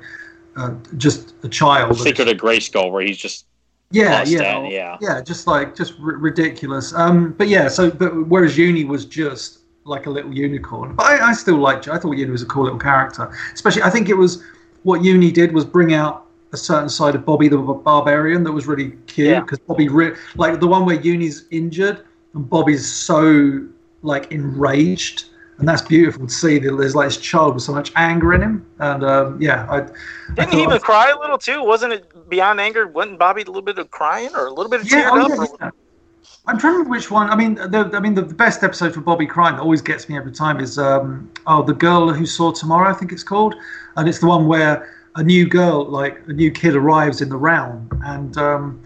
[0.56, 1.98] uh, just a child.
[2.00, 3.46] Secret of Grayskull, where he's just
[3.92, 4.98] Yeah, yeah, 10, yeah.
[5.02, 6.94] yeah, just like just r- ridiculous.
[6.94, 11.30] Um, but yeah, so but whereas Uni was just like a little unicorn, but I,
[11.30, 11.88] I still liked.
[11.88, 13.32] I thought Uni was a cool little character.
[13.54, 14.44] Especially, I think it was
[14.84, 18.68] what Uni did was bring out a certain side of Bobby the Barbarian that was
[18.68, 19.40] really cute Yeah.
[19.42, 22.04] because Bobby, re- like the one where Uni's injured
[22.34, 23.66] and Bobby's so
[24.04, 25.26] like enraged.
[25.62, 26.58] And that's beautiful to see.
[26.58, 29.78] that There's like this child with so much anger in him, and um, yeah, I,
[29.78, 29.86] I
[30.34, 31.64] Didn't he thought- even cry a little too?
[31.64, 32.88] Wasn't it beyond anger?
[32.88, 35.22] Wasn't Bobby a little bit of crying or a little bit of Yeah, teared oh,
[35.22, 35.30] up?
[35.30, 35.70] yeah, yeah.
[36.48, 37.30] I'm trying to remember which one.
[37.30, 40.10] I mean, the, I mean, the, the best episode for Bobby crying that always gets
[40.10, 42.90] me every time is um, oh, the girl who saw tomorrow.
[42.90, 43.54] I think it's called,
[43.98, 47.38] and it's the one where a new girl, like a new kid, arrives in the
[47.38, 48.82] realm, and um,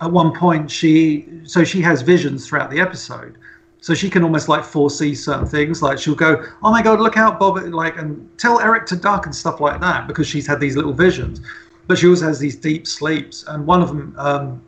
[0.00, 3.36] at one point she, so she has visions throughout the episode,
[3.82, 5.82] so she can almost like foresee certain things.
[5.82, 9.26] Like she'll go, oh my god, look out, Bob, like, and tell Eric to duck
[9.26, 11.40] and stuff like that because she's had these little visions.
[11.86, 14.14] But she also has these deep sleeps, and one of them.
[14.16, 14.62] Um,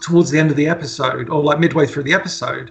[0.00, 2.70] towards the end of the episode or like midway through the episode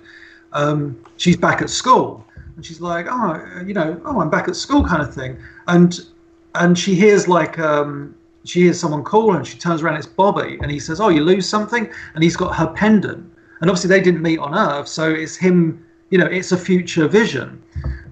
[0.54, 2.26] um, she's back at school
[2.56, 5.38] and she's like oh you know oh i'm back at school kind of thing
[5.68, 6.08] and
[6.56, 10.58] and she hears like um, she hears someone call and she turns around it's bobby
[10.62, 13.29] and he says oh you lose something and he's got her pendant
[13.62, 17.08] and obviously they didn't meet on earth so it's him you know it's a future
[17.08, 17.62] vision.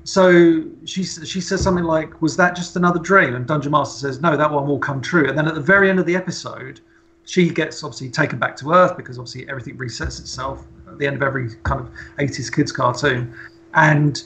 [0.04, 3.36] So she she says something like was that just another dream?
[3.36, 5.28] And dungeon master says no that one will come true.
[5.28, 6.80] And then at the very end of the episode
[7.28, 11.18] she gets obviously taken back to Earth because obviously everything resets itself at the end
[11.18, 13.34] of every kind of 80s kids cartoon.
[13.74, 14.24] And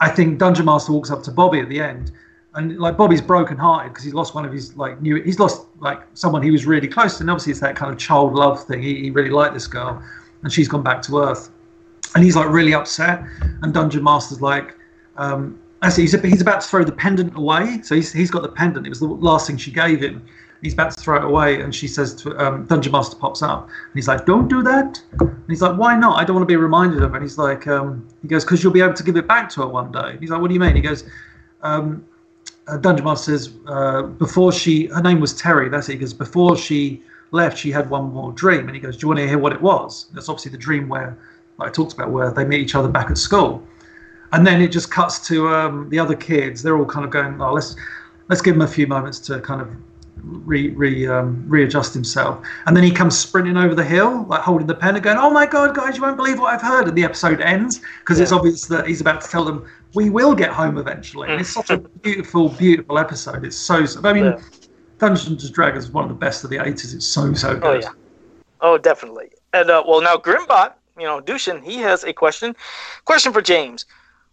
[0.00, 2.12] I think Dungeon Master walks up to Bobby at the end,
[2.54, 5.66] and like Bobby's broken hearted because he's lost one of his like new, he's lost
[5.80, 8.62] like someone he was really close to, and obviously it's that kind of child love
[8.64, 8.80] thing.
[8.80, 10.00] He, he really liked this girl,
[10.46, 11.50] and she's gone back to Earth,
[12.14, 13.20] and he's like really upset.
[13.62, 14.76] And Dungeon Master's like,
[15.16, 18.48] um, actually he's, he's about to throw the pendant away, so he's he's got the
[18.48, 18.86] pendant.
[18.86, 20.24] It was the last thing she gave him.
[20.62, 21.60] He's about to throw it away.
[21.60, 23.64] And she says to um, dungeon master pops up.
[23.64, 25.02] And he's like don't do that.
[25.18, 26.16] And he's like why not?
[26.16, 27.16] I don't want to be reminded of it.
[27.16, 29.62] And he's like um, he goes because you'll be able to give it back to
[29.62, 30.76] her one day he's like what do you mean?
[30.76, 31.02] He goes
[31.62, 32.06] um,
[32.68, 35.94] uh, dungeon master says uh, before she her name was terry that's it.
[35.94, 39.08] He goes before she left she had one more dream and he goes do you
[39.08, 41.16] want to hear what it was that's obviously the dream where
[41.58, 43.62] like i talked about where they meet each other back at school
[44.32, 47.40] and then it just cuts to um, the other kids they're all kind of going
[47.40, 47.76] oh let's
[48.28, 49.68] let's give him a few moments to kind of
[50.26, 52.44] re, re um, readjust himself.
[52.66, 55.30] And then he comes sprinting over the hill, like holding the pen and going, "Oh
[55.30, 58.32] my god, guys, you won't believe what I've heard!" And the episode ends because it's
[58.32, 61.28] obvious that he's about to tell them we will get home eventually.
[61.28, 63.44] And it's such a beautiful, beautiful episode.
[63.44, 63.86] It's so.
[63.86, 64.40] so I mean, Yeah.
[64.98, 66.94] Dungeons and Dragons is one of the best of the '80s.
[66.94, 67.64] It's so so good.
[67.64, 67.92] Oh yeah.
[68.60, 69.30] Oh, definitely.
[69.52, 72.56] And uh, well, now Grimbot, you know, Dushin, he has a question.
[73.04, 73.84] Question for James.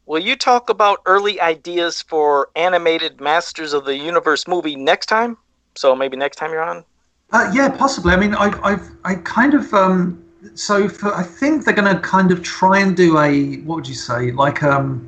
[0.06, 5.38] Will you talk about early ideas for animated Masters of the Universe movie next time?
[5.76, 6.84] So maybe next time you're on.
[7.32, 8.14] Uh, yeah, possibly.
[8.14, 10.24] I mean, I've, I've, I kind of, um,
[10.56, 13.88] so for, I think they're going to kind of try and do a, what would
[13.88, 15.08] you say, like, um,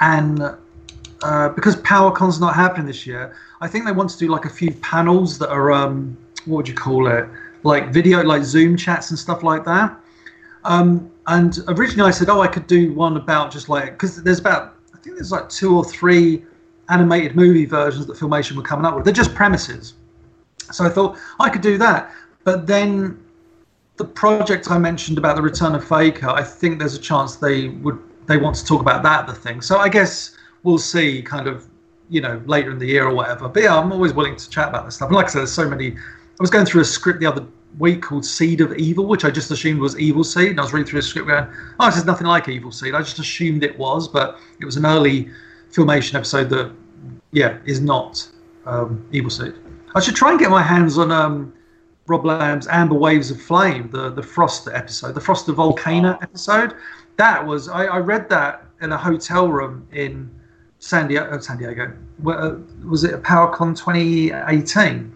[0.00, 0.56] an,
[1.26, 4.48] uh, because PowerCon's not happening this year, I think they want to do like a
[4.48, 7.28] few panels that are, um, what would you call it,
[7.64, 9.98] like video, like Zoom chats and stuff like that.
[10.62, 14.38] Um, and originally I said, oh, I could do one about just like, because there's
[14.38, 16.44] about, I think there's like two or three
[16.90, 19.04] animated movie versions that Filmation were coming up with.
[19.04, 19.94] They're just premises.
[20.70, 22.12] So I thought I could do that.
[22.44, 23.20] But then
[23.96, 27.68] the project I mentioned about the return of Faker, I think there's a chance they
[27.68, 29.60] would they want to talk about that the thing.
[29.60, 30.36] So I guess
[30.66, 31.68] we'll see kind of,
[32.10, 33.48] you know, later in the year or whatever.
[33.48, 35.08] But yeah, I'm always willing to chat about this stuff.
[35.08, 37.46] And like I said, there's so many I was going through a script the other
[37.78, 40.50] week called Seed of Evil, which I just assumed was Evil Seed.
[40.50, 41.46] And I was reading through a script going,
[41.78, 42.94] Oh, this is nothing like Evil Seed.
[42.94, 45.30] I just assumed it was, but it was an early
[45.70, 46.72] filmation episode that
[47.30, 48.28] yeah, is not
[48.66, 49.54] um, Evil Seed.
[49.94, 51.54] I should try and get my hands on um,
[52.08, 56.74] Rob Lamb's Amber Waves of Flame, the the Frost episode, the Frost of Volcano episode.
[57.16, 60.30] That was I, I read that in a hotel room in
[60.78, 61.30] San Diego.
[61.30, 61.92] uh, San Diego.
[62.26, 64.88] Uh, was it a PowerCon 2018?
[64.88, 65.12] And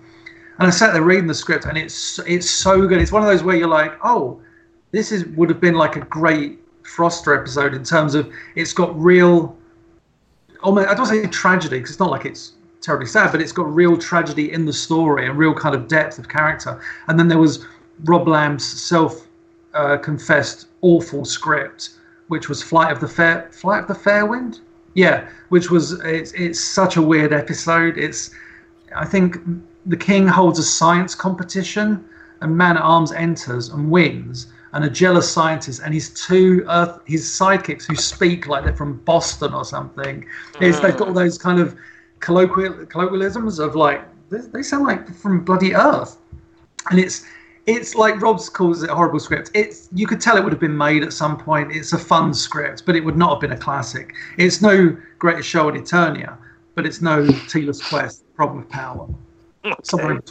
[0.59, 3.01] I sat there reading the script, and it's it's so good.
[3.01, 4.41] It's one of those where you're like, oh,
[4.91, 8.99] this is would have been like a great Froster episode in terms of it's got
[9.01, 9.57] real
[10.63, 13.73] almost I don't say tragedy because it's not like it's terribly sad, but it's got
[13.73, 16.81] real tragedy in the story and real kind of depth of character.
[17.09, 17.67] And then there was
[18.05, 19.27] Rob Lamb's self
[19.75, 21.91] uh, confessed awful script,
[22.29, 24.61] which was Flight of the Fair Flight of the Fairwind.
[25.01, 27.97] Yeah, which was it's it's such a weird episode.
[27.97, 28.33] It's
[28.95, 29.39] I think
[29.87, 32.05] the king holds a science competition
[32.43, 34.49] and Man at Arms enters and wins.
[34.73, 38.99] And a jealous scientist and his two Earth, his sidekicks who speak like they're from
[38.99, 40.25] Boston or something.
[40.61, 41.77] It's, they've got all those kind of
[42.21, 46.19] colloquial colloquialisms of like they, they sound like from bloody Earth,
[46.91, 47.25] and it's
[47.67, 49.51] it's like Rob's calls it a horrible script.
[49.55, 51.73] It's you could tell it would have been made at some point.
[51.73, 54.15] It's a fun script, but it would not have been a classic.
[54.39, 56.37] It's no Greatest Show on Eternia,
[56.75, 59.09] but it's no Teela's Quest, Problem of Power.
[59.63, 60.23] Between.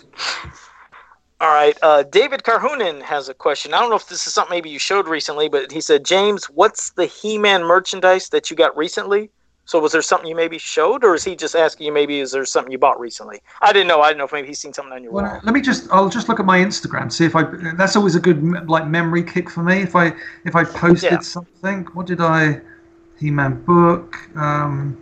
[1.42, 1.78] All right.
[1.82, 3.74] Uh, David Carhoonan has a question.
[3.74, 6.46] I don't know if this is something maybe you showed recently, but he said, James,
[6.46, 9.30] what's the He Man merchandise that you got recently?
[9.70, 12.32] So was there something you maybe showed, or is he just asking you maybe is
[12.32, 13.40] there something you bought recently?
[13.62, 14.02] I didn't know.
[14.02, 15.40] I didn't know if maybe he's seen something on your Well, wall.
[15.44, 15.88] let me just.
[15.92, 17.12] I'll just look at my Instagram.
[17.12, 17.44] See if I.
[17.78, 19.84] That's always a good like memory kick for me.
[19.84, 20.12] If I
[20.44, 21.20] if I posted Yeah.
[21.20, 21.86] something.
[21.94, 22.62] What did I?
[23.20, 24.18] He-Man book.
[24.36, 24.98] Um,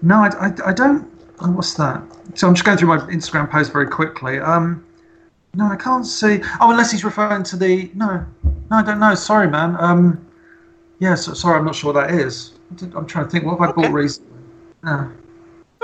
[0.00, 1.08] no, I, I, I don't.
[1.38, 2.02] Oh, what's that?
[2.34, 4.40] So I'm just going through my Instagram post very quickly.
[4.40, 4.84] Um,
[5.54, 6.40] no, I can't see.
[6.60, 7.88] Oh, unless he's referring to the.
[7.94, 9.14] No, no, I don't know.
[9.14, 9.76] Sorry, man.
[9.78, 10.26] Um,
[10.98, 12.51] yeah, so, sorry, I'm not sure what that is.
[12.94, 13.44] I'm trying to think.
[13.44, 13.82] What have I Okay.
[13.82, 14.38] bought recently?
[14.82, 15.10] No.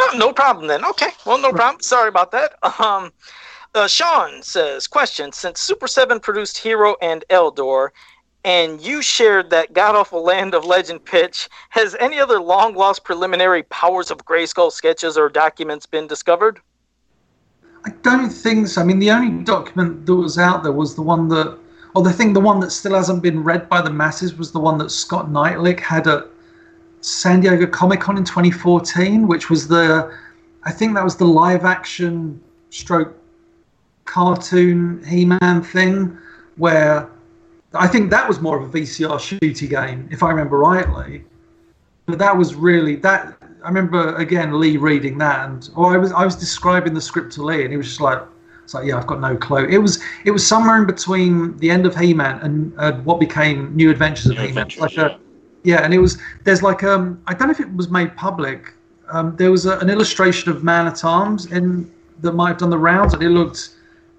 [0.01, 0.85] Oh, no problem then.
[0.85, 1.11] Okay.
[1.27, 1.81] Well, no problem.
[1.81, 2.55] Sorry about that.
[2.81, 3.13] Um,
[3.75, 7.91] uh, Sean says, question: Since Super Seven produced He-Ro and Eldor,
[8.45, 13.05] and you shared that god awful Land of Legend pitch, has any other long lost
[13.05, 16.61] preliminary Powers of Grayskull sketches or documents been discovered?
[17.85, 18.81] I don't think so.
[18.81, 21.59] I mean, the only document that was out there was the one that,
[21.95, 24.61] or the thing, the one that still hasn't been read by the masses was the
[24.61, 26.27] one that Scott Neitlich had at
[27.09, 30.15] San Diego Comic Con in 2014, which was the,
[30.65, 32.41] I think that was the live action
[32.71, 33.17] stroke
[34.05, 36.17] cartoon He Man thing,
[36.57, 37.09] where
[37.75, 41.25] I think that was more of a VCR shooty game, if I remember rightly.
[42.07, 43.37] But that was really that.
[43.63, 47.33] I remember again Lee reading that, and or I was I was describing the script
[47.35, 48.23] to Lee, and he was just like,
[48.65, 51.71] "It's like yeah, I've got no clue." It was it was somewhere in between the
[51.71, 54.67] end of He-Man and uh, what became New Adventures of New He-Man.
[54.67, 55.19] Adventures, Like a,
[55.69, 58.73] yeah, and it was there's like um I don't know if it was made public.
[59.13, 61.91] Um, there was a, an illustration of Man at Arms in
[62.23, 63.61] that might have done the rounds, and it looked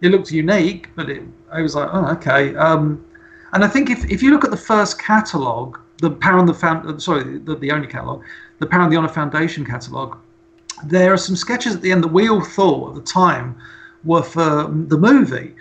[0.01, 2.55] it looked unique, but it I was like, oh okay.
[2.55, 3.03] Um,
[3.53, 6.53] and I think if, if you look at the first catalogue, the Power and the
[6.53, 8.23] Found, uh, sorry, the, the only catalogue,
[8.59, 10.19] the Power and the Honor Foundation catalogue,
[10.85, 13.55] there are some sketches at the end that we all thought at the time
[14.03, 15.55] were for the movie,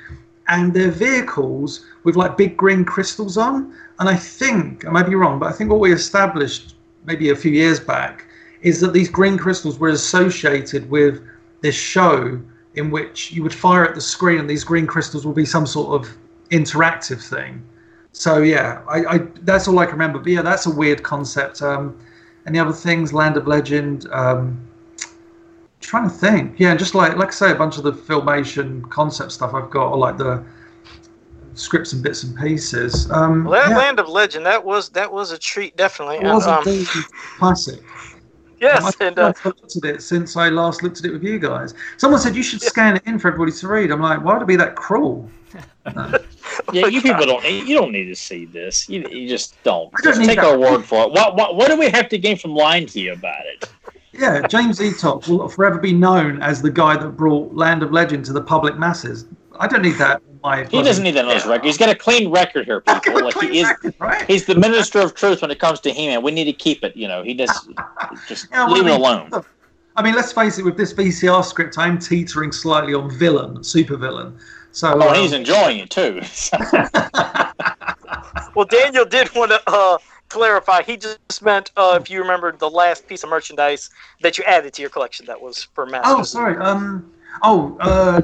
[0.48, 3.74] and they're vehicles with like big green crystals on.
[3.98, 7.36] And I think I might be wrong, but I think what we established maybe a
[7.36, 8.26] few years back
[8.62, 11.22] is that these green crystals were associated with
[11.62, 12.40] this show
[12.74, 15.66] in which you would fire at the screen and these green crystals will be some
[15.66, 16.16] sort of
[16.50, 17.62] interactive thing.
[18.12, 20.18] So yeah, I, I that's all I can remember.
[20.18, 21.62] But yeah, that's a weird concept.
[21.62, 21.98] Um,
[22.46, 23.12] any other things?
[23.12, 24.06] Land of Legend.
[24.12, 24.66] Um,
[25.80, 26.58] trying to think.
[26.58, 29.92] Yeah, just like like I say, a bunch of the filmation concept stuff I've got,
[29.92, 30.42] or like the
[31.58, 33.10] scripts and bits and pieces.
[33.10, 36.16] Um, Well, that yeah, Land of Legend, that was that was a treat, definitely.
[36.18, 36.86] it was Um, indeed
[37.38, 37.80] classic.
[38.60, 41.22] yes, I and uh, I've looked at it since I last looked at it with
[41.22, 41.74] you guys.
[41.96, 43.90] Someone said you should scan it in for everybody to read.
[43.90, 45.28] I'm like, why would it be that cruel?
[46.72, 47.42] Yeah, you people don't.
[47.44, 48.88] You don't need to see this.
[48.88, 49.90] You, you just don't.
[49.94, 50.46] I don't Just take that.
[50.46, 51.12] our word for it.
[51.12, 53.70] What, what What do we have to gain from lying to you about it?
[54.12, 58.24] Yeah, James Eatock will forever be known as the guy that brought Land of Legend
[58.26, 59.26] to the public masses.
[59.58, 60.20] I don't need that.
[60.38, 61.64] In My He doesn't need that on his record.
[61.66, 63.24] He's got a clean record here, people.
[63.24, 63.68] Like he is.
[63.98, 64.24] right?
[64.26, 66.22] He's the minister of truth when it comes to He-Man.
[66.22, 66.96] We need to keep it.
[66.96, 67.68] You know, he just
[68.28, 69.44] just Yeah, well, leave I it mean, alone.
[69.96, 70.64] I mean, let's face it.
[70.64, 74.38] With this VCR script, I'm teetering slightly on villain, super villain.
[74.70, 76.20] So Oh, um, he's enjoying it too.
[78.54, 79.98] well, Daniel did want to uh,
[80.28, 80.82] clarify.
[80.82, 83.90] He just meant uh, if you remember the last piece of merchandise
[84.20, 86.14] that you added to your collection that was for Masters.
[86.16, 86.56] Oh, sorry.
[86.58, 87.10] Um.
[87.42, 87.76] Oh.
[87.80, 88.20] Uh.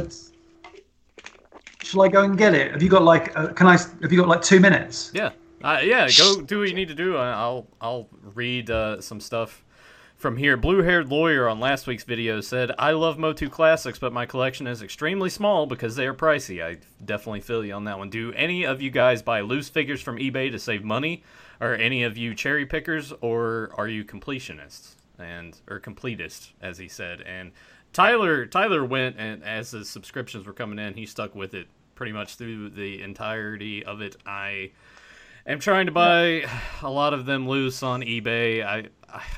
[1.94, 2.72] Shall I go and get it?
[2.72, 3.36] Have you got like?
[3.38, 3.76] Uh, can I?
[3.76, 5.12] Have you got like two minutes?
[5.14, 5.30] Yeah,
[5.62, 6.08] uh, yeah.
[6.18, 7.16] Go do what you need to do.
[7.16, 9.64] I'll I'll read uh, some stuff
[10.16, 10.56] from here.
[10.56, 14.82] Blue-haired lawyer on last week's video said, "I love Motu classics, but my collection is
[14.82, 18.10] extremely small because they are pricey." I definitely feel you on that one.
[18.10, 21.22] Do any of you guys buy loose figures from eBay to save money?
[21.60, 26.88] Are any of you cherry pickers, or are you completionists and or completists, as he
[26.88, 27.20] said?
[27.20, 27.52] And
[27.92, 32.12] Tyler Tyler went and as the subscriptions were coming in, he stuck with it pretty
[32.12, 34.16] much through the entirety of it.
[34.26, 34.72] I
[35.46, 36.44] am trying to buy
[36.82, 38.64] a lot of them loose on eBay.
[38.64, 38.88] I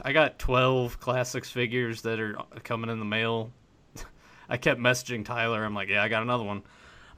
[0.02, 3.50] I got 12 classics figures that are coming in the mail.
[4.48, 5.64] I kept messaging Tyler.
[5.64, 6.62] I'm like, "Yeah, I got another one.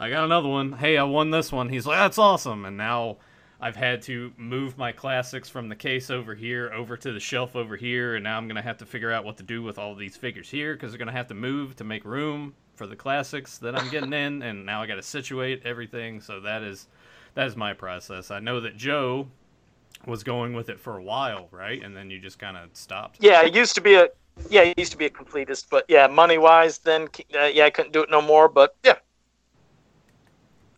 [0.01, 0.73] I got another one.
[0.73, 3.19] Hey, I won this one." He's like, "That's awesome." And now
[3.61, 7.55] I've had to move my classics from the case over here over to the shelf
[7.55, 9.95] over here, and now I'm gonna have to figure out what to do with all
[9.95, 13.59] these figures here because they're gonna have to move to make room for the classics
[13.59, 16.21] that I'm getting in, and now I got to situate everything.
[16.21, 16.87] So that is
[17.35, 18.31] that is my process.
[18.31, 19.27] I know that Joe
[20.07, 21.83] was going with it for a while, right?
[21.83, 23.19] And then you just kind of stopped.
[23.21, 24.09] Yeah, it used to be a
[24.49, 27.71] yeah, it used to be a completist, but yeah, money wise, then uh, yeah, I
[27.71, 28.49] couldn't do it no more.
[28.49, 28.95] But yeah,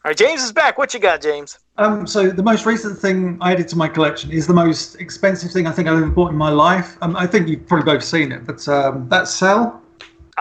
[0.03, 0.79] All right, James is back.
[0.79, 1.59] What you got, James?
[1.77, 5.51] Um, so the most recent thing I added to my collection is the most expensive
[5.51, 6.97] thing I think I've ever bought in my life.
[7.03, 9.80] Um, I think you've probably both seen it, but um, that cell,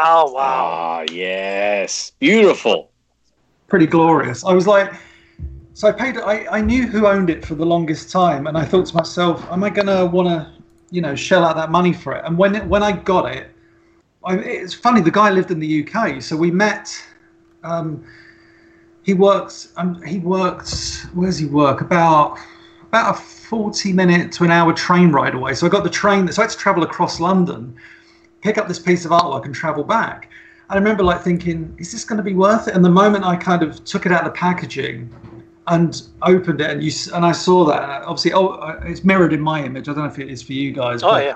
[0.02, 1.02] Oh wow.
[1.02, 2.92] Ah, yes, beautiful.
[3.68, 4.44] pretty glorious.
[4.46, 4.94] I was like,
[5.74, 6.18] so I paid.
[6.18, 9.46] I, I knew who owned it for the longest time, and I thought to myself,
[9.52, 10.52] am I gonna want to,
[10.92, 12.24] you know, shell out that money for it?
[12.26, 13.50] And when it, when I got it,
[14.24, 15.02] I, it's funny.
[15.02, 16.90] The guy lived in the UK, so we met.
[17.64, 18.04] Um,
[19.04, 19.74] he works.
[19.78, 21.08] Um, he worked.
[21.14, 21.82] Where does he work?
[21.82, 22.40] About
[22.88, 25.54] about a forty minute to an hour train ride away.
[25.56, 26.28] So I got the train.
[26.32, 27.76] So I had to travel across London,
[28.42, 30.30] pick up this piece of artwork, and travel back.
[30.70, 32.76] I remember like thinking, is this going to be worth it?
[32.76, 35.10] And the moment I kind of took it out of the packaging
[35.68, 39.42] and opened it, and you and I saw that, obviously, oh, uh, it's mirrored in
[39.42, 39.90] my image.
[39.90, 41.04] I don't know if it is for you guys.
[41.04, 41.36] Oh but- yeah.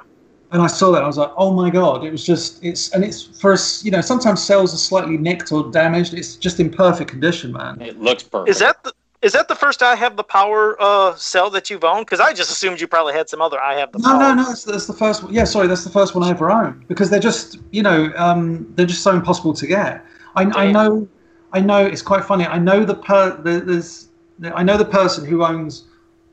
[0.52, 2.04] and I saw that, I was like, oh my god!
[2.04, 5.52] It was just, it's, and it's for us, you know, sometimes cells are slightly nicked
[5.52, 6.14] or damaged.
[6.14, 7.82] It's just in perfect condition, man.
[7.82, 8.50] It looks perfect.
[8.50, 8.94] Is that the
[9.24, 12.06] is that the first I have the power uh cell that you've owned?
[12.06, 14.20] Because I just assumed you probably had some other I have the No, power.
[14.20, 14.44] no, no.
[14.50, 15.34] That's, that's the first one.
[15.34, 18.72] Yeah, sorry, that's the first one I ever owned because they're just, you know, um,
[18.76, 20.06] they're just so impossible to get.
[20.36, 21.08] I, I know,
[21.54, 21.86] I know.
[21.86, 22.46] It's quite funny.
[22.46, 24.08] I know the per, there's,
[24.44, 25.86] I know the person who owns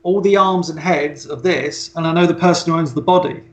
[0.03, 3.01] all the arms and heads of this, and I know the person who owns the
[3.01, 3.43] body.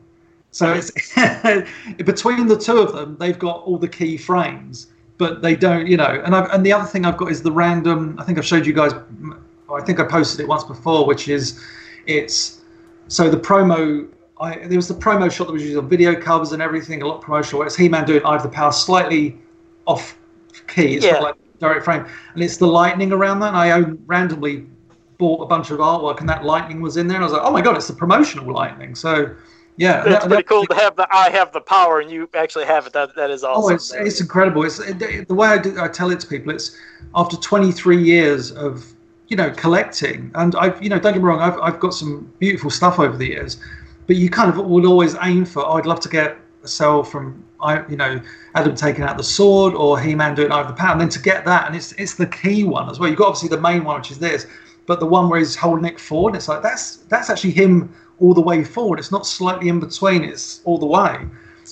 [0.51, 0.91] So it's
[2.05, 5.97] between the two of them, they've got all the key frames, but they don't, you
[5.97, 6.23] know.
[6.25, 8.17] And I've, and the other thing I've got is the random.
[8.19, 8.93] I think I've showed you guys.
[9.71, 11.63] I think I posted it once before, which is
[12.07, 12.63] it's
[13.09, 14.09] so the promo.
[14.41, 17.07] I, there was the promo shot that was used on video covers and everything, a
[17.07, 17.63] lot of promotional.
[17.65, 19.37] It's He-Man doing "I Have the Power, slightly
[19.87, 20.17] off
[20.69, 20.95] key.
[20.95, 21.15] It's Yeah.
[21.15, 23.49] not like direct frame, and it's the lightning around that.
[23.49, 24.67] And I own, randomly
[25.19, 27.43] bought a bunch of artwork, and that lightning was in there, and I was like,
[27.45, 28.95] oh my god, it's the promotional lightning.
[28.95, 29.35] So
[29.79, 32.65] yeah, It's that- pretty cool to have the I have the power and you actually
[32.65, 32.93] have it.
[32.93, 33.73] That that is oh, awesome.
[33.73, 34.65] Oh, it's, it's incredible.
[34.65, 36.53] It's the way I, do, I tell it to people.
[36.53, 36.77] It's
[37.15, 38.93] after 23 years of
[39.29, 42.31] you know collecting, and I've you know don't get me wrong, I've I've got some
[42.41, 43.59] beautiful stuff over the years,
[44.09, 45.65] but you kind of would always aim for.
[45.65, 48.21] Oh, I'd love to get a cell from I you know
[48.57, 51.21] Adam taking out the sword or He-Man doing Eye of the Power, and then to
[51.21, 53.09] get that, and it's it's the key one as well.
[53.09, 54.49] You've got obviously the main one, which is this,
[54.87, 58.35] but the one where he's holding it forward, it's like that's that's actually him all
[58.35, 58.99] the way forward.
[58.99, 60.25] It's not slightly in between.
[60.25, 61.27] It's all the way.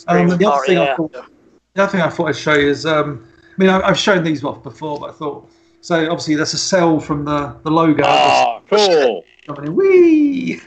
[0.09, 2.87] Um, the other thing I thought, the other thing I thought I'd show you is,
[2.87, 5.51] um, I mean, I, I've shown these off before, but I thought,
[5.81, 8.03] so obviously that's a cell from the, the logo.
[8.05, 9.25] Oh, cool.
[9.73, 10.61] Whee!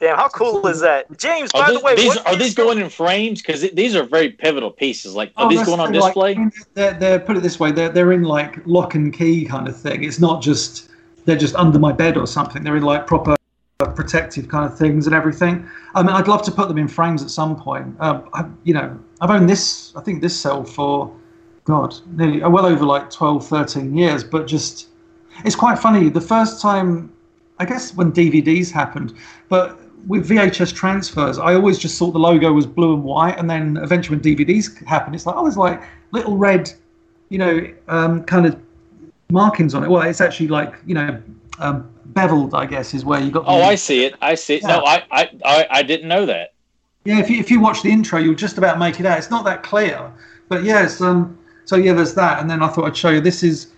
[0.00, 1.50] Damn, how cool is that, James?
[1.54, 3.40] Are, by these, the way, these, are these going in frames?
[3.40, 5.14] Because these are very pivotal pieces.
[5.14, 6.64] Like, are Oh, these going on the thing, display?
[6.74, 9.76] They're, they're, put it this way, they're, they're in like lock and key kind of
[9.80, 10.02] thing.
[10.02, 10.90] It's not just,
[11.26, 12.64] they're just under my bed or something.
[12.64, 13.36] They're in like proper
[13.78, 15.68] protective kind of things and everything.
[15.94, 17.96] I mean, I'd love to put them in frames at some point.
[17.98, 21.14] Um, I, you know, I've owned this, I think this cell for,
[21.64, 24.88] God, nearly, uh, well over like 12, 13 years, but just,
[25.44, 26.08] it's quite funny.
[26.08, 27.12] The first time,
[27.58, 29.14] I guess when DVDs happened,
[29.48, 33.50] but with VHS transfers, I always just thought the logo was blue and white, and
[33.50, 35.82] then eventually when DVDs happened, it's like, oh, there's like
[36.12, 36.72] little red,
[37.28, 38.60] you know, um, kind of
[39.30, 39.90] markings on it.
[39.90, 41.20] Well, it's actually like, you know,
[41.58, 43.44] um, beveled, I guess, is where you got.
[43.46, 44.14] Oh, I see it.
[44.22, 44.62] I see it.
[44.62, 46.52] No, I, I, I, I didn't know that.
[47.04, 49.18] Yeah, if you if you watch the intro, you'll just about make it out.
[49.18, 50.10] It's not that clear,
[50.48, 51.38] but yeah, it's um.
[51.66, 53.20] So yeah, there's that, and then I thought I'd show you.
[53.20, 53.68] This is,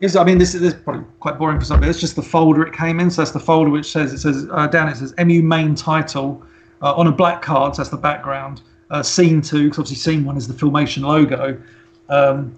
[0.00, 2.16] is I mean, this is, this is probably quite boring for some, but it's just
[2.16, 3.10] the folder it came in.
[3.10, 6.42] So that's the folder which says it says uh, down it says MU main title
[6.82, 7.74] uh, on a black card.
[7.74, 8.62] So that's the background.
[8.90, 11.60] Uh, scene two, because obviously scene one is the filmation logo.
[12.10, 12.54] Um,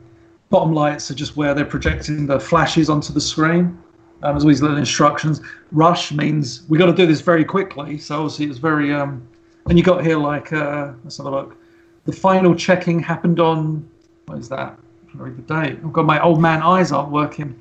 [0.50, 3.78] bottom lights are just where they're projecting the flashes onto the screen.
[4.24, 5.42] Um, there's these little instructions.
[5.70, 7.98] Rush means we got to do this very quickly.
[7.98, 8.92] So obviously it's very.
[8.92, 9.26] Um,
[9.66, 11.56] and you got here like uh, let's have a look.
[12.06, 13.88] The final checking happened on
[14.26, 14.78] what is that?
[15.10, 15.78] Trying read the date.
[15.84, 17.58] I've got my old man eyes aren't working.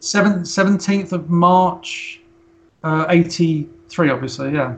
[0.00, 2.20] Seventh seventeenth of March,
[2.82, 4.10] uh, eighty three.
[4.10, 4.76] Obviously, yeah.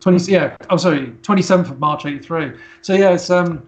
[0.00, 0.32] Twenty.
[0.32, 0.56] Yeah.
[0.62, 1.12] I'm oh, sorry.
[1.22, 2.52] Twenty seventh of March, eighty three.
[2.80, 3.66] So yeah, it's um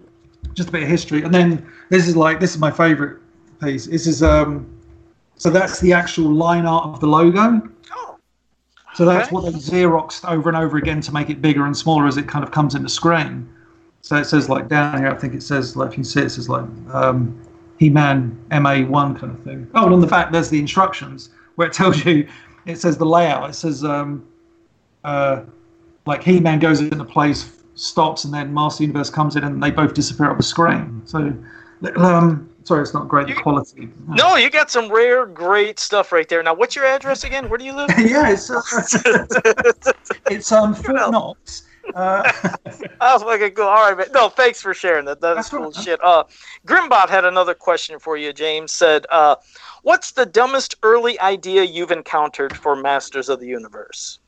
[0.53, 1.21] just a bit of history.
[1.21, 3.19] And then this is like this is my favorite
[3.61, 3.85] piece.
[3.85, 4.76] This is um
[5.37, 7.61] so that's the actual line art of the logo.
[7.93, 8.15] Oh,
[8.95, 9.35] So that's Okay.
[9.35, 12.27] what they xeroxed over and over again to make it bigger and smaller as it
[12.27, 13.47] kind of comes into screen.
[14.01, 16.19] So it says like down here, I think it says like if you can see
[16.21, 17.39] it, it says like um,
[17.77, 19.67] He-Man MA1 kind of thing.
[19.75, 22.27] Oh, and on the back there's the instructions where it tells you,
[22.65, 23.49] it says the layout.
[23.49, 24.25] It says um,
[25.03, 25.41] uh,
[26.05, 29.93] like He-Man goes into place, stops, and then Master Universe comes in, and they both
[29.93, 31.01] disappear off the screen.
[31.05, 31.33] So,
[31.97, 33.89] um, sorry, it's not great You- quality.
[34.07, 36.43] no, you got some rare, great stuff right there.
[36.43, 37.49] Now, what's your address again?
[37.49, 37.89] Where do you live?
[37.97, 38.61] yeah, it's uh,
[40.29, 41.63] it's um Fort Knox
[41.95, 42.21] Uh,
[42.99, 43.65] I was like, cool.
[43.65, 44.07] All right, man.
[44.13, 45.21] No, thanks for sharing that.
[45.21, 45.75] That's cool right.
[45.75, 46.03] shit.
[46.03, 46.25] Uh,
[46.67, 48.73] Grimbot had another question for you, James.
[48.73, 49.35] Said, uh,
[49.83, 54.19] what's the dumbest early idea you've encountered for Masters of the Universe?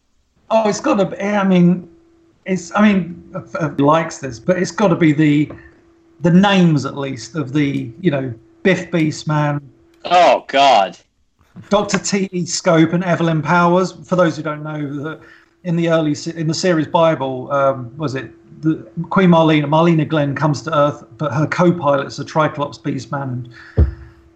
[0.52, 1.18] oh, it's got to be.
[1.18, 1.90] I mean,
[2.46, 2.74] it's.
[2.78, 5.52] I mean, uh, uh, likes this, but it's got to be the
[6.22, 8.34] the names at least of the you know
[8.64, 9.62] Biff Beastman,
[10.06, 10.98] Oh God.
[11.70, 12.30] Doctor T.
[12.32, 12.46] E.
[12.46, 13.92] Scope, and Evelyn Powers.
[14.08, 15.20] For those who don't know, that
[15.64, 18.32] in the early in the series Bible, um, was it
[18.62, 18.76] the
[19.10, 19.66] Queen Marlena?
[19.66, 23.52] Marlena Glenn comes to Earth, but her co-pilot's a Triclops Beastman.
[23.76, 23.88] And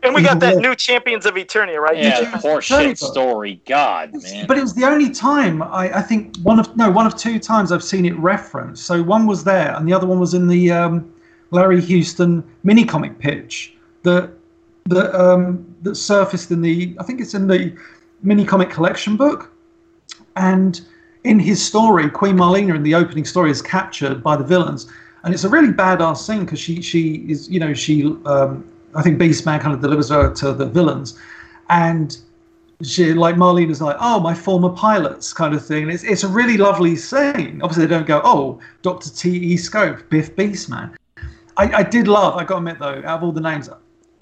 [0.04, 0.60] And we got that Yeah.
[0.60, 1.98] new Champions of Eternia, right?
[1.98, 3.62] Yeah, James horseshit story.
[3.66, 4.46] God, man.
[4.48, 7.40] But it was the only time I, I think one of no one of two
[7.40, 8.86] times I've seen it referenced.
[8.86, 11.13] So one was there, and the other one was in the um,
[11.54, 14.32] Larry Houston mini comic pitch that
[14.86, 17.76] that um, that surfaced in the I think it's in the
[18.24, 19.52] mini comic collection book,
[20.36, 20.82] and
[21.24, 24.92] in his story, Queen Marlena in the opening story is captured by the villains,
[25.24, 29.04] and it's a really badass scene because she she is you know she um, I
[29.04, 31.20] think Beastman kind of delivers her to the villains,
[31.70, 32.18] and
[32.82, 35.90] she like Marlene is like, oh, my former pilots kind of thing.
[35.90, 37.62] It's it's a really lovely scene.
[37.62, 39.30] Obviously, they don't go, oh, Doctor T.
[39.30, 39.58] E.
[39.58, 40.96] Scope, Biff Beastman.
[41.58, 42.36] I, I did love.
[42.36, 43.70] I got to admit though, out of all the names,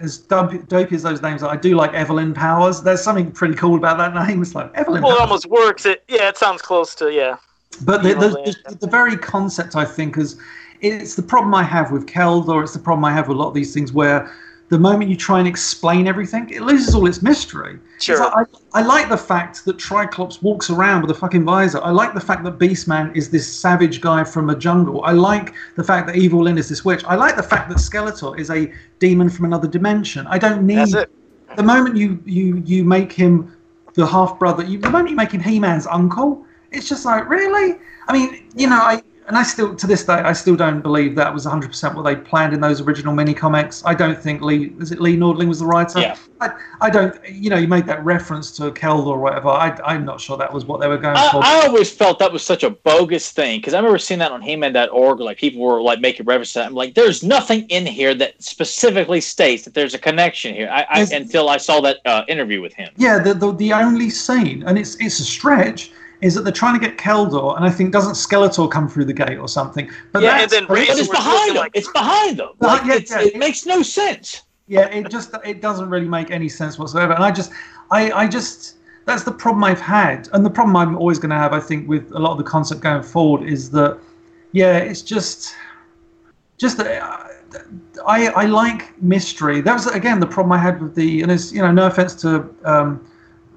[0.00, 2.82] as dopey, as those names are, I do like Evelyn Powers.
[2.82, 4.42] There's something pretty cool about that name.
[4.42, 5.02] It's like Evelyn.
[5.02, 5.86] Well, it almost works.
[5.86, 7.36] It yeah, it sounds close to yeah.
[7.84, 10.38] But the, the, the, the very concept, I think, is
[10.82, 12.62] it's the problem I have with Keldor.
[12.62, 14.30] It's the problem I have with a lot of these things where
[14.72, 17.78] the moment you try and explain everything, it loses all its mystery.
[18.00, 18.22] Sure.
[18.22, 21.78] I, I like the fact that Triclops walks around with a fucking visor.
[21.84, 25.04] I like the fact that Beastman is this savage guy from a jungle.
[25.04, 27.04] I like the fact that Evil Lynn is this witch.
[27.04, 30.26] I like the fact that Skeletor is a demon from another dimension.
[30.26, 31.10] I don't need That's it.
[31.54, 33.54] the moment you you you make him
[33.92, 37.78] the half brother, the moment you make him He Man's uncle, it's just like really.
[38.08, 41.14] I mean, you know, I and I still to this day I still don't believe
[41.16, 43.82] that was 100 percent what they planned in those original mini comics.
[43.84, 46.00] I don't think Lee is it Lee Nordling was the writer.
[46.00, 46.16] Yeah.
[46.40, 46.50] I,
[46.80, 47.16] I don't.
[47.28, 49.48] You know, you made that reference to Keldor or whatever.
[49.48, 51.40] I, I'm not sure that was what they were going I, for.
[51.42, 54.42] I always felt that was such a bogus thing because I remember seeing that on
[54.42, 55.20] He-Man.org.
[55.20, 56.66] Like people were like making reference to that.
[56.66, 60.68] I'm like, there's nothing in here that specifically states that there's a connection here.
[60.68, 62.92] I, I until I saw that uh, interview with him.
[62.96, 65.92] Yeah, the, the the only scene, and it's it's a stretch,
[66.22, 69.12] is that they're trying to get Keldor, and I think doesn't Skeletor come through the
[69.12, 69.90] gate or something?
[70.12, 70.88] But Yeah, and then great.
[70.88, 71.56] But it's behind them.
[71.56, 72.50] like- It's behind them.
[72.60, 73.20] Like, yeah, it's, yeah.
[73.22, 74.42] It makes no sense.
[74.68, 77.50] yeah it just it doesn't really make any sense whatsoever and i just
[77.90, 78.76] i i just
[79.06, 81.88] that's the problem i've had and the problem i'm always going to have i think
[81.88, 83.98] with a lot of the concept going forward is that
[84.52, 85.54] yeah it's just
[86.62, 87.58] just that uh,
[88.06, 91.52] i i like mystery that was again the problem i had with the and it's
[91.52, 92.28] you know no offense to
[92.64, 93.04] um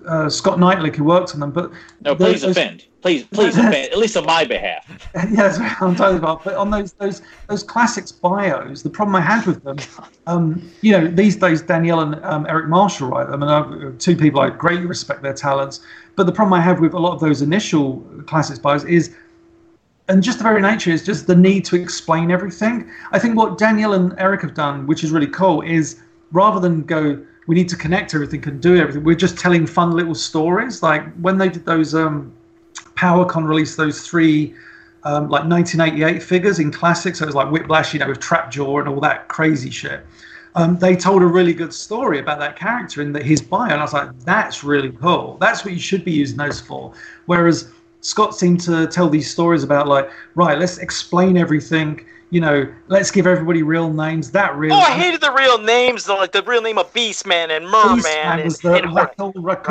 [0.07, 1.71] uh, Scott Neitlich, who worked on them, but
[2.01, 2.85] No, those- please those- offend.
[3.01, 3.75] Please, please offend.
[3.91, 4.83] At least on my behalf.
[5.31, 6.43] yeah, what I'm talking about.
[6.43, 9.77] But on those those those classics bios, the problem I had with them,
[10.27, 14.15] um, you know, these days Danielle and um, Eric Marshall write them, and I, two
[14.17, 15.81] people I greatly respect their talents.
[16.15, 19.15] But the problem I have with a lot of those initial classics bios is,
[20.07, 22.89] and just the very nature is just the need to explain everything.
[23.11, 25.99] I think what Daniel and Eric have done, which is really cool, is
[26.31, 29.03] rather than go, we need to connect everything and do everything.
[29.03, 30.81] We're just telling fun little stories.
[30.83, 31.93] Like when they did those.
[31.93, 32.33] Um,
[32.95, 34.53] PowerCon released those three
[35.03, 37.19] um, like 1988 figures in classics.
[37.19, 40.05] So it was like Whiplash, you know, with Trapjaw and all that crazy shit.
[40.55, 43.73] Um, they told a really good story about that character in the, his bio, and
[43.73, 45.37] I was like, "That's really cool.
[45.41, 46.93] That's what you should be using those for."
[47.25, 52.05] Whereas Scott seemed to tell these stories about like, right, let's explain everything.
[52.35, 54.29] You know, let's give everybody real names.
[54.31, 54.73] That real.
[54.73, 57.99] Oh, I hated the real names, though, like the real name of Beastman and Merman
[57.99, 58.93] Beastman and, was the and.
[58.93, 59.63] Roach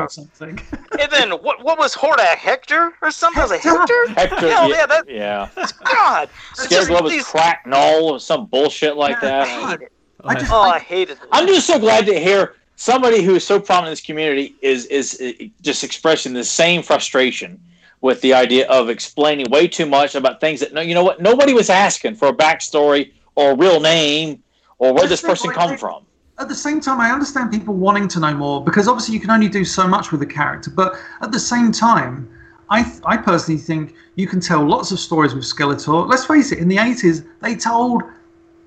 [0.00, 0.60] or something.
[0.98, 1.62] and then what?
[1.62, 3.38] What was Hordak Hector or something?
[3.38, 4.08] I was like Hector.
[4.08, 4.34] Hector.
[4.34, 5.48] Hector, Hell yeah, yeah, that- yeah.
[5.84, 9.28] God, It's just Scareglow was these- crack null or some bullshit like Yeah.
[9.42, 9.46] I that.
[9.78, 9.92] hate it.
[10.24, 11.28] I just, Oh, I hated it.
[11.30, 14.86] I'm just so glad to hear somebody who is so prominent in this community is
[14.86, 17.60] is uh, just expressing the same frustration
[18.00, 21.20] with the idea of explaining way too much about things that no, you know what,
[21.20, 24.42] nobody was asking for a backstory or a real name
[24.78, 26.04] or where this person come from.
[26.38, 29.30] at the same time, I understand people wanting to know more because obviously you can
[29.30, 30.70] only do so much with a character.
[30.70, 32.28] But at the same time,
[32.70, 36.08] I, th- I personally think you can tell lots of stories with Skeletor.
[36.08, 38.02] Let's face it, in the 80s, they told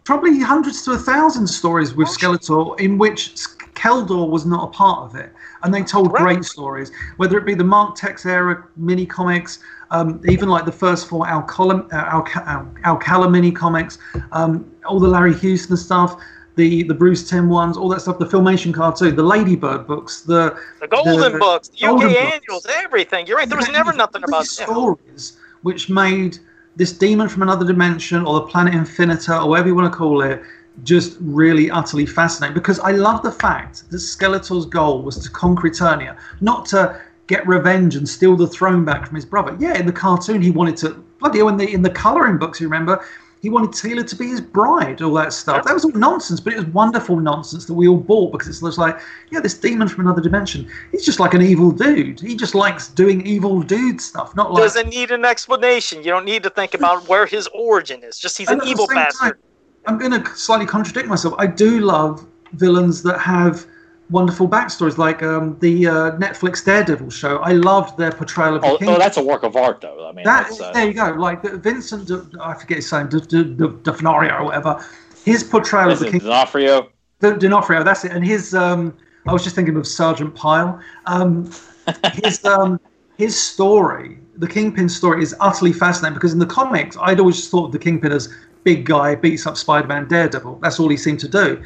[0.03, 3.35] probably hundreds to a thousand stories with Skeletor in which
[3.84, 5.34] Keldor was not a part of it.
[5.64, 6.23] And they told Right.
[6.23, 9.60] great stories, whether it be the Mark Tex era mini comics,
[9.91, 13.97] um, even like the first four Alcala, uh, Al- Alcala mini comics,
[14.31, 16.15] um, all the Larry Houston stuff,
[16.55, 20.55] the, the Bruce Timm ones, all that stuff, the Filmation cartoon, the Ladybird books, the
[20.80, 22.03] The Golden the Books, the UK.
[22.15, 23.27] Annuals, everything.
[23.27, 23.49] You're right.
[23.49, 26.38] There was never nothing about stories which made
[26.76, 30.22] this demon from another dimension or the planet Infinita or whatever you want to call
[30.22, 30.41] it
[30.84, 35.70] just really utterly fascinating because I love the fact that Skeletor's goal was to conquer
[35.70, 39.56] Eternia, not to get revenge and steal the throne back from his brother.
[39.60, 42.60] Yeah, in the cartoon he wanted to bloody hell in the in the colouring books,
[42.60, 43.04] you remember,
[43.44, 45.66] he wanted Teela to be his bride, all that stuff.
[45.66, 48.64] That was all nonsense, but it was wonderful nonsense that we all bought because it
[48.64, 48.98] was like,
[49.32, 50.66] yeah, this demon from another dimension.
[50.94, 52.22] He's just like an evil dude.
[52.22, 56.00] He just likes doing evil dude stuff, not like Doesn't need an explanation.
[56.00, 58.18] You don't need to think about where his origin is.
[58.18, 59.34] Just he's an evil bastard.
[59.34, 59.40] time,
[59.85, 61.34] I'm going to slightly contradict myself.
[61.38, 63.65] I do love villains that have
[64.10, 67.38] wonderful backstories, like um, the uh, Netflix Daredevil show.
[67.39, 68.89] I loved their portrayal of the Oh, king.
[68.89, 70.07] oh, that's a work of art, though.
[70.07, 71.11] I mean, That that's, uh, there you go.
[71.11, 74.85] Like the- Vincent, I forget his name, D'Onofrio or whatever.
[75.26, 76.89] His portrayal of the king, D'Onofrio?
[77.22, 77.84] D'Onofrio.
[77.84, 78.11] That's it.
[78.11, 78.95] And his, um,
[79.27, 80.80] I was just thinking of Sergeant Pyle.
[81.05, 81.49] Um,
[82.23, 82.80] his, um,
[83.18, 87.68] his story, the Kingpin story, is utterly fascinating because in the comics, I'd always thought
[87.68, 88.34] of the Kingpin as
[88.64, 90.60] big guy beats up Spider-Man, Daredevil.
[90.61, 91.61] That's all he seemed to do.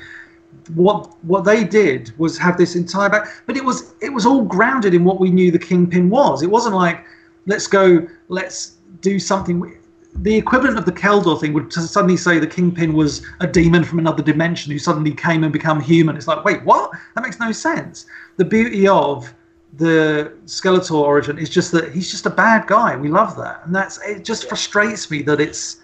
[0.74, 4.44] What what they did was have this entire back, but it was it was all
[4.44, 6.42] grounded in what we knew the Kingpin was.
[6.42, 7.06] It wasn't like
[7.46, 9.78] let's go, let's do something.
[10.16, 14.00] The equivalent of the Keldor thing would suddenly say the Kingpin was a demon from
[14.00, 16.18] another dimension who suddenly came and become human.
[16.18, 16.92] It's like, wait, what?
[17.16, 18.06] That makes no sense.
[18.38, 19.32] The beauty of
[19.78, 22.96] the Skeletor origin is just that he's just a bad guy.
[22.96, 24.26] We love that, and that's it.
[24.26, 25.78] Just frustrates me that it's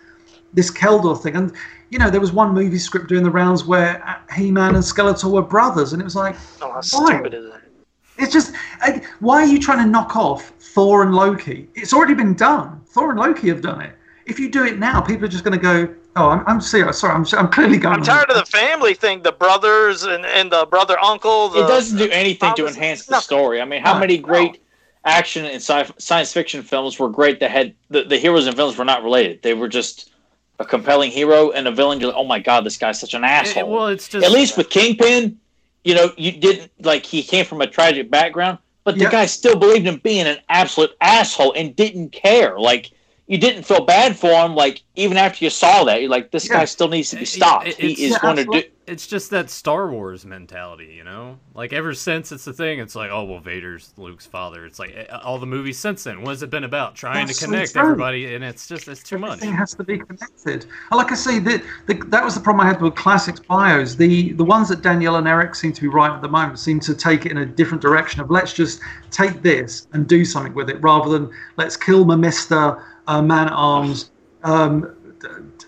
[0.53, 1.35] this Keldor thing.
[1.35, 1.51] And
[1.89, 5.29] you know, there was one movie script doing the rounds where uh, He-Man and Skeletor
[5.31, 6.81] were brothers, and it was like, Oh, how Why?
[6.81, 7.61] stupid is that?
[8.19, 8.53] it's just
[8.85, 11.67] uh, why are you trying to knock off Thor and Loki?
[11.75, 12.81] It's already been done.
[12.87, 13.93] Thor and Loki have done it.
[14.27, 16.99] If you do it now, people are just going to go, "Oh, I'm, I'm serious.
[16.99, 20.51] Sorry, I'm, I'm clearly going." I'm tired of the family thing, the brothers and, and
[20.51, 21.49] the brother uncle.
[21.49, 23.59] The, it doesn't do anything to Obviously, enhance the story.
[23.59, 24.23] I mean, how No, many no.
[24.23, 24.61] great
[25.05, 28.77] action and sci- science fiction films were great that had the, the heroes and villains
[28.77, 29.41] were not related?
[29.41, 30.12] They were just
[30.59, 31.99] a compelling hero and a villain.
[31.99, 33.69] You're like, oh my god, this guy's such an It- asshole.
[33.69, 35.37] well, it's just At least with Kingpin,
[35.83, 39.11] you know, you didn't like he came from a tragic background, but the Yeah.
[39.11, 42.57] guy still believed in being an absolute asshole and didn't care.
[42.59, 42.91] Like
[43.27, 44.53] you didn't feel bad for him.
[44.55, 46.57] Like even after you saw that, you're like, this Yeah.
[46.57, 47.67] guy still needs to be stopped.
[47.67, 48.63] it- he it's- is Yeah, going to do.
[48.85, 51.39] it's just that Star Wars mentality, you know?
[51.55, 54.65] Like ever since it's a thing, it's like, oh well, Vader's Luke's father.
[54.65, 56.21] It's like eh, all the movies since then.
[56.21, 56.95] What has it been about?
[56.95, 57.81] Trying That's to connect true.
[57.81, 59.37] everybody, and it's just it's too much.
[59.37, 60.65] Everything has to be connected.
[60.91, 63.95] Like I say, the, the, that was the problem I had with classics bios.
[63.95, 66.79] The the ones that Danielle and Eric seem to be writing at the moment seem
[66.81, 68.81] to take it in a different direction of let's just
[69.11, 73.53] take this and do something with it rather than let's kill Mamister, uh, Man at
[73.53, 74.11] Arms,
[74.43, 74.95] um,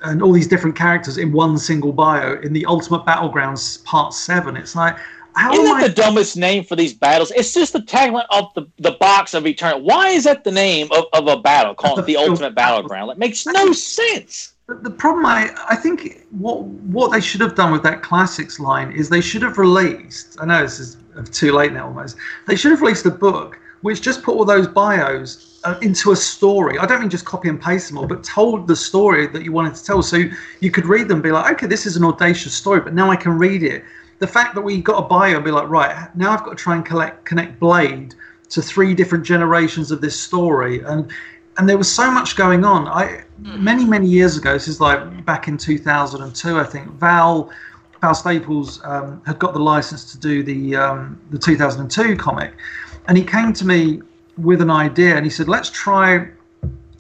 [0.04, 4.56] and all these different characters in one single bio in the Ultimate Battlegrounds Part Seven.
[4.58, 4.98] It's like
[5.36, 5.88] how Isn't that I?
[5.90, 7.30] the dumbest name for these battles?
[7.32, 9.82] It's just the tagline of the, the box of Eternal.
[9.82, 13.12] Why is that the name of, of a battle called the Ultimate Battleground?
[13.12, 14.54] It makes no sense.
[14.68, 18.60] The- The problem, I, I think, what what they should have done with that classics
[18.60, 20.38] line is they should have released.
[20.42, 20.98] I know this is
[21.32, 22.16] too late now, almost.
[22.48, 26.16] They should have released a book which just put all those bios uh, into a
[26.16, 26.78] story.
[26.78, 29.52] I don't mean just copy and paste them all, but told the story that you
[29.52, 30.24] wanted to tell, so
[30.60, 33.16] you could read them, be like, okay, this is an audacious story, but now I
[33.16, 33.84] can read it.
[34.20, 36.56] The fact that we got a bio and be like, right, now I've got to
[36.56, 38.16] try and collect connect Blade
[38.50, 41.12] to three different generations of this story, and
[41.58, 42.88] and there was so much going on.
[42.88, 44.54] I many many years ago.
[44.54, 46.88] This is like back in 2002, I think.
[46.92, 47.52] Val
[48.00, 52.54] Val Staples um, had got the license to do the um, the 2002 comic,
[53.08, 54.02] and he came to me
[54.38, 56.28] with an idea, and he said, "Let's try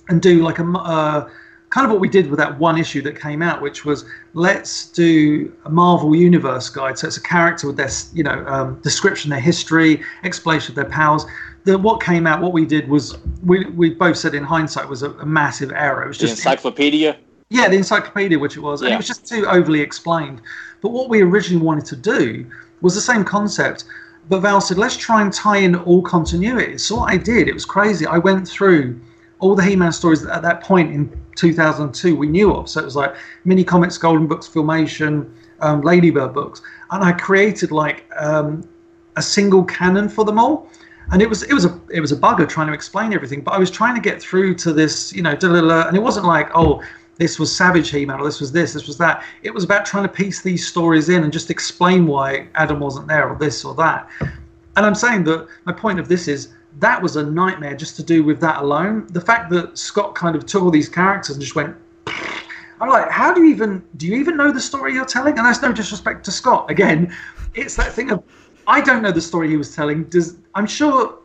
[0.09, 1.29] and do like a uh,
[1.69, 4.87] kind of what we did with that one issue that came out, which was let's
[4.89, 6.97] do a Marvel Universe guide.
[6.97, 10.85] So it's a character with their you know um, description, their history, explanation of their
[10.85, 11.25] powers."
[11.65, 15.01] The, what came out, what we did was we, we both said in hindsight was
[15.01, 16.03] a, a massive error.
[16.03, 17.17] It was The just encyclopedia.
[17.49, 20.41] yeah, the encyclopedia, which it was, and it was just too overly explained.
[20.81, 22.45] But what we originally wanted to do
[22.81, 23.85] was the same concept.
[24.27, 26.81] But Val said, let's try and tie in all continuities.
[26.81, 28.05] So what I did, it was crazy.
[28.07, 28.99] I went through
[29.39, 32.69] all the He-Man stories that at that point in 2002 we knew of.
[32.69, 35.29] So it was like mini comics, Golden Books, Filmation,
[35.59, 36.61] um, Ladybird books,
[36.91, 38.67] and I created like um,
[39.15, 40.69] a single canon for them all.
[41.11, 43.53] And it was it was a it was a bugger trying to explain everything, but
[43.53, 46.81] I was trying to get through to this, you know, and it wasn't like oh
[47.17, 49.23] this was Savage He-Man or this was this, this was that.
[49.43, 53.07] It was about trying to piece these stories in and just explain why Adam wasn't
[53.07, 54.09] there or this or that.
[54.21, 58.03] And I'm saying that my point of this is that was a nightmare just to
[58.03, 59.07] do with that alone.
[59.09, 61.75] The fact that Scott kind of took all these characters and just went,
[62.81, 65.37] I'm like, how do you even do you even know the story you're telling?
[65.37, 66.69] And that's no disrespect to Scott.
[66.69, 67.15] Again,
[67.53, 68.21] it's that thing of
[68.67, 70.03] I don't know the story he was telling.
[70.05, 71.17] Does I'm sure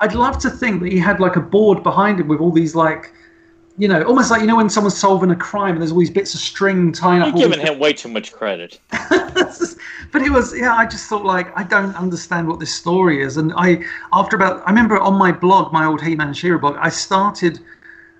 [0.00, 2.74] I'd love to think that he had like a board behind him with all these
[2.74, 3.14] like
[3.80, 6.10] you know, almost like you know when someone's solving a crime and there's all these
[6.10, 7.28] bits of string tying up.
[7.28, 8.78] You're giving him way too much credit.
[8.90, 10.76] but it was yeah.
[10.76, 13.82] I just thought like I don't understand what this story is, and I
[14.12, 17.58] after about I remember on my blog, my old He-Man She-Ra blog, I started.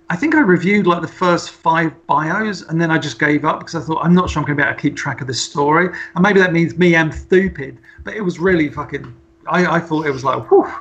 [0.08, 3.60] I think I reviewed like the first five bios, and then I just gave up
[3.60, 5.26] because I thought I'm not sure I'm going to be able to keep track of
[5.26, 7.78] this story, and maybe that means me am stupid.
[8.02, 9.14] But it was really fucking.
[9.46, 10.72] I, I thought it was like, whew.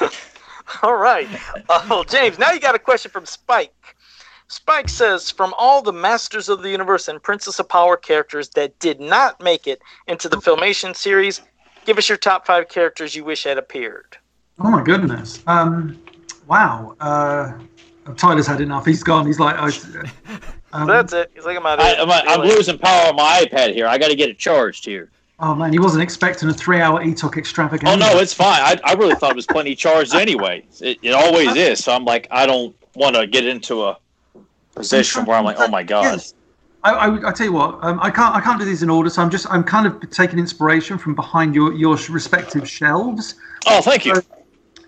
[0.82, 1.28] All right.
[1.68, 3.72] Uh, well, James, now you got a question from Spike.
[4.48, 8.78] Spike says, from all the Masters of the Universe and Princess of Power characters that
[8.78, 11.40] did not make it into the Filmation series,
[11.86, 14.18] give us your top five characters you wish had appeared.
[14.60, 15.42] Oh my goodness.
[15.46, 16.00] Um,
[16.46, 16.94] wow.
[17.00, 17.54] Uh,
[18.16, 18.84] Tyler's had enough.
[18.84, 19.26] He's gone.
[19.26, 19.70] He's like, I,
[20.72, 21.30] um, That's it.
[21.34, 22.20] He's like, I'm out of I.
[22.20, 23.86] I'm, I'm losing power on my iPad here.
[23.86, 25.10] I got to get it charged here.
[25.40, 27.92] Oh man, he wasn't expecting a three-hour Eatock extravaganza.
[27.92, 28.60] Oh no, it's fine.
[28.60, 30.64] I, I really thought it was plenty charged anyway.
[30.80, 31.82] It, it always is.
[31.82, 33.98] So I'm like, I don't want to get into a
[34.74, 36.04] position where I'm like, oh my god.
[36.04, 36.34] Yes.
[36.84, 39.08] I, I, I tell you what, um, I can't I can't do these in order,
[39.10, 43.34] so I'm just I'm kind of taking inspiration from behind your your respective shelves.
[43.66, 44.14] Oh, thank you.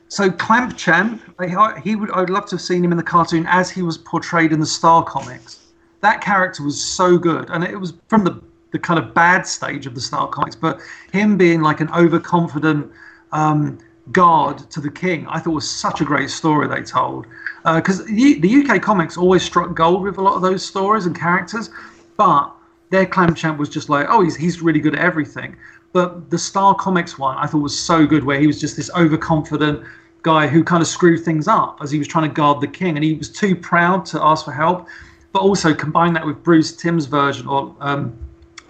[0.08, 3.46] So Clamp Champ, I- he would I'd love to have seen him in the cartoon
[3.48, 5.60] as he was portrayed in the Star comics.
[6.02, 8.40] That character was so good, and it was from the
[8.72, 10.80] the kind of bad stage of the Star comics, but
[11.12, 12.90] him being like an overconfident
[13.32, 13.78] um,
[14.12, 17.26] guard to the king, I thought was such a great story they told.
[17.64, 21.18] Because the, the UK comics always struck gold with a lot of those stories and
[21.18, 21.70] characters,
[22.16, 22.52] but
[22.90, 25.56] their Clamp Champ was just like, oh, he's he's really good at everything.
[25.92, 28.90] But the Star Comics one I thought was so good, where he was just this
[28.94, 29.84] overconfident
[30.22, 32.96] guy who kind of screwed things up as he was trying to guard the king,
[32.96, 34.86] and he was too proud to ask for help.
[35.32, 38.16] But also combine that with Bruce Timm's version, or um,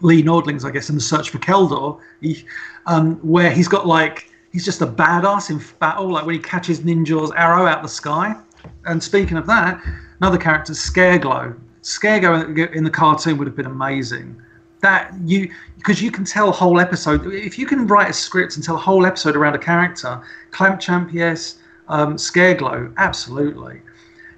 [0.01, 2.45] Lee Nordling's, I guess, in the Search for Keldor, he,
[2.87, 6.81] um, where he's got like he's just a badass in battle, like when he catches
[6.81, 8.35] Ninja's arrow out the sky.
[8.85, 9.83] And speaking of that,
[10.21, 11.59] another character, Scareglow.
[11.83, 14.41] Scareglow in the cartoon would have been amazing.
[14.81, 18.57] That you because you can tell a whole episode if you can write a script
[18.57, 20.21] and tell a whole episode around a character.
[20.51, 21.57] Clamp Champ, yes.
[21.89, 23.81] Um, Scareglow, absolutely.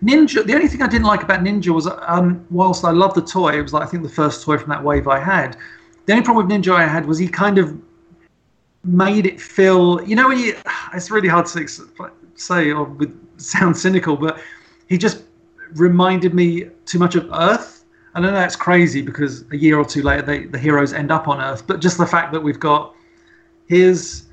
[0.02, 0.44] Ninja.
[0.44, 3.58] The only thing I didn't like about Ninja was, um, whilst I loved the toy,
[3.58, 5.56] it was like I think the first toy from that wave I had.
[6.06, 7.76] The only problem with Ninja I had was he kind of
[8.84, 10.02] made it feel.
[10.06, 10.30] You know,
[10.94, 11.68] it's really hard to
[12.34, 14.40] say or with sound cynical, but
[14.88, 15.22] he just
[15.74, 17.84] reminded me too much of Earth.
[18.14, 21.28] I know that's crazy because a year or two later, they, the heroes end up
[21.28, 21.66] on Earth.
[21.66, 22.94] But just the fact that we've got
[23.66, 24.27] here's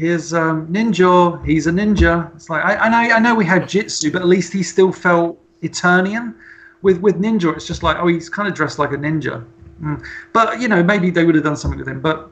[0.00, 1.44] here's um, Ninja.
[1.44, 2.34] He's a ninja.
[2.34, 4.92] It's like I, I know I know we had Jitsu, but at least he still
[4.92, 6.34] felt Eternian.
[6.82, 9.44] With with Ninja, it's just like oh, he's kind of dressed like a ninja.
[9.82, 10.02] Mm.
[10.32, 12.00] But you know, maybe they would have done something with him.
[12.00, 12.30] But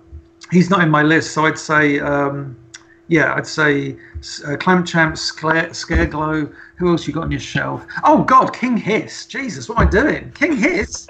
[0.51, 2.57] he's not in my list, so I'd say um,
[3.09, 3.97] yeah, I'd say
[4.47, 6.53] uh, Clamp Champ, Scare, Scareglow.
[6.79, 7.87] Who else you got on your shelf?
[8.05, 9.27] Oh God, King Hiss.
[9.27, 10.33] Jesus, what am I doing?
[10.33, 11.07] King Hiss.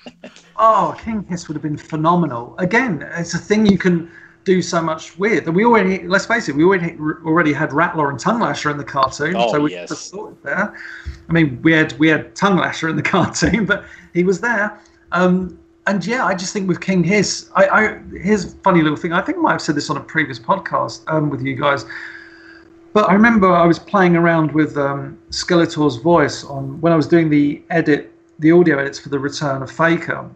[0.56, 2.54] oh, King Hiss would have been phenomenal.
[2.58, 4.10] Again, it's a thing you can
[4.44, 5.46] do so much with.
[5.46, 8.76] And we already, let's face it, we already already had Rattler and Tongue Lasher in
[8.76, 9.88] the cartoon, Oh, so we yes.
[9.88, 10.76] just sorted there.
[11.28, 14.78] I mean, we had we had Tongue Lasher in the cartoon, but he was there.
[15.12, 18.96] Um, and yeah, I just think with King Hiss, I, I here's a funny little
[18.96, 19.12] thing.
[19.12, 21.84] I think I might have said this on a previous podcast um, with you guys.
[22.94, 27.08] But I remember I was playing around with um, Skeletor's voice on when I was
[27.08, 30.30] doing the edit, the audio edits for the Return of Faker,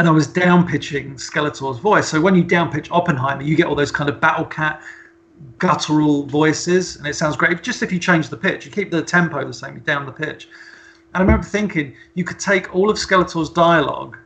[0.00, 2.08] and I was down pitching Skeletor's voice.
[2.08, 4.80] So when you down pitch Oppenheimer, you get all those kind of battle cat
[5.58, 7.62] guttural voices, and it sounds great.
[7.62, 10.12] Just if you change the pitch, you keep the tempo the same, you down the
[10.12, 10.48] pitch.
[11.12, 14.16] And I remember thinking you could take all of Skeletor's dialogue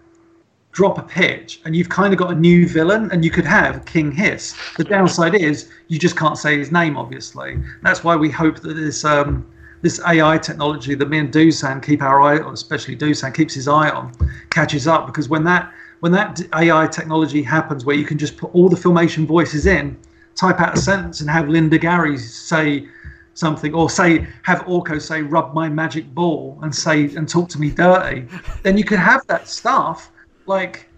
[0.71, 3.85] drop a pitch and you've kind of got a new villain and you could have
[3.85, 4.57] King Hiss.
[4.77, 7.59] The downside is you just can't say his name, obviously.
[7.83, 9.45] That's why we hope that this um,
[9.85, 13.69] this AI technology that me and Dusan keep our eye on, especially Dusan keeps his
[13.69, 14.13] eye on,
[14.49, 15.05] catches up.
[15.05, 15.71] Because when that
[16.01, 19.95] when that AI technology happens where you can just put all the filmation voices in,
[20.37, 22.89] type out a sentence and have Linda Gary say
[23.35, 27.61] something or say have Orko say rub my magic ball and say and talk to
[27.61, 28.27] me dirty,
[28.63, 30.11] then you could have that stuff
[30.47, 30.89] like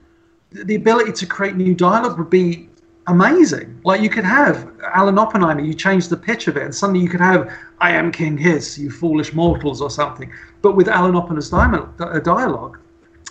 [0.53, 2.69] the ability to create new dialogue would be
[3.07, 3.81] amazing.
[3.85, 7.09] Like you could have Alan Oppenheimer, you change the pitch of it, and suddenly you
[7.09, 10.31] could have "I am King Hiss, you foolish mortals" or something,
[10.63, 12.01] but with Alan Oppenheimer's dialogue.
[12.01, 12.79] uh, dialogue.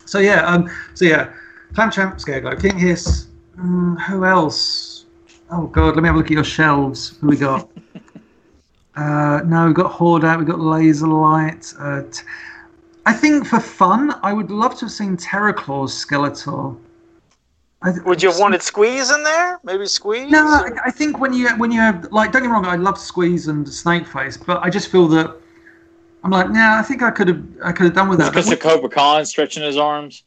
[0.05, 1.33] So yeah, um, so yeah,
[1.73, 3.27] Clamp Champ, Scareglow, King Hiss.
[3.57, 5.05] Mm, who else?
[5.51, 7.17] Oh God, let me have a look at your shelves.
[7.21, 7.69] Who we got?
[8.95, 10.37] uh, no, we've got Hordak.
[10.37, 11.73] We've got Laser Light.
[11.79, 12.23] Uh, t-
[13.05, 16.75] I think for fun, I would love to have seen Terror Claws Skeletor.
[17.85, 19.59] I, Would you have wanted Squeeze in there?
[19.63, 20.31] Maybe Squeeze?
[20.31, 22.75] No, I, I think when you when you have like don't get me wrong, I
[22.75, 25.35] love Squeeze and Snakeface, but I just feel that
[26.23, 28.31] I'm like, yeah, I think I could have I could have done with that.
[28.31, 30.23] Because of Cobra Khan stretching his arms.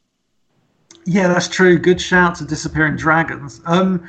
[1.05, 1.77] Yeah, that's true.
[1.77, 3.61] Good shout to disappearing dragons.
[3.65, 4.07] Um,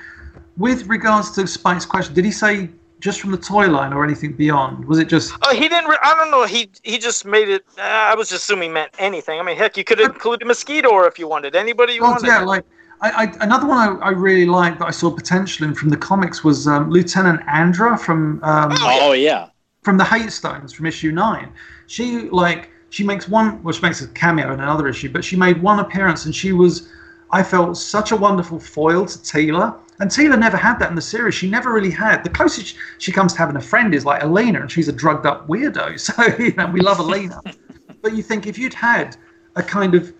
[0.56, 2.68] with regards to Spike's question, did he say
[3.00, 4.84] just from the toy line or anything beyond?
[4.84, 5.32] Was it just?
[5.42, 5.88] Oh, he didn't.
[5.88, 6.44] Re- I don't know.
[6.44, 7.64] He he just made it.
[7.76, 9.40] Uh, I was just assuming meant anything.
[9.40, 11.56] I mean, heck, you could include a Mosquitor if you wanted.
[11.56, 12.26] Anybody you Well, wanted.
[12.28, 12.64] yeah, like
[13.02, 15.96] I, I, another one I, I really liked that I saw potential in from the
[15.96, 19.48] comics was um, Lieutenant Andra from um, Oh yeah.
[19.82, 21.52] from the Hate Stones from issue nine.
[21.86, 25.36] She like she makes one well she makes a cameo in another issue, but she
[25.36, 26.90] made one appearance and she was
[27.32, 29.76] I felt such a wonderful foil to Teela.
[30.00, 31.34] And Teela never had that in the series.
[31.34, 32.24] She never really had.
[32.24, 35.26] The closest she comes to having a friend is like Elena, and she's a drugged
[35.26, 35.98] up weirdo.
[36.00, 37.40] So you know we love Elena.
[38.02, 39.16] but you think if you'd had
[39.56, 40.12] a kind of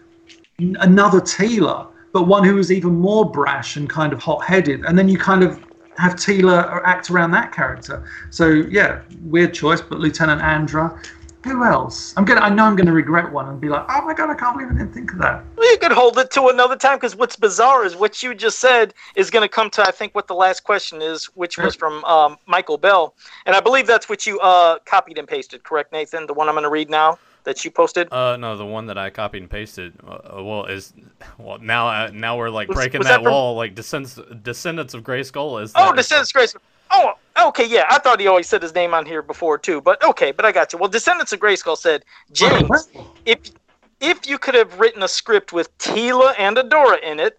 [0.59, 4.99] another Teela, but one who was even more brash and kind of hot headed, and
[4.99, 5.61] then you kind of
[5.97, 8.05] have Teela act around that character.
[8.31, 11.01] So yeah, weird choice, but Lieutenant Andra.
[11.45, 12.13] Who else?
[12.19, 12.41] I'm gonna.
[12.41, 14.71] I know I'm gonna regret one and be like, oh my god, I can't believe
[14.71, 15.43] I didn't think of that.
[15.57, 18.59] Well, you could hold it to another time because what's bizarre is what you just
[18.59, 21.75] said is going to come to I think what the last question is, which was
[21.75, 23.15] from um, Michael Bell,
[23.47, 25.63] and I believe that's what you uh, copied and pasted.
[25.65, 26.27] Correct, Nathan?
[26.27, 28.13] The one I'm going to read now that you posted.
[28.13, 29.93] Uh, no, the one that I copied and pasted.
[30.07, 30.93] Uh, well, is
[31.39, 31.89] well now.
[31.89, 33.55] Uh, now we're like Was- breaking was that, that from- wall.
[33.57, 35.73] Like descendants, descendants of Grayskull is.
[35.75, 36.55] Oh, that- Descendants Grace.
[36.93, 37.13] Oh,
[37.49, 37.85] okay, yeah.
[37.89, 40.51] I thought he always said his name on here before too, but okay, but I
[40.53, 40.79] got you.
[40.79, 42.89] Well, Descendants of Grayskull said, James,
[43.27, 43.39] if
[44.01, 47.39] if you could have written a script with Teela and Adora in it,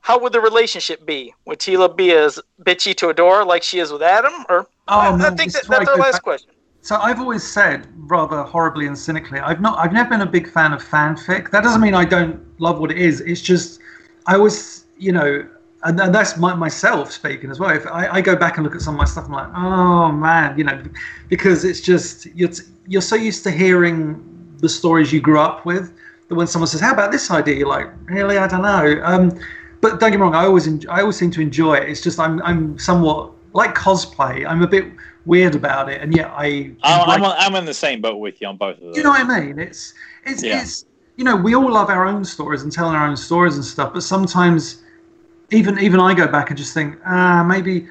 [0.00, 1.32] how would the relationship be?
[1.46, 5.14] Would Teela be as bitchy to Adora like she is with Adam, or Oh, I,
[5.14, 6.50] I think this that, is why our last back- question.
[6.82, 10.50] So I've always said, rather horribly and cynically, I've not, I've never been a big
[10.50, 11.50] fan of fanfic.
[11.52, 13.20] That doesn't mean I don't love what it is.
[13.20, 13.80] It's just,
[14.26, 15.46] I always, you know,
[15.84, 17.70] and, and that's my, myself speaking as well.
[17.70, 20.10] If I, I go back and look at some of my stuff, I'm like, oh
[20.10, 20.82] man, you know,
[21.28, 25.64] because it's just you're t- you're so used to hearing the stories you grew up
[25.64, 25.92] with
[26.28, 28.38] that when someone says, "How about this idea?" You're like, "Really?
[28.38, 29.36] I don't know." Um,
[29.80, 31.88] but don't get me wrong, I always en- I always seem to enjoy it.
[31.88, 34.46] It's just I'm I'm somewhat like cosplay.
[34.46, 34.86] I'm a bit
[35.26, 36.72] weird about it, and yet I.
[36.82, 38.96] I'm, I'm, on, I'm in the same boat with you on both of those.
[38.96, 39.58] you know what I mean?
[39.58, 39.94] It's
[40.24, 40.60] it's Yeah.
[40.60, 40.84] it's
[41.16, 43.92] you know we all love our own stories and telling our own stories and stuff,
[43.92, 44.82] but sometimes
[45.50, 47.86] even even I go back and just think ah maybe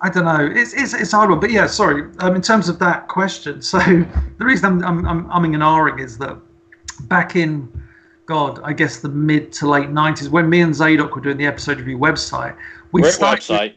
[0.00, 1.40] I don't know it's it's it's hard one.
[1.40, 2.04] But yeah, sorry.
[2.18, 6.00] Um, in terms of that question, so the reason I'm I'm, I'm umming and ahhing
[6.00, 6.36] is that
[7.02, 7.70] back in
[8.26, 11.46] God, I guess the mid to late '90s when me and Zadok were doing the
[11.46, 12.56] episode review website,
[12.92, 13.42] we Great started.
[13.42, 13.74] website.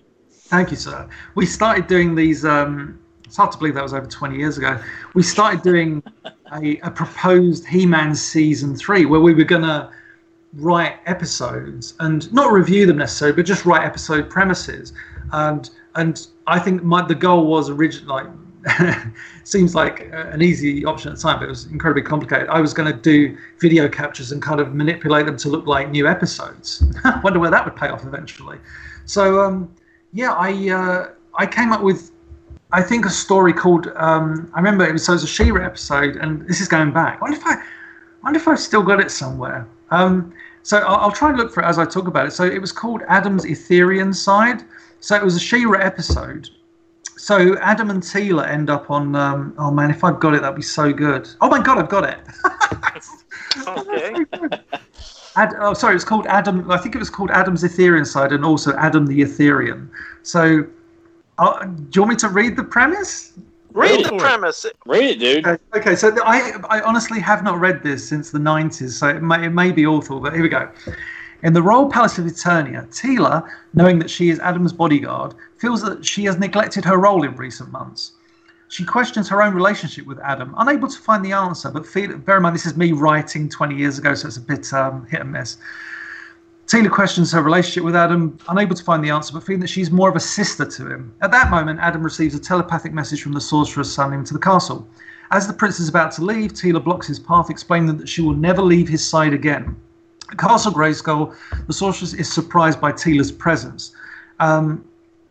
[0.54, 1.10] Thank you, sir.
[1.34, 2.46] We started doing these.
[2.46, 4.80] Um, it's hard to believe that was over 20 years ago.
[5.16, 6.04] We started doing
[6.54, 9.92] a, a proposed He-Man season three, where we were gonna
[10.54, 14.94] write episodes and not review them necessarily, but just write episode premises.
[15.32, 19.08] And and I think my the goal was originally like
[19.46, 22.48] seems like an easy option at the time, but it was incredibly complicated.
[22.50, 25.90] I was going to do video captures and kind of manipulate them to look like
[25.90, 26.84] new episodes.
[27.24, 28.60] Wonder where that would pay off eventually.
[29.06, 29.74] So um,
[30.14, 32.12] yeah, I uh, I came up with
[32.72, 35.66] I think a story called um, I remember it was so it was a She-Ra
[35.66, 37.18] episode, and this is going back.
[37.18, 37.64] I wonder if I, I
[38.24, 39.68] wonder if I've still got it somewhere.
[39.92, 40.34] Um,
[40.64, 42.32] so I'll, I'll try and look for it as I talk about it.
[42.32, 44.64] So it was called Adam's Etherian Side.
[45.02, 46.50] So it was a She-Ra episode.
[47.18, 49.16] So Adam and Teela end up on.
[49.16, 51.30] Um, oh man, if I've got it, that'd be so good.
[51.42, 52.20] Oh my god, I've got it.
[53.68, 54.26] Okay.
[55.36, 56.70] Ad, oh, sorry, it's called Adam.
[56.70, 59.90] I think it was called Adam's Etherian Side, and also Adam the Etherian.
[60.22, 60.66] So,
[61.40, 63.34] uh, do you want me to read the premise?
[63.72, 64.66] Read Go the premise.
[64.86, 65.48] Read it, dude.
[65.48, 69.08] Okay, okay, so the, I I honestly have not read this since the 90s, so
[69.08, 70.70] it may, it may be awful, but here we go.
[71.42, 76.06] In the royal palace of Eternia, Teela, knowing that she is Adam's bodyguard, feels that
[76.06, 78.14] she has neglected her role in recent months.
[78.74, 82.38] She questions her own relationship with Adam, unable to find the answer, but feel, bear
[82.38, 85.22] in mind this is me writing 20 years ago, so it's a bit um, hit
[85.22, 85.58] and miss.
[86.66, 89.92] Teela questions her relationship with Adam, unable to find the answer, but feeling that she's
[89.92, 91.14] more of a sister to him.
[91.22, 94.40] At that moment, Adam receives a telepathic message from the sorceress summoning him to the
[94.40, 94.88] castle.
[95.30, 98.34] As the prince is about to leave, Teela blocks his path, explaining that she will
[98.34, 99.76] never leave his side again.
[100.32, 101.36] At Castle Grayskull,
[101.68, 103.96] the sorceress is surprised by Teela's presence,
[104.40, 104.84] um,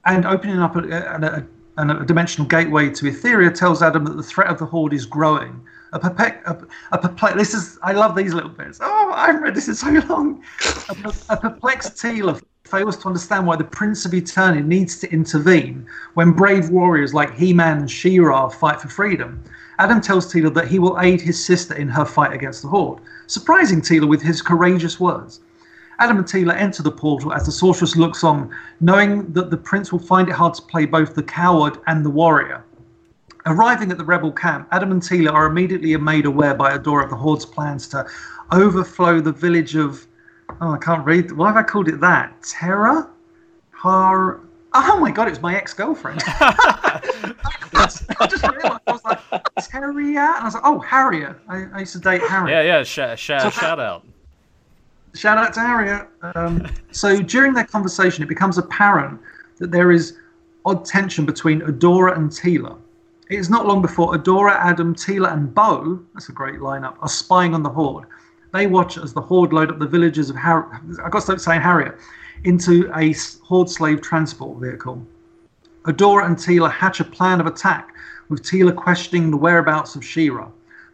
[0.04, 1.44] and opening up a, a,
[1.76, 5.60] a dimensional gateway to Etheria tells Adam that the threat of the Horde is growing.
[5.94, 7.34] A perplex, a, a perplex.
[7.34, 7.78] This is.
[7.82, 8.78] I love these little bits.
[8.80, 10.42] Oh, I haven't read this in so long.
[10.88, 15.86] A, a perplexed Teela fails to understand why the Prince of Eternia needs to intervene
[16.14, 19.44] when brave warriors like He-Man and She-Ra fight for freedom.
[19.78, 23.00] Adam tells Teela that he will aid his sister in her fight against the Horde,
[23.26, 25.40] surprising Teela with his courageous words.
[26.02, 29.92] Adam and Teela enter the portal as the sorceress looks on, knowing that the prince
[29.92, 32.64] will find it hard to play both the coward and the warrior.
[33.46, 37.10] Arriving at the rebel camp, Adam and Teela are immediately made aware by Adora of
[37.10, 38.04] the Horde's plans to
[38.50, 40.04] overflow the village of.
[40.60, 41.30] Oh, I can't read.
[41.30, 42.34] Why have I called it that?
[42.42, 43.08] Terra?
[43.70, 44.40] Har.
[44.74, 46.20] Oh my god, it was my ex girlfriend.
[46.26, 47.00] I
[48.28, 49.20] just realized, I was like,
[49.60, 49.94] Terria?
[50.16, 51.36] And I was like, oh, Harriet.
[51.48, 52.50] I, I used to date Harriet.
[52.50, 52.82] Yeah, yeah.
[52.82, 54.04] Sh- sh- shout out.
[55.14, 56.08] Shout out to Harriet.
[56.34, 59.20] Um, so during their conversation, it becomes apparent
[59.58, 60.16] that there is
[60.64, 62.78] odd tension between Adora and Teela.
[63.28, 67.08] It is not long before Adora, Adam, Teela, and Bo, that's a great lineup, are
[67.08, 68.06] spying on the Horde.
[68.52, 71.62] They watch as the Horde load up the villages of Har—I've got to stop saying
[71.62, 71.96] Harriet
[72.44, 75.06] into a Horde slave transport vehicle.
[75.84, 77.94] Adora and Teela hatch a plan of attack,
[78.28, 80.48] with Teela questioning the whereabouts of She-Ra.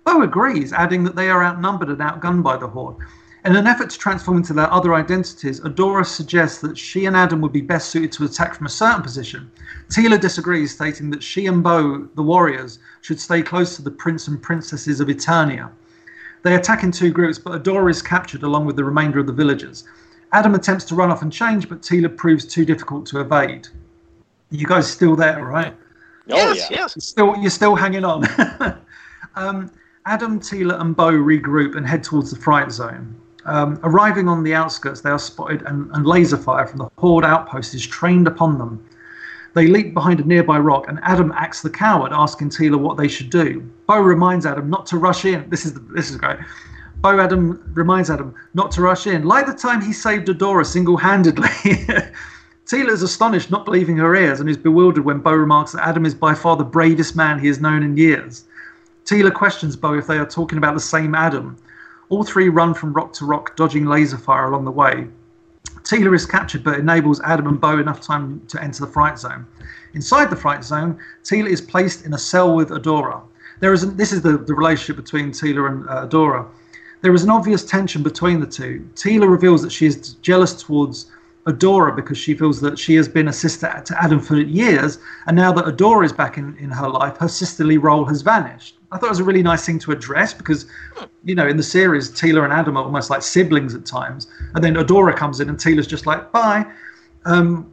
[0.04, 2.96] Bo agrees, adding that they are outnumbered and outgunned by the Horde.
[3.44, 7.40] In an effort to transform into their other identities, Adora suggests that she and Adam
[7.40, 9.50] would be best suited to attack from a certain position.
[9.88, 14.26] Teela disagrees, stating that she and Bo, the warriors, should stay close to the prince
[14.26, 15.70] and princesses of Eternia.
[16.42, 19.32] They attack in two groups, but Adora is captured along with the remainder of the
[19.32, 19.84] villagers.
[20.32, 23.68] Adam attempts to run off and change, but Teela proves too difficult to evade.
[24.50, 25.74] You guys still there, right?
[26.30, 26.80] Oh yes, yeah.
[26.80, 26.96] yes.
[26.96, 28.24] You're still, you're still hanging on.
[29.36, 29.70] um,
[30.06, 33.18] Adam, Teela, and Bo regroup and head towards the fright zone.
[33.48, 37.24] Um, arriving on the outskirts, they are spotted, and, and laser fire from the Horde
[37.24, 38.84] outpost is trained upon them.
[39.54, 43.08] They leap behind a nearby rock, and Adam acts the coward, asking Teela what they
[43.08, 43.66] should do.
[43.86, 45.48] Bo reminds Adam not to rush in.
[45.48, 46.36] This is the, this is great.
[47.00, 51.48] Bo Adam reminds Adam not to rush in, like the time he saved Adora single-handedly.
[52.66, 56.04] Teela is astonished, not believing her ears, and is bewildered when Bo remarks that Adam
[56.04, 58.44] is by far the bravest man he has known in years.
[59.06, 61.56] Teela questions Bo if they are talking about the same Adam.
[62.10, 65.08] All three run from rock to rock, dodging laser fire along the way.
[65.82, 69.46] Teela is captured, but enables Adam and Bo enough time to enter the fright zone.
[69.94, 73.22] Inside the fright zone, Teela is placed in a cell with Adora.
[73.60, 76.46] There is an, this is the, the relationship between Teela and uh, Adora.
[77.00, 78.88] There is an obvious tension between the two.
[78.94, 81.10] Teela reveals that she is jealous towards
[81.48, 85.34] Adora because she feels that she has been a sister to Adam for years, and
[85.34, 88.76] now that Adora is back in, in her life, her sisterly role has vanished.
[88.92, 90.66] I thought it was a really nice thing to address because,
[91.24, 94.62] you know, in the series, Teela and Adam are almost like siblings at times, and
[94.62, 96.66] then Adora comes in and Teela's just like, bye.
[97.24, 97.72] Um,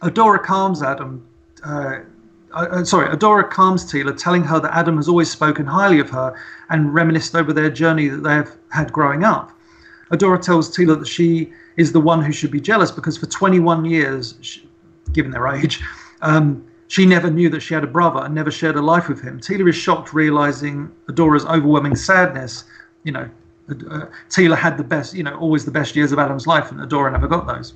[0.00, 1.26] Adora calms Adam.
[1.62, 1.98] Uh,
[2.54, 6.34] uh, sorry, Adora calms Teela, telling her that Adam has always spoken highly of her
[6.70, 9.52] and reminisced over their journey that they have had growing up.
[10.10, 13.84] Adora tells Teela that she is the one who should be jealous because for 21
[13.84, 14.68] years, she,
[15.12, 15.80] given their age,
[16.22, 19.20] um, she never knew that she had a brother and never shared a life with
[19.22, 19.40] him.
[19.40, 22.64] Teela is shocked, realizing Adora's overwhelming sadness.
[23.04, 23.30] You know,
[23.70, 26.80] uh, Teela had the best, you know, always the best years of Adam's life, and
[26.80, 27.74] Adora never got those.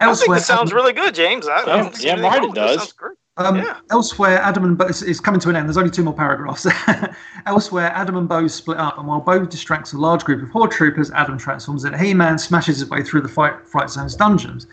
[0.00, 1.48] I think this sounds really good, James.
[1.48, 2.94] I, I Yeah, don't see yeah, anything right, wrong it does.
[3.38, 3.76] Um, Yeah.
[3.90, 5.68] Elsewhere, Adam and Bo, it's, it's coming to an end.
[5.68, 6.66] There's only two more paragraphs.
[7.46, 10.70] elsewhere, Adam and Bo split up, and while Bo distracts a large group of Horde
[10.70, 14.66] troopers, Adam transforms into He-Man, smashes his way through the fight, Fright Zone's dungeons.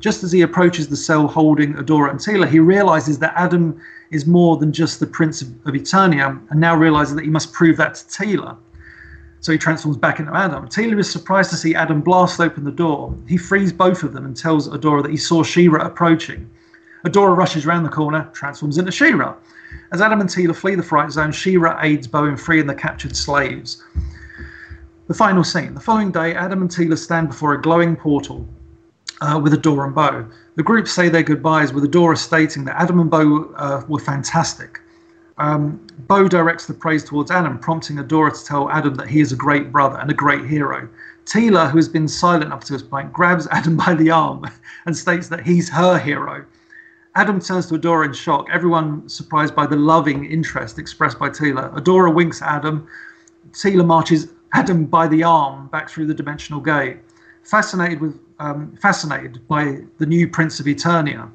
[0.00, 3.80] Just as he approaches the cell holding Adora and Teela, he realizes that Adam
[4.10, 7.52] is more than just the Prince of, of Eternia, and now realizes that he must
[7.52, 8.56] prove that to Teela.
[9.38, 10.68] So he transforms back into Adam.
[10.68, 13.14] Teela is surprised to see Adam blast open the door.
[13.26, 16.50] He frees both of them and tells Adora that he saw She-Ra approaching.
[17.04, 19.34] Adora rushes round the corner, transforms into She-Ra.
[19.92, 23.16] As Adam and Teela flee the fright zone, She-Ra aids Bo in freeing the captured
[23.16, 23.82] slaves.
[25.08, 25.74] The final scene.
[25.74, 28.46] The following day, Adam and Teela stand before a glowing portal
[29.20, 30.26] uh, with Adora and Bo.
[30.56, 34.80] The group say their goodbyes with Adora stating that Adam and Bo uh, were fantastic.
[35.38, 39.32] Um, Bo directs the praise towards Adam, prompting Adora to tell Adam that he is
[39.32, 40.88] a great brother and a great hero.
[41.24, 44.44] Teela, who has been silent up to this point, grabs Adam by the arm
[44.86, 46.44] and states that he's her hero.
[47.16, 51.72] Adam turns to Adora in shock, everyone surprised by the loving interest expressed by Teela.
[51.74, 52.86] Adora winks at Adam.
[53.50, 56.98] Teela marches Adam by the arm back through the dimensional gate.
[57.42, 61.30] Fascinated with um, fascinated by the new Prince of Eternia,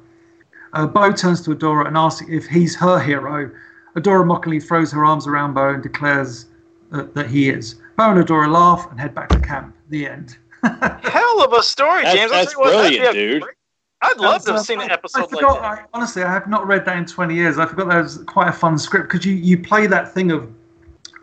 [0.72, 3.50] uh, Bo turns to Adora and asks if he's her hero.
[3.96, 6.46] Adora mockingly throws her arms around Bo and declares
[6.92, 7.76] uh, that he is.
[7.96, 9.74] Bo and Adora laugh and head back to camp.
[9.88, 10.36] The end.
[10.62, 12.32] Hell of a story, James.
[12.32, 13.42] I'll that's tell you what, that'd be brilliant, a dude.
[13.42, 13.55] great-
[14.02, 15.64] I'd love to have Uh, seen an episode I like that.
[15.64, 17.58] I, honestly, I have not read that in 20 years.
[17.58, 20.50] I forgot that was quite a fun script because you, you play that thing of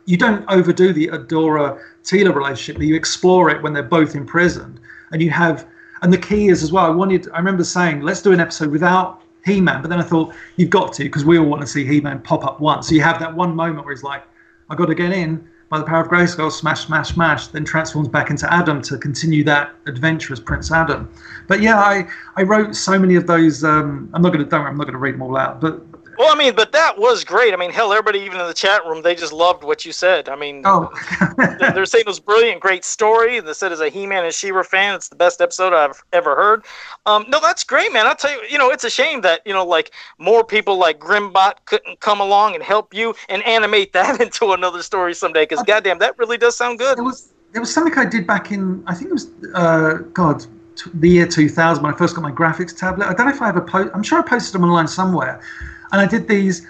[0.06, 4.80] you don't overdo the Adora Teela relationship, but you explore it when they're both imprisoned.
[5.12, 5.68] And you have,
[6.02, 8.70] and the key is as well, I wanted, I remember saying, let's do an episode
[8.72, 11.68] without He Man, but then I thought, you've got to because we all want to
[11.68, 12.90] see He Man pop up once.
[12.90, 14.24] So you have that one moment where he's like,
[14.70, 18.08] I got to get in by the power of Grayskull, smash, smash, smash, then transforms
[18.08, 21.12] back into Adam to continue that adventure as Prince Adam.
[21.48, 23.64] But yeah, I, I wrote so many of those.
[23.64, 24.68] Um, I'm not going to don't.
[24.68, 25.60] I'm not going to read them all out.
[25.60, 25.82] But
[26.18, 27.54] Well, I mean, but that was great.
[27.54, 30.30] I mean, hell, everybody, even in the chat room, they just loved what you said.
[30.30, 30.90] I mean, Oh,
[31.38, 33.40] they're saying it was brilliant, great story.
[33.40, 36.66] They said as a He-Man and She-Ra fan, it's the best episode I've ever heard.
[37.06, 38.06] Um, no, that's great, man.
[38.06, 41.00] I'll tell you, you know, it's a shame that you know, like more people like
[41.00, 45.44] Grimbot couldn't come along and help you and animate that into another story someday.
[45.44, 46.98] Because goddamn, that really does sound good.
[46.98, 50.46] it was it was something I did back in I think it was uh, God
[50.96, 53.08] the year 2000 when I first got my graphics tablet.
[53.08, 53.92] I don't know if I ever post.
[53.94, 55.40] I'm sure I posted them online somewhere,
[55.94, 56.68] and I did these.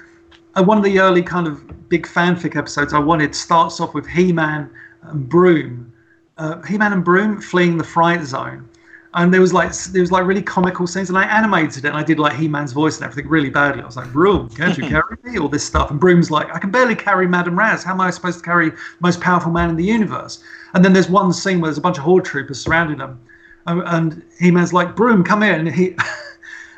[0.55, 4.05] Uh, one of the early kind of big fanfic episodes I wanted starts off with
[4.05, 4.69] He-Man
[5.01, 5.91] and Broom,
[6.37, 8.69] uh, He-Man and Broom fleeing the fright zone.
[9.15, 11.97] And there was like there was like really comical scenes, and I animated it, and
[11.97, 13.81] I did like He-Man's voice and everything really badly.
[13.81, 16.57] I was like, "Broom, can't you carry me?" All this stuff, and Broom's like, "I
[16.57, 17.83] can barely carry Madame Razz.
[17.83, 20.43] How am I supposed to carry the most powerful man in the universe?"
[20.73, 23.19] And then there's one scene where there's a bunch of horde troopers surrounding them,
[23.67, 25.95] and, and He-Man's like, "Broom, come here," and he.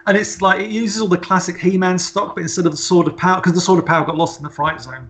[0.08, 3.08] And it's like it uses all the classic He-Man stock, but instead of the Sword
[3.08, 5.10] of Power, because the Sword of Power got lost in the Fright Zone,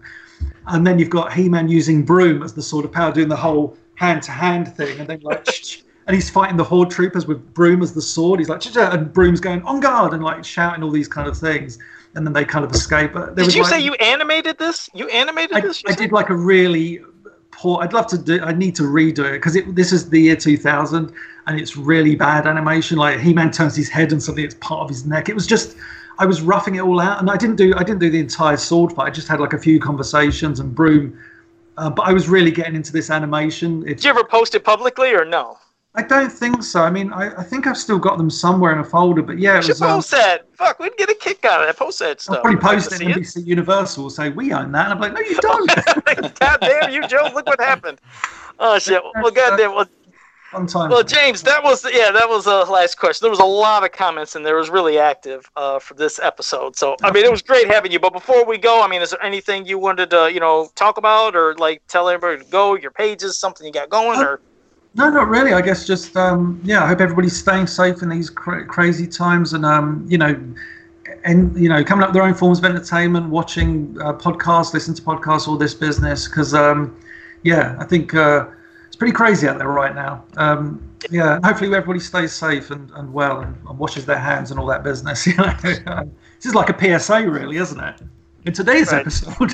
[0.67, 3.77] and then you've got He-Man using Broom as the Sword of Power, doing the whole
[3.95, 5.47] hand-to-hand thing, and then like,
[6.07, 8.39] and he's fighting the Horde troopers with Broom as the sword.
[8.39, 11.77] He's like, and Broom's going on guard and like shouting all these kind of things,
[12.13, 13.13] and then they kind of escape.
[13.13, 14.89] But Did you like- say you animated this?
[14.93, 15.83] You animated I, this?
[15.83, 17.01] you I did like a really
[17.51, 17.81] poor.
[17.81, 18.41] I'd love to do.
[18.41, 21.11] I need to redo it because this is the year 2000,
[21.47, 22.97] and it's really bad animation.
[22.97, 25.29] Like He-Man turns his head and suddenly it's part of his neck.
[25.29, 25.77] It was just.
[26.17, 27.73] I was roughing it all out, and I didn't do.
[27.75, 29.07] I didn't do the entire sword fight.
[29.07, 31.19] I just had like a few conversations and broom.
[31.77, 33.83] Uh, but I was really getting into this animation.
[33.85, 35.57] It's, Did you ever post it publicly or no?
[35.93, 36.83] I don't think so.
[36.83, 39.21] I mean, I, I think I've still got them somewhere in a folder.
[39.21, 39.81] But yeah, You it should was.
[39.81, 40.47] Um, post that.
[40.55, 41.77] Fuck, we'd get a kick out of that.
[41.77, 44.03] Post that I'll probably post it in NBC Universal.
[44.03, 45.69] will Say we own that, and I'm like, no, you don't.
[46.39, 47.29] God damn you, Joe!
[47.33, 47.99] Look what happened.
[48.59, 49.01] Oh shit!
[49.15, 49.75] Well, goddamn.
[49.75, 49.87] Well,
[50.55, 50.89] Fun time.
[50.89, 53.25] well, James, that was yeah, that was the last question.
[53.25, 56.77] There was a lot of comments and there was really active uh, for this episode.
[56.77, 57.99] So I mean, it was great having you.
[57.99, 60.97] But before we go, I mean, is there anything you wanted to you know talk
[60.97, 62.75] about or like tell everybody to go?
[62.75, 64.39] Your pages, something you got going, or
[64.93, 65.51] No, not really.
[65.51, 66.85] I guess just um, yeah.
[66.85, 70.41] I hope everybody's staying safe in these cra- crazy times, and um, you know,
[71.25, 74.95] and you know, coming up with their own forms of entertainment, watching uh, podcasts, listening
[74.95, 76.29] to podcasts, all this business.
[76.29, 76.97] Because um,
[77.43, 78.47] yeah, I think uh,
[78.95, 80.23] it's pretty crazy out there right now.
[80.37, 80.81] Um,
[81.11, 84.59] yeah, and hopefully everybody stays safe and, and well and, and washes their hands and
[84.59, 85.27] all that business.
[85.27, 85.53] You know,
[85.87, 87.95] Um, this is like a PSA, really, isn't it?
[88.45, 89.01] In today's Right.
[89.01, 89.51] episode.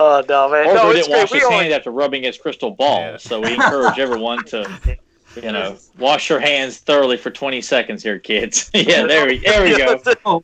[0.00, 1.18] uh, no man, Or no, didn't it's great.
[1.20, 3.00] wash We his only, hands after rubbing his crystal ball.
[3.00, 3.16] Yeah.
[3.18, 4.96] So we encourage everyone to,
[5.34, 8.70] you know, wash your hands thoroughly for 20 seconds here, kids.
[8.74, 10.42] yeah, there we, there we go.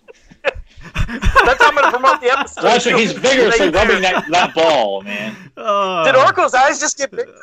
[0.94, 2.64] That's how I'm going to promote the episode.
[2.64, 2.96] Watch it.
[2.96, 5.36] He's vigorously rubbing that, that ball, man.
[5.56, 7.34] Oh, Did Orko's eyes just get bigger?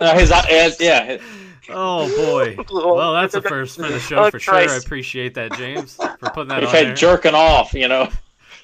[0.00, 1.20] Uh, his, his, yeah, his-
[1.68, 2.56] Oh boy.
[2.70, 4.54] Well, that's a first for the show Oh, for sure.
[4.54, 6.94] I appreciate that, James, for putting that we've on had there.
[6.94, 8.08] jerking off, you know,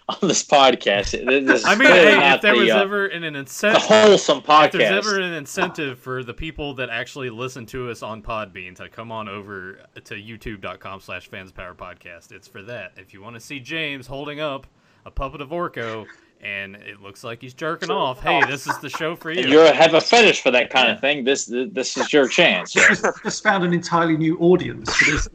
[0.09, 1.13] on this podcast.
[1.47, 4.41] This I mean, clearly hey, if there the, was uh, ever an the incentive, wholesome
[4.41, 4.67] podcast.
[4.67, 8.75] if there's ever an incentive for the people that actually listen to us on Podbean
[8.77, 12.93] to come on over to youtube.com slash fans power podcast, it's for that.
[12.97, 14.67] If you want to see James holding up
[15.05, 16.07] a puppet of Orko
[16.41, 19.47] and it looks like he's jerking off, hey, this is the show for you.
[19.47, 21.25] you have a fetish for that kind of thing.
[21.25, 22.73] This this is your chance.
[22.73, 25.29] just, just found an entirely new audience for this.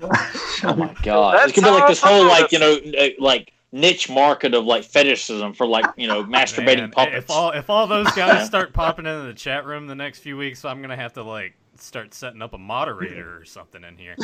[0.64, 1.36] Oh my god!
[1.36, 4.64] That's It could be like this whole like you know uh, like niche market of
[4.64, 7.26] like fetishism for like you know masturbating Man, puppets.
[7.26, 10.38] If all if all those guys start popping into the chat room the next few
[10.38, 14.16] weeks, I'm gonna have to like start setting up a moderator or something in here.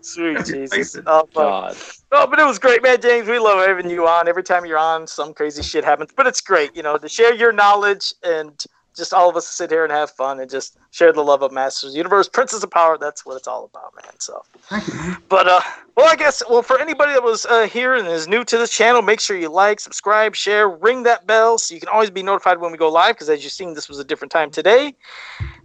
[0.00, 0.96] Sweet Jesus.
[1.06, 1.28] Oh.
[1.34, 1.76] God,
[2.12, 3.00] No, but it was great, man.
[3.00, 4.28] James, we love having you on.
[4.28, 6.10] Every time you're on, some crazy shit happens.
[6.16, 8.64] But it's great, you know, to share your knowledge and
[8.96, 11.52] just all of us sit here and have fun and just share the love of
[11.52, 12.98] Masters Universe, Princess of Power.
[12.98, 14.12] That's what it's all about, man.
[14.18, 14.94] So, Thank you.
[14.94, 15.16] man.
[15.28, 15.60] but uh,
[15.96, 18.70] well, I guess well for anybody that was uh, here and is new to this
[18.70, 22.22] channel, make sure you like, subscribe, share, ring that bell so you can always be
[22.22, 23.14] notified when we go live.
[23.14, 24.94] Because as you've seen, this was a different time today.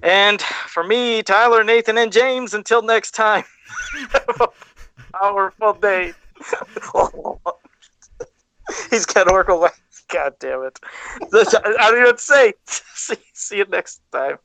[0.03, 3.43] And for me, Tyler, Nathan, and James, until next time,
[4.11, 4.47] have a
[5.13, 6.13] powerful day.
[8.89, 9.69] He's got Orko.
[10.11, 10.13] Wax.
[10.13, 10.79] God damn it!
[11.21, 12.53] I don't even know what to say.
[12.65, 14.37] See, see you next time.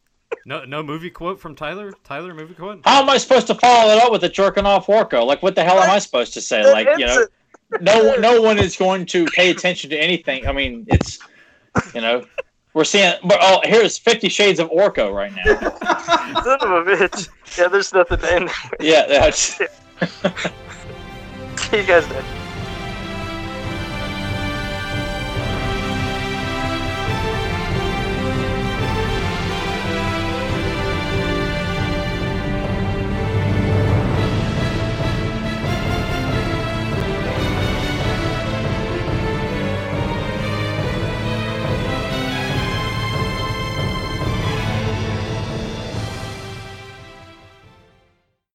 [0.46, 1.92] No no movie quote from Tyler?
[2.04, 2.80] Tyler movie quote?
[2.84, 5.26] how am I supposed to follow it up with a jerking off worko?
[5.26, 6.70] Like, what the hell am I supposed to say?
[6.72, 7.26] Like, you know,
[7.80, 10.46] no no one is going to pay attention to anything.
[10.46, 11.18] I mean, it's
[11.94, 12.24] you know,
[12.74, 13.14] we're seeing.
[13.24, 15.44] But oh, here's Fifty Shades of Orko right now.
[16.42, 17.28] Son of a bitch.
[17.58, 18.46] Yeah, there's nothing in.
[18.46, 18.54] There.
[18.80, 19.60] Yeah, that's.
[21.56, 22.41] See you guys next.